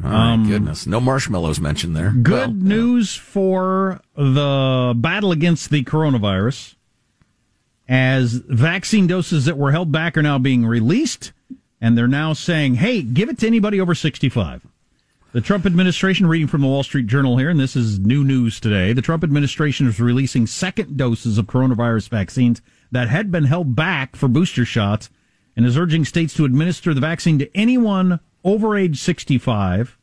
My 0.00 0.34
um, 0.34 0.46
goodness. 0.46 0.86
No 0.86 1.00
marshmallows 1.00 1.60
mentioned 1.60 1.96
there. 1.96 2.10
Good 2.10 2.32
Well, 2.32 2.52
news 2.52 3.16
for 3.16 4.00
the 4.14 4.92
battle 4.96 5.32
against 5.32 5.70
the 5.70 5.82
coronavirus, 5.82 6.76
as 7.88 8.34
vaccine 8.34 9.06
doses 9.08 9.46
that 9.46 9.58
were 9.58 9.72
held 9.72 9.90
back 9.90 10.16
are 10.16 10.22
now 10.22 10.38
being 10.38 10.64
released, 10.66 11.32
and 11.80 11.96
they're 11.96 12.08
now 12.08 12.32
saying, 12.32 12.76
hey, 12.76 13.02
give 13.02 13.28
it 13.28 13.38
to 13.38 13.46
anybody 13.46 13.80
over 13.80 13.94
65. 13.94 14.66
The 15.32 15.40
Trump 15.40 15.66
administration, 15.66 16.26
reading 16.26 16.46
from 16.48 16.62
the 16.62 16.66
Wall 16.66 16.82
Street 16.82 17.06
Journal 17.06 17.36
here, 17.36 17.50
and 17.50 17.60
this 17.60 17.76
is 17.76 17.98
new 17.98 18.24
news 18.24 18.58
today, 18.58 18.92
the 18.92 19.02
Trump 19.02 19.22
administration 19.22 19.86
is 19.86 20.00
releasing 20.00 20.46
second 20.46 20.96
doses 20.96 21.36
of 21.36 21.46
coronavirus 21.46 22.08
vaccines 22.08 22.62
that 22.90 23.08
had 23.08 23.30
been 23.30 23.44
held 23.44 23.76
back 23.76 24.16
for 24.16 24.26
booster 24.28 24.64
shots 24.64 25.10
and 25.54 25.66
is 25.66 25.76
urging 25.76 26.04
states 26.04 26.34
to 26.34 26.44
administer 26.44 26.94
the 26.94 27.00
vaccine 27.00 27.38
to 27.38 27.56
anyone 27.56 28.20
over 28.42 28.76
age 28.76 28.98
65 28.98 29.98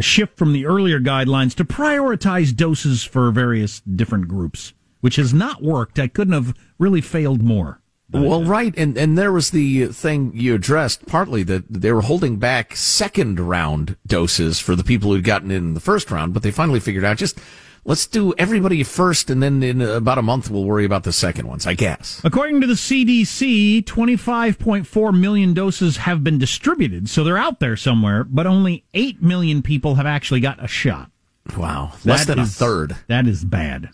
a 0.00 0.02
shift 0.02 0.38
from 0.38 0.54
the 0.54 0.64
earlier 0.64 0.98
guidelines 0.98 1.54
to 1.54 1.62
prioritize 1.62 2.56
doses 2.56 3.04
for 3.04 3.30
various 3.30 3.80
different 3.80 4.28
groups, 4.28 4.72
which 5.02 5.16
has 5.16 5.34
not 5.34 5.62
worked. 5.62 5.98
I 5.98 6.08
couldn't 6.08 6.32
have 6.32 6.54
really 6.78 7.02
failed 7.02 7.42
more. 7.42 7.82
Well, 8.12 8.42
uh, 8.42 8.44
right, 8.44 8.74
and 8.76 8.96
and 8.98 9.16
there 9.16 9.32
was 9.32 9.50
the 9.50 9.86
thing 9.86 10.32
you 10.34 10.54
addressed 10.54 11.06
partly 11.06 11.42
that 11.44 11.64
they 11.72 11.92
were 11.92 12.02
holding 12.02 12.38
back 12.38 12.74
second 12.76 13.38
round 13.38 13.96
doses 14.06 14.58
for 14.58 14.74
the 14.74 14.82
people 14.84 15.12
who'd 15.12 15.24
gotten 15.24 15.50
in 15.50 15.74
the 15.74 15.80
first 15.80 16.10
round, 16.10 16.34
but 16.34 16.42
they 16.42 16.50
finally 16.50 16.80
figured 16.80 17.04
out 17.04 17.18
just 17.18 17.38
let's 17.84 18.06
do 18.06 18.34
everybody 18.36 18.82
first, 18.82 19.30
and 19.30 19.42
then 19.42 19.62
in 19.62 19.80
about 19.80 20.18
a 20.18 20.22
month 20.22 20.50
we'll 20.50 20.64
worry 20.64 20.84
about 20.84 21.04
the 21.04 21.12
second 21.12 21.46
ones, 21.46 21.66
I 21.66 21.74
guess. 21.74 22.20
According 22.24 22.60
to 22.62 22.66
the 22.66 22.74
CDC, 22.74 23.84
25.4 23.84 25.18
million 25.18 25.54
doses 25.54 25.98
have 25.98 26.22
been 26.24 26.38
distributed, 26.38 27.08
so 27.08 27.22
they're 27.24 27.38
out 27.38 27.60
there 27.60 27.76
somewhere, 27.76 28.24
but 28.24 28.46
only 28.46 28.84
8 28.92 29.22
million 29.22 29.62
people 29.62 29.94
have 29.94 30.06
actually 30.06 30.40
got 30.40 30.62
a 30.62 30.68
shot. 30.68 31.10
Wow, 31.56 31.92
less 32.04 32.26
That 32.26 32.34
than 32.36 32.38
is- 32.44 32.50
a 32.54 32.58
third. 32.58 32.96
That 33.06 33.26
is 33.26 33.44
bad. 33.44 33.90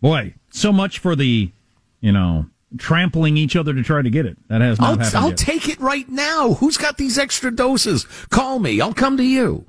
Boy, 0.00 0.34
so 0.50 0.72
much 0.72 0.98
for 0.98 1.14
the, 1.14 1.50
you 2.00 2.12
know, 2.12 2.46
trampling 2.78 3.36
each 3.36 3.56
other 3.56 3.74
to 3.74 3.82
try 3.82 4.02
to 4.02 4.10
get 4.10 4.26
it. 4.26 4.36
That 4.48 4.60
has 4.60 4.80
not 4.80 4.90
I'll, 4.90 4.98
happened 4.98 5.16
I'll 5.16 5.28
yet. 5.30 5.38
take 5.38 5.68
it 5.68 5.80
right 5.80 6.08
now. 6.08 6.54
Who's 6.54 6.76
got 6.76 6.96
these 6.96 7.18
extra 7.18 7.50
doses? 7.50 8.04
Call 8.30 8.58
me. 8.58 8.80
I'll 8.80 8.94
come 8.94 9.16
to 9.16 9.24
you. 9.24 9.66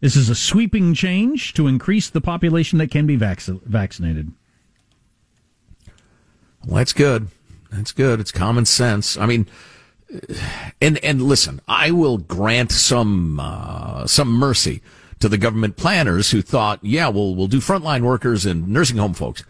This 0.00 0.14
is 0.14 0.28
a 0.28 0.34
sweeping 0.34 0.94
change 0.94 1.54
to 1.54 1.66
increase 1.66 2.10
the 2.10 2.20
population 2.20 2.78
that 2.78 2.90
can 2.90 3.06
be 3.06 3.16
vac- 3.16 3.40
vaccinated. 3.40 4.30
Well, 6.66 6.76
that's 6.76 6.92
good. 6.92 7.28
That's 7.70 7.92
good. 7.92 8.20
It's 8.20 8.32
common 8.32 8.66
sense. 8.66 9.16
I 9.16 9.26
mean, 9.26 9.46
and 10.80 10.98
and 10.98 11.22
listen, 11.22 11.60
I 11.66 11.90
will 11.90 12.18
grant 12.18 12.70
some 12.72 13.40
uh, 13.40 14.06
some 14.06 14.32
mercy 14.32 14.82
to 15.18 15.28
the 15.28 15.38
government 15.38 15.76
planners 15.76 16.30
who 16.30 16.42
thought, 16.42 16.78
yeah, 16.82 17.08
we'll 17.08 17.34
we'll 17.34 17.48
do 17.48 17.58
frontline 17.58 18.02
workers 18.02 18.46
and 18.46 18.68
nursing 18.68 18.98
home 18.98 19.14
folks. 19.14 19.42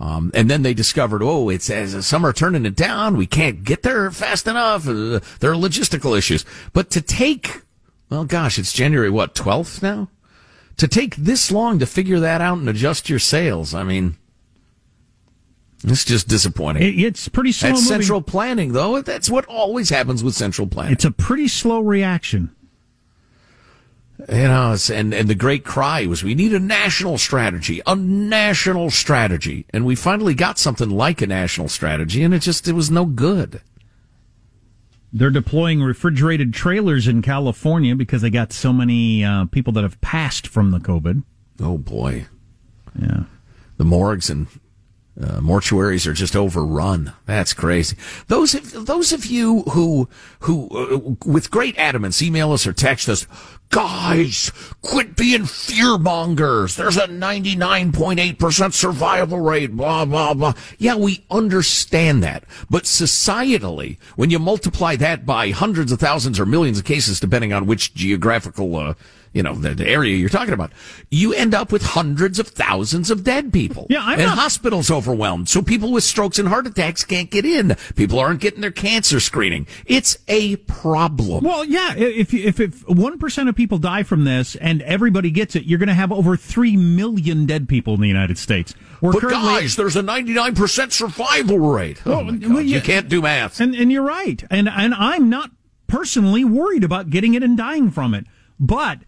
Um, 0.00 0.30
and 0.32 0.48
then 0.48 0.62
they 0.62 0.74
discovered, 0.74 1.22
oh, 1.24 1.48
it's 1.48 1.68
as 1.68 2.06
some 2.06 2.24
are 2.24 2.32
turning 2.32 2.64
it 2.64 2.76
down. 2.76 3.16
We 3.16 3.26
can't 3.26 3.64
get 3.64 3.82
there 3.82 4.10
fast 4.12 4.46
enough. 4.46 4.86
Uh, 4.86 5.18
there 5.40 5.50
are 5.50 5.56
logistical 5.56 6.16
issues. 6.16 6.44
But 6.72 6.90
to 6.90 7.00
take, 7.00 7.62
well, 8.08 8.24
gosh, 8.24 8.60
it's 8.60 8.72
January 8.72 9.10
what 9.10 9.34
twelfth 9.34 9.82
now. 9.82 10.08
To 10.76 10.86
take 10.86 11.16
this 11.16 11.50
long 11.50 11.80
to 11.80 11.86
figure 11.86 12.20
that 12.20 12.40
out 12.40 12.58
and 12.58 12.68
adjust 12.68 13.10
your 13.10 13.18
sails, 13.18 13.74
I 13.74 13.82
mean, 13.82 14.16
it's 15.82 16.04
just 16.04 16.28
disappointing. 16.28 16.82
It, 16.84 17.04
it's 17.04 17.28
pretty 17.28 17.50
slow. 17.50 17.70
That's 17.70 17.82
moving. 17.82 17.98
central 18.00 18.22
planning, 18.22 18.74
though. 18.74 19.02
That's 19.02 19.28
what 19.28 19.46
always 19.46 19.90
happens 19.90 20.22
with 20.22 20.34
central 20.34 20.68
planning. 20.68 20.92
It's 20.92 21.04
a 21.04 21.10
pretty 21.10 21.48
slow 21.48 21.80
reaction. 21.80 22.54
You 24.28 24.48
know, 24.48 24.76
and, 24.92 25.14
and 25.14 25.28
the 25.28 25.34
great 25.36 25.64
cry 25.64 26.06
was 26.06 26.24
we 26.24 26.34
need 26.34 26.52
a 26.52 26.58
national 26.58 27.18
strategy, 27.18 27.80
a 27.86 27.94
national 27.94 28.90
strategy. 28.90 29.64
And 29.70 29.84
we 29.84 29.94
finally 29.94 30.34
got 30.34 30.58
something 30.58 30.90
like 30.90 31.22
a 31.22 31.26
national 31.26 31.68
strategy, 31.68 32.24
and 32.24 32.34
it 32.34 32.40
just, 32.40 32.66
it 32.66 32.72
was 32.72 32.90
no 32.90 33.04
good. 33.04 33.60
They're 35.12 35.30
deploying 35.30 35.80
refrigerated 35.82 36.52
trailers 36.52 37.06
in 37.06 37.22
California 37.22 37.94
because 37.94 38.20
they 38.20 38.30
got 38.30 38.52
so 38.52 38.72
many 38.72 39.24
uh, 39.24 39.46
people 39.46 39.72
that 39.74 39.82
have 39.82 40.00
passed 40.00 40.48
from 40.48 40.72
the 40.72 40.78
COVID. 40.78 41.22
Oh, 41.60 41.78
boy. 41.78 42.26
Yeah. 43.00 43.22
The 43.76 43.84
morgues 43.84 44.28
and 44.28 44.48
uh, 45.20 45.40
mortuaries 45.40 46.06
are 46.06 46.12
just 46.12 46.36
overrun. 46.36 47.12
That's 47.26 47.52
crazy. 47.52 47.96
Those 48.26 48.54
of, 48.54 48.86
those 48.86 49.12
of 49.12 49.26
you 49.26 49.62
who 49.62 50.08
who 50.40 50.68
uh, 50.68 51.28
with 51.28 51.50
great 51.50 51.76
adamance 51.78 52.22
email 52.22 52.52
us 52.52 52.66
or 52.66 52.72
text 52.72 53.08
us, 53.08 53.26
guys, 53.70 54.50
quit 54.82 55.16
being 55.16 55.44
fear 55.44 55.98
mongers. 55.98 56.76
There's 56.76 56.96
a 56.96 57.06
99.8% 57.06 58.72
survival 58.72 59.40
rate, 59.40 59.72
blah, 59.76 60.04
blah, 60.04 60.34
blah. 60.34 60.54
Yeah, 60.78 60.96
we 60.96 61.24
understand 61.30 62.22
that. 62.22 62.44
But 62.70 62.84
societally, 62.84 63.98
when 64.16 64.30
you 64.30 64.38
multiply 64.38 64.96
that 64.96 65.26
by 65.26 65.50
hundreds 65.50 65.92
of 65.92 66.00
thousands 66.00 66.40
or 66.40 66.46
millions 66.46 66.78
of 66.78 66.84
cases, 66.84 67.20
depending 67.20 67.52
on 67.52 67.66
which 67.66 67.94
geographical, 67.94 68.74
uh, 68.76 68.94
you 69.32 69.42
know, 69.42 69.54
the, 69.54 69.74
the, 69.74 69.88
area 69.88 70.16
you're 70.16 70.28
talking 70.28 70.54
about, 70.54 70.72
you 71.10 71.32
end 71.32 71.54
up 71.54 71.72
with 71.72 71.82
hundreds 71.82 72.38
of 72.38 72.48
thousands 72.48 73.10
of 73.10 73.24
dead 73.24 73.52
people. 73.52 73.86
Yeah, 73.88 74.00
I'm 74.02 74.18
and 74.18 74.28
not... 74.28 74.38
hospitals 74.38 74.90
overwhelmed. 74.90 75.48
So 75.48 75.62
people 75.62 75.92
with 75.92 76.04
strokes 76.04 76.38
and 76.38 76.48
heart 76.48 76.66
attacks 76.66 77.04
can't 77.04 77.30
get 77.30 77.44
in. 77.44 77.76
People 77.96 78.18
aren't 78.18 78.40
getting 78.40 78.60
their 78.60 78.70
cancer 78.70 79.20
screening. 79.20 79.66
It's 79.86 80.18
a 80.28 80.56
problem. 80.56 81.44
Well, 81.44 81.64
yeah, 81.64 81.94
if 81.96 82.34
if 82.34 82.60
if 82.60 82.86
1% 82.86 83.48
of 83.48 83.56
people 83.56 83.78
die 83.78 84.02
from 84.02 84.24
this 84.24 84.56
and 84.56 84.82
everybody 84.82 85.30
gets 85.30 85.56
it, 85.56 85.64
you're 85.64 85.78
going 85.78 85.88
to 85.88 85.94
have 85.94 86.12
over 86.12 86.36
3 86.36 86.76
million 86.76 87.46
dead 87.46 87.68
people 87.68 87.94
in 87.94 88.00
the 88.00 88.08
United 88.08 88.38
States. 88.38 88.74
We're 89.00 89.12
but 89.12 89.22
currently... 89.22 89.60
guys, 89.60 89.76
there's 89.76 89.96
a 89.96 90.02
99% 90.02 90.92
survival 90.92 91.58
rate. 91.58 92.02
Oh, 92.04 92.24
well, 92.24 92.26
well, 92.26 92.60
yeah, 92.60 92.76
you 92.76 92.80
can't 92.80 93.08
do 93.08 93.22
math. 93.22 93.60
And 93.60 93.74
and 93.74 93.92
you're 93.92 94.02
right. 94.02 94.42
And 94.50 94.68
and 94.68 94.94
I'm 94.94 95.28
not 95.28 95.50
personally 95.86 96.44
worried 96.44 96.84
about 96.84 97.10
getting 97.10 97.34
it 97.34 97.42
and 97.42 97.56
dying 97.56 97.90
from 97.90 98.14
it. 98.14 98.26
But 98.60 99.00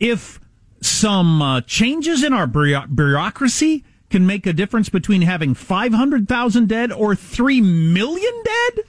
if 0.00 0.40
some 0.80 1.42
uh, 1.42 1.60
changes 1.62 2.22
in 2.22 2.32
our 2.32 2.46
bureaucracy 2.46 3.84
can 4.10 4.26
make 4.26 4.46
a 4.46 4.52
difference 4.52 4.88
between 4.88 5.22
having 5.22 5.54
500,000 5.54 6.68
dead 6.68 6.92
or 6.92 7.14
3 7.14 7.60
million 7.60 8.42
dead? 8.44 8.84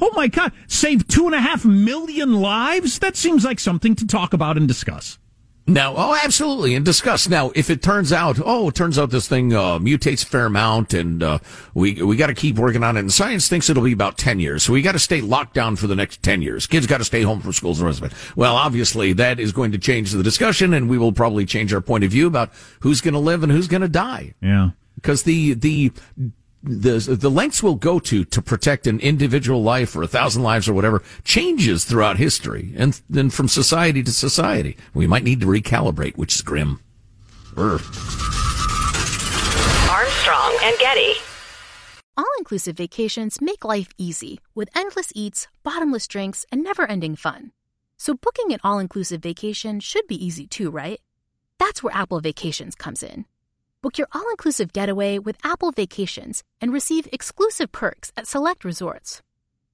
Oh 0.00 0.12
my 0.14 0.28
God, 0.28 0.52
save 0.66 1.08
two 1.08 1.26
and 1.26 1.34
a 1.34 1.40
half 1.40 1.64
million 1.64 2.34
lives? 2.34 2.98
That 3.00 3.16
seems 3.16 3.44
like 3.44 3.58
something 3.58 3.94
to 3.96 4.06
talk 4.06 4.32
about 4.32 4.56
and 4.56 4.68
discuss. 4.68 5.18
Now, 5.68 5.92
oh, 5.98 6.18
absolutely, 6.24 6.74
and 6.74 6.82
discuss. 6.82 7.28
Now, 7.28 7.52
if 7.54 7.68
it 7.68 7.82
turns 7.82 8.10
out, 8.10 8.38
oh, 8.42 8.68
it 8.68 8.74
turns 8.74 8.98
out 8.98 9.10
this 9.10 9.28
thing 9.28 9.52
uh, 9.52 9.78
mutates 9.78 10.22
a 10.22 10.26
fair 10.26 10.46
amount, 10.46 10.94
and 10.94 11.22
uh, 11.22 11.40
we 11.74 12.02
we 12.02 12.16
got 12.16 12.28
to 12.28 12.34
keep 12.34 12.56
working 12.56 12.82
on 12.82 12.96
it. 12.96 13.00
And 13.00 13.12
science 13.12 13.48
thinks 13.48 13.68
it'll 13.68 13.82
be 13.82 13.92
about 13.92 14.16
ten 14.16 14.40
years, 14.40 14.62
so 14.62 14.72
we 14.72 14.80
got 14.80 14.92
to 14.92 14.98
stay 14.98 15.20
locked 15.20 15.52
down 15.52 15.76
for 15.76 15.86
the 15.86 15.94
next 15.94 16.22
ten 16.22 16.40
years. 16.40 16.66
Kids 16.66 16.86
got 16.86 16.98
to 16.98 17.04
stay 17.04 17.20
home 17.20 17.40
from 17.40 17.52
schools 17.52 17.80
and 17.80 17.86
rest 17.86 18.02
of 18.02 18.10
it. 18.10 18.16
Well, 18.34 18.56
obviously, 18.56 19.12
that 19.12 19.38
is 19.38 19.52
going 19.52 19.72
to 19.72 19.78
change 19.78 20.12
the 20.12 20.22
discussion, 20.22 20.72
and 20.72 20.88
we 20.88 20.96
will 20.96 21.12
probably 21.12 21.44
change 21.44 21.74
our 21.74 21.82
point 21.82 22.02
of 22.02 22.10
view 22.10 22.26
about 22.26 22.50
who's 22.80 23.02
going 23.02 23.12
to 23.12 23.20
live 23.20 23.42
and 23.42 23.52
who's 23.52 23.68
going 23.68 23.82
to 23.82 23.88
die. 23.88 24.32
Yeah, 24.40 24.70
because 24.94 25.24
the 25.24 25.52
the 25.52 25.92
the 26.62 26.98
the 26.98 27.30
lengths 27.30 27.62
we'll 27.62 27.76
go 27.76 27.98
to 28.00 28.24
to 28.24 28.42
protect 28.42 28.86
an 28.86 29.00
individual 29.00 29.62
life 29.62 29.94
or 29.94 30.02
a 30.02 30.08
thousand 30.08 30.42
lives 30.42 30.68
or 30.68 30.74
whatever 30.74 31.02
changes 31.24 31.84
throughout 31.84 32.16
history 32.16 32.72
and 32.76 33.00
then 33.08 33.30
from 33.30 33.48
society 33.48 34.02
to 34.02 34.12
society. 34.12 34.76
We 34.94 35.06
might 35.06 35.24
need 35.24 35.40
to 35.40 35.46
recalibrate, 35.46 36.16
which 36.16 36.34
is 36.34 36.42
grim. 36.42 36.80
Urgh. 37.54 37.84
Armstrong 39.90 40.58
and 40.62 40.78
Getty. 40.78 41.14
All 42.16 42.26
inclusive 42.38 42.76
vacations 42.76 43.40
make 43.40 43.64
life 43.64 43.88
easy 43.96 44.40
with 44.54 44.68
endless 44.76 45.12
eats, 45.14 45.46
bottomless 45.62 46.08
drinks, 46.08 46.44
and 46.50 46.64
never 46.64 46.84
ending 46.84 47.14
fun. 47.14 47.52
So 47.96 48.14
booking 48.14 48.52
an 48.52 48.60
all 48.64 48.80
inclusive 48.80 49.22
vacation 49.22 49.80
should 49.80 50.06
be 50.08 50.24
easy 50.24 50.46
too, 50.46 50.70
right? 50.70 51.00
That's 51.58 51.82
where 51.82 51.94
Apple 51.94 52.20
Vacations 52.20 52.74
comes 52.74 53.02
in. 53.02 53.24
Book 53.80 53.96
your 53.96 54.08
all 54.12 54.28
inclusive 54.30 54.72
getaway 54.72 55.18
with 55.20 55.36
Apple 55.44 55.70
Vacations 55.70 56.42
and 56.60 56.72
receive 56.72 57.08
exclusive 57.12 57.70
perks 57.70 58.10
at 58.16 58.26
select 58.26 58.64
resorts. 58.64 59.22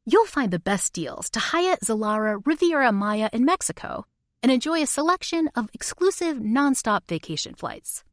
You'll 0.05 0.27
find 0.27 0.51
the 0.51 0.59
best 0.59 0.93
deals 0.93 1.31
to 1.31 1.41
Hyatt, 1.41 1.81
Zilara, 1.81 2.39
Riviera 2.45 2.93
Maya 2.93 3.31
in 3.33 3.47
Mexico 3.47 4.05
and 4.43 4.53
enjoy 4.53 4.83
a 4.83 4.87
selection 4.87 5.49
of 5.57 5.71
exclusive 5.73 6.37
nonstop 6.37 7.09
vacation 7.09 7.55
flights. 7.55 8.05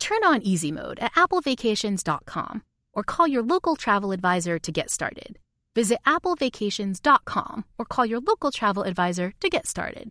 Turn 0.00 0.24
on 0.24 0.42
easy 0.42 0.72
mode 0.72 0.98
at 0.98 1.14
applevacations.com 1.14 2.62
or 2.92 3.04
call 3.04 3.28
your 3.28 3.44
local 3.44 3.76
travel 3.76 4.10
advisor 4.10 4.58
to 4.58 4.72
get 4.72 4.90
started. 4.90 5.38
Visit 5.76 6.00
applevacations.com 6.04 7.64
or 7.78 7.84
call 7.84 8.04
your 8.04 8.20
local 8.20 8.50
travel 8.50 8.82
advisor 8.82 9.32
to 9.40 9.48
get 9.48 9.68
started. 9.68 10.10